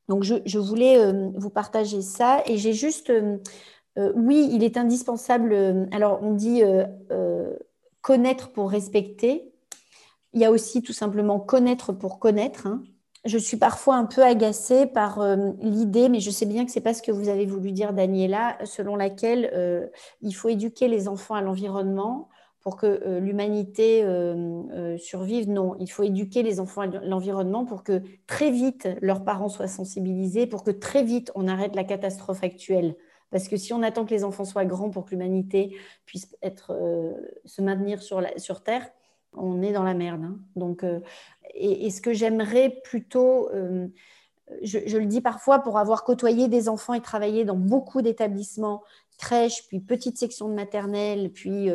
Donc, 0.08 0.24
je, 0.24 0.34
je 0.44 0.58
voulais 0.58 1.12
vous 1.34 1.50
partager 1.50 2.02
ça. 2.02 2.42
Et 2.46 2.58
j'ai 2.58 2.72
juste 2.72 3.12
euh, 3.98 4.12
oui, 4.14 4.48
il 4.52 4.62
est 4.62 4.76
indispensable. 4.76 5.52
Euh, 5.52 5.86
alors, 5.92 6.20
on 6.22 6.32
dit 6.32 6.62
euh, 6.62 7.54
connaître 8.02 8.50
pour 8.50 8.70
respecter. 8.70 9.52
Il 10.32 10.40
y 10.40 10.44
a 10.44 10.50
aussi 10.50 10.82
tout 10.82 10.92
simplement 10.92 11.40
connaître 11.40 11.92
pour 11.92 12.18
connaître. 12.18 12.66
Hein. 12.66 12.82
Je 13.24 13.38
suis 13.38 13.56
parfois 13.56 13.96
un 13.96 14.04
peu 14.04 14.22
agacée 14.22 14.86
par 14.86 15.20
l'idée, 15.60 16.08
mais 16.08 16.20
je 16.20 16.30
sais 16.30 16.46
bien 16.46 16.64
que 16.64 16.70
ce 16.70 16.78
n'est 16.78 16.82
pas 16.82 16.94
ce 16.94 17.02
que 17.02 17.10
vous 17.10 17.28
avez 17.28 17.44
voulu 17.44 17.72
dire, 17.72 17.92
Daniela, 17.92 18.56
selon 18.64 18.94
laquelle 18.94 19.90
il 20.22 20.32
faut 20.32 20.48
éduquer 20.48 20.86
les 20.86 21.08
enfants 21.08 21.34
à 21.34 21.42
l'environnement 21.42 22.28
pour 22.60 22.76
que 22.76 23.18
l'humanité 23.18 24.04
survive. 24.98 25.50
Non, 25.50 25.74
il 25.80 25.90
faut 25.90 26.04
éduquer 26.04 26.44
les 26.44 26.60
enfants 26.60 26.82
à 26.82 26.86
l'environnement 26.86 27.64
pour 27.64 27.82
que 27.82 28.00
très 28.28 28.52
vite 28.52 28.88
leurs 29.00 29.24
parents 29.24 29.48
soient 29.48 29.66
sensibilisés, 29.66 30.46
pour 30.46 30.62
que 30.62 30.70
très 30.70 31.02
vite 31.02 31.32
on 31.34 31.48
arrête 31.48 31.74
la 31.74 31.82
catastrophe 31.82 32.44
actuelle. 32.44 32.94
Parce 33.30 33.48
que 33.48 33.56
si 33.56 33.72
on 33.72 33.82
attend 33.82 34.04
que 34.04 34.14
les 34.14 34.24
enfants 34.24 34.44
soient 34.44 34.64
grands 34.64 34.90
pour 34.90 35.04
que 35.04 35.10
l'humanité 35.10 35.76
puisse 36.04 36.28
être, 36.42 36.72
euh, 36.72 37.12
se 37.44 37.60
maintenir 37.62 38.02
sur, 38.02 38.22
sur 38.36 38.62
Terre, 38.62 38.88
on 39.32 39.62
est 39.62 39.72
dans 39.72 39.82
la 39.82 39.94
merde. 39.94 40.24
Hein. 40.24 40.38
Donc, 40.54 40.84
euh, 40.84 41.00
et, 41.54 41.90
ce 41.90 42.00
que 42.00 42.12
j'aimerais 42.12 42.70
plutôt, 42.84 43.50
euh, 43.52 43.88
je, 44.62 44.96
le 44.96 45.06
dis 45.06 45.20
parfois 45.20 45.58
pour 45.58 45.78
avoir 45.78 46.04
côtoyé 46.04 46.48
des 46.48 46.68
enfants 46.68 46.94
et 46.94 47.02
travaillé 47.02 47.44
dans 47.44 47.56
beaucoup 47.56 48.00
d'établissements, 48.00 48.82
crèches, 49.18 49.66
puis 49.68 49.80
petites 49.80 50.18
sections 50.18 50.48
de 50.48 50.54
maternelle, 50.54 51.32
puis 51.32 51.70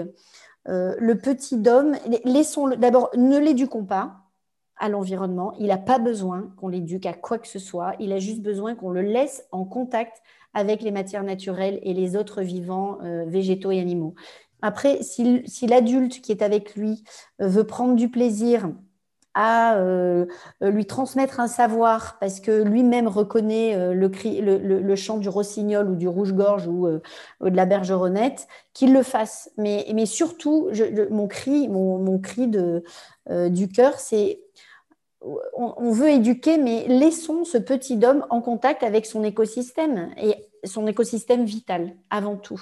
le 0.66 1.14
petit 1.14 1.58
dôme, 1.58 1.98
laissons 2.24 2.70
d'abord, 2.70 3.10
ne 3.18 3.40
l'éduquons 3.40 3.84
pas 3.84 4.22
à 4.82 4.90
l'environnement. 4.90 5.54
Il 5.60 5.68
n'a 5.68 5.78
pas 5.78 6.00
besoin 6.00 6.52
qu'on 6.58 6.68
l'éduque 6.68 7.06
à 7.06 7.14
quoi 7.14 7.38
que 7.38 7.48
ce 7.48 7.60
soit. 7.60 7.94
Il 8.00 8.12
a 8.12 8.20
juste 8.20 8.42
besoin 8.42 8.76
qu'on 8.76 8.90
le 8.90 9.02
laisse 9.02 9.48
en 9.52 9.64
contact 9.64 10.22
avec 10.54 10.82
les 10.82 10.92
matières 10.92 11.24
naturelles 11.24 11.80
et 11.84 11.94
les 11.94 12.16
autres 12.16 12.42
vivants, 12.42 12.98
végétaux 13.28 13.72
et 13.72 13.80
animaux. 13.80 14.16
Après, 14.62 15.02
si, 15.02 15.68
l'adulte 15.68 16.22
qui 16.22 16.32
est 16.32 16.42
avec 16.42 16.76
lui 16.76 17.04
euh, 17.42 17.48
veut 17.48 17.66
prendre 17.66 17.96
du 17.96 18.10
plaisir 18.10 18.70
à 19.34 19.78
euh, 19.78 20.26
lui 20.60 20.86
transmettre 20.86 21.40
un 21.40 21.48
savoir 21.48 22.20
parce 22.20 22.42
que 22.42 22.64
lui-même 22.64 23.08
reconnaît 23.08 23.76
euh, 23.76 23.94
le, 23.94 24.96
chant 24.98 25.18
du 25.18 25.30
rossignol 25.30 25.90
ou 25.90 25.96
du 25.96 26.10
rouge-gorge 26.10 26.68
ou, 26.68 26.88
de 26.88 27.56
la 27.56 27.66
bergeronnette, 27.66 28.48
qu'il 28.74 28.94
le 28.94 29.04
fasse. 29.04 29.50
Mais, 29.58 30.06
surtout, 30.06 30.70
mon 31.10 31.28
cri, 31.28 31.70
mon, 31.70 32.20
cri 32.20 32.48
du 32.50 33.68
cœur, 33.70 34.00
c'est 34.00 34.42
on, 35.22 35.92
veut 35.92 36.10
éduquer, 36.10 36.58
mais 36.58 36.86
laissons 36.88 37.44
ce 37.44 37.58
petit 37.58 38.00
homme 38.04 38.26
en 38.30 38.42
contact 38.42 38.84
avec 38.84 39.06
son 39.06 39.24
écosystème 39.24 40.10
et 40.18 40.36
son 40.64 40.88
écosystème 40.88 41.46
vital 41.46 41.94
avant 42.10 42.36
tout. 42.36 42.62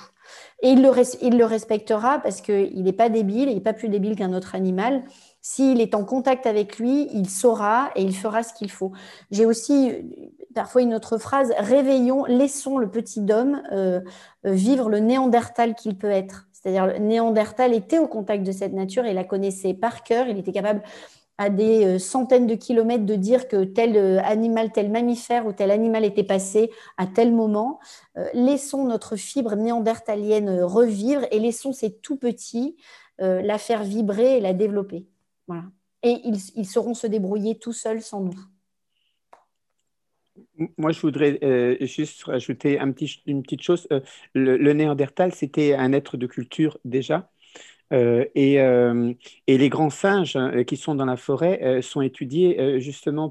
Et 0.62 0.70
il 0.70 0.82
le, 0.82 0.92
il 1.22 1.42
respectera 1.44 2.20
parce 2.20 2.42
qu'il 2.42 2.84
n'est 2.84 2.94
pas 2.94 3.10
débile, 3.10 3.50
il 3.50 3.56
n'est 3.56 3.62
pas 3.62 3.74
plus 3.74 3.90
débile 3.90 4.16
qu'un 4.16 4.34
autre 4.34 4.56
animal. 4.56 5.04
S'il 5.42 5.80
est 5.80 5.96
en 5.96 6.04
contact 6.04 6.46
avec 6.46 6.80
lui, 6.80 7.08
il 7.14 7.30
saura 7.30 7.92
et 7.96 8.04
il 8.04 8.16
fera 8.16 8.44
ce 8.44 8.54
qu'il 8.54 8.70
faut. 8.70 8.92
J'ai 9.32 9.46
aussi 9.46 9.94
parfois 10.54 10.82
une 10.82 10.94
autre 10.94 11.18
phrase, 11.18 11.54
réveillons, 11.58 12.26
laissons 12.26 12.78
le 12.78 12.90
petit 12.90 13.26
homme 13.32 13.62
euh, 13.72 14.02
vivre 14.44 14.90
le 14.90 15.00
néandertal 15.00 15.76
qu'il 15.76 15.98
peut 15.98 16.10
être. 16.10 16.48
C'est-à-dire, 16.52 16.88
le 16.88 16.98
néandertal 16.98 17.74
était 17.74 18.00
au 18.00 18.08
contact 18.08 18.44
de 18.44 18.52
cette 18.52 18.74
nature 18.74 19.06
et 19.06 19.14
la 19.14 19.24
connaissait 19.24 19.74
par 19.74 20.04
cœur, 20.04 20.28
il 20.28 20.38
était 20.38 20.52
capable 20.52 20.82
à 21.40 21.50
des 21.50 21.86
euh, 21.86 22.00
centaines 22.00 22.48
de 22.48 22.56
kilomètres 22.56 23.06
de 23.06 23.16
dire 23.16 23.48
que 23.48 23.64
tel 23.64 23.96
euh, 23.96 24.20
animal, 24.24 24.74
tel 24.74 24.92
mammifère 24.92 25.48
ou 25.48 25.54
tel 25.54 25.72
animal 25.72 26.04
était 26.04 26.26
passé 26.26 26.70
à 26.98 27.08
tel 27.08 27.32
moment. 27.32 27.80
Euh, 28.18 28.28
laissons 28.34 28.86
notre 28.86 29.16
fibre 29.16 29.56
néandertalienne 29.56 30.62
revivre 30.62 31.26
et 31.32 31.40
laissons 31.40 31.72
ces 31.72 31.96
tout 31.96 32.18
petits 32.18 32.76
la 33.22 33.58
faire 33.58 33.84
vibrer 33.84 34.38
et 34.38 34.40
la 34.40 34.54
développer. 34.54 35.06
Voilà. 35.46 35.64
Et 36.04 36.22
ils, 36.24 36.66
sauront 36.66 36.94
se 36.94 37.06
débrouiller 37.06 37.60
tout 37.60 37.74
seuls 37.74 38.02
sans 38.02 38.22
nous. 38.22 38.40
Moi, 40.78 40.94
je 40.94 41.02
voudrais 41.02 41.38
juste 41.82 42.24
rajouter 42.24 42.80
un 42.80 42.94
petit, 42.94 43.22
une 43.26 43.44
petite 43.44 43.62
chose. 43.62 43.90
le, 44.34 44.72
Néandertal, 44.72 45.34
c'était 45.34 45.74
un 45.74 45.92
être 45.92 46.16
de 46.16 46.28
culture 46.28 46.78
déjà. 46.86 47.30
Euh, 47.92 48.26
et, 48.36 48.62
euh, 48.62 49.14
et, 49.48 49.58
les 49.58 49.70
grands 49.70 49.90
singes 49.90 50.36
euh, 50.36 50.64
qui 50.64 50.78
sont 50.78 50.94
dans 50.94 51.06
la 51.06 51.18
forêt 51.18 51.82
sont 51.82 52.02
étudiés 52.02 52.80
justement 52.80 53.30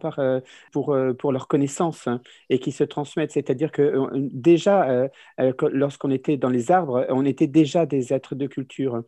pour, 0.73 0.97
pour 1.19 1.33
leur 1.33 1.49
connaissance 1.49 2.07
hein, 2.07 2.21
et 2.51 2.59
qui 2.59 2.73
se 2.73 2.85
transmettent. 2.85 3.33
C'est-à-dire 3.33 3.71
que 3.73 4.11
déjà, 4.15 5.09
lorsqu'on 5.73 6.11
était 6.11 6.37
dans 6.37 6.51
les 6.51 6.71
arbres, 6.71 7.07
on 7.11 7.25
était 7.25 7.47
déjà 7.47 7.87
des 7.87 8.13
êtres 8.13 8.35
de 8.35 8.47
culture. 8.47 9.03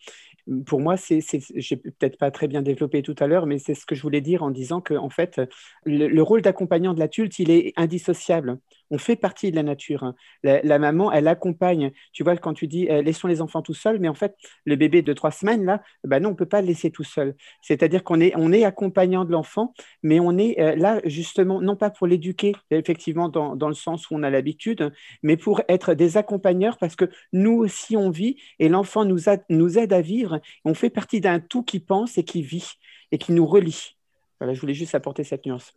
Pour 0.66 0.80
moi, 0.80 0.96
c'est, 0.96 1.20
j'ai 1.55 1.76
peut-être 1.76 2.18
pas 2.18 2.30
très 2.30 2.48
bien 2.48 2.62
développé 2.62 3.03
tout 3.03 3.14
à 3.18 3.26
l'heure, 3.26 3.46
mais 3.46 3.59
c'est 3.59 3.74
ce 3.74 3.86
que 3.86 3.94
je 3.94 4.03
voulais 4.03 4.20
dire 4.20 4.42
en 4.42 4.51
disant 4.51 4.80
que 4.80 4.94
en 4.94 5.11
fait, 5.11 5.40
le, 5.84 6.22
rôle 6.22 6.42
d'accompagnant 6.42 6.94
de 6.94 7.01
l'adulte, 7.01 7.38
il 7.38 7.51
est 7.51 7.72
indissociable. 7.76 8.59
On 8.91 8.99
fait 8.99 9.16
partie 9.16 9.51
de 9.51 9.57
la 9.57 9.62
nature. 9.62 10.05
Hein. 10.05 10.14
La, 10.43 10.78
maman, 10.78 11.11
elle 11.11 11.28
accompagne. 11.28 11.91
Tu 12.12 12.22
vois, 12.22 12.36
quand 12.36 12.55
tu 12.55 12.66
dis 12.66 12.86
laissons 12.86 13.28
les 13.28 13.41
enfants 13.41 13.62
tout 13.62 13.74
seuls, 13.74 13.99
mais 13.99 14.09
en 14.09 14.14
fait, 14.14 14.36
le 14.64 14.76
bébé 14.76 15.03
de 15.03 15.12
trois 15.12 15.30
semaine, 15.30 15.64
là, 15.64 15.82
ben 16.05 16.20
non, 16.20 16.30
on 16.30 16.32
ne 16.32 16.36
peut 16.36 16.47
pas 16.47 16.61
le 16.61 16.66
laisser 16.68 16.91
tout 16.91 17.05
seul. 17.05 17.34
C'est-à-dire 17.62 18.05
qu'on 18.05 18.20
est, 18.20 18.32
on 18.36 18.53
accompagnant 18.64 19.24
de 19.24 19.32
l'enfant, 19.32 19.74
mais 20.03 20.20
on 20.20 20.36
est 20.38 20.61
euh, 20.61 20.76
là 20.76 21.01
justement, 21.05 21.61
non 21.61 21.76
pas 21.76 21.91
pour 21.91 22.07
l'éduquer, 22.07 22.55
effectivement, 22.70 23.28
dans, 23.28 23.57
dans, 23.57 23.68
le 23.68 23.74
sens 23.74 24.11
où 24.11 24.14
on 24.14 24.22
a 24.22 24.30
l'habitude, 24.30 24.93
mais 25.22 25.36
pour 25.36 25.62
être 25.68 25.95
des 25.95 26.16
accompagneurs 26.16 26.78
parce 26.78 26.97
que 26.97 27.07
nous 27.32 27.53
aussi, 27.53 27.97
on 27.97 28.11
vit 28.11 28.36
et 28.59 28.68
l'enfant 28.68 29.05
nous, 29.05 29.20
nous 29.49 29.78
aide 29.78 29.93
à 29.93 30.01
vivre. 30.01 30.41
On 30.64 30.74
fait 30.74 30.91
partie 30.91 31.20
d'un 31.20 31.41
tout 31.41 31.62
qui 31.62 31.80
pense 31.80 32.18
et 32.18 32.24
qui 32.24 32.43
vit 32.43 32.72
et 33.12 33.18
qui 33.18 33.32
nous 33.32 33.47
relie. 33.47 33.97
Voilà, 34.41 34.55
je 34.55 34.61
voulais 34.61 34.74
juste 34.74 34.95
apporter 34.95 35.24
cette 35.24 35.47
nuance. 35.47 35.74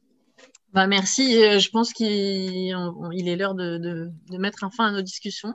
Bah, 0.73 0.87
merci. 0.87 1.37
Euh, 1.43 1.59
je 1.59 1.69
pense 1.69 1.93
qu'il 1.93 2.07
est 2.09 3.35
l'heure 3.35 3.53
de, 3.53 4.09
mettre 4.31 4.63
un 4.63 4.71
fin 4.71 4.87
à 4.87 4.91
nos 4.91 5.03
discussions. 5.03 5.53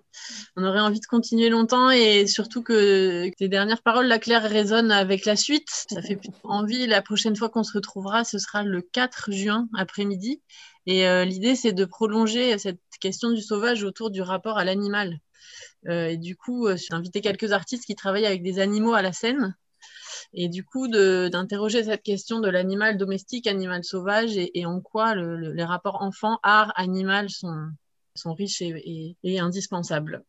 On 0.56 0.64
aurait 0.64 0.78
envie 0.78 1.00
de 1.00 1.06
continuer 1.06 1.48
longtemps 1.48 1.90
et 1.90 2.28
surtout 2.28 2.62
que 2.62 3.28
tes 3.36 3.48
dernières 3.48 3.82
paroles, 3.82 4.06
la 4.06 4.20
Claire, 4.20 4.44
résonnent 4.44 4.92
avec 4.92 5.24
la 5.24 5.34
suite. 5.34 5.68
Ça 5.90 6.02
fait 6.02 6.20
envie. 6.44 6.86
La 6.86 7.02
prochaine 7.02 7.34
fois 7.34 7.48
qu'on 7.48 7.64
se 7.64 7.72
retrouvera, 7.72 8.22
ce 8.22 8.38
sera 8.38 8.62
le 8.62 8.80
4 8.80 9.32
juin 9.32 9.68
après-midi. 9.76 10.40
Et 10.86 11.08
euh, 11.08 11.24
l'idée, 11.24 11.56
c'est 11.56 11.72
de 11.72 11.84
prolonger 11.84 12.56
cette 12.58 12.80
question 13.00 13.32
du 13.32 13.42
sauvage 13.42 13.82
autour 13.82 14.10
du 14.10 14.22
rapport 14.22 14.56
à 14.56 14.64
l'animal. 14.64 15.18
Euh, 15.88 16.10
et 16.10 16.16
du 16.16 16.36
coup, 16.36 16.68
j'ai 16.76 16.94
invité 16.94 17.20
quelques 17.22 17.50
artistes 17.52 17.86
qui 17.86 17.96
travaillent 17.96 18.26
avec 18.26 18.44
des 18.44 18.60
animaux 18.60 18.94
à 18.94 19.02
la 19.02 19.12
scène 19.12 19.56
et 20.34 20.48
du 20.48 20.64
coup 20.64 20.88
d'interroger 20.88 21.84
cette 21.84 22.02
question 22.02 22.40
de 22.40 22.48
l'animal 22.48 22.96
domestique, 22.96 23.46
animal 23.46 23.84
sauvage 23.84 24.36
et, 24.36 24.66
en 24.66 24.80
quoi 24.80 25.14
les 25.14 25.64
rapports 25.64 26.02
enfant-art-animal 26.02 27.30
sont, 27.30 27.68
sont 28.14 28.34
riches 28.34 28.62
et 28.62 29.38
indispensables. 29.38 30.24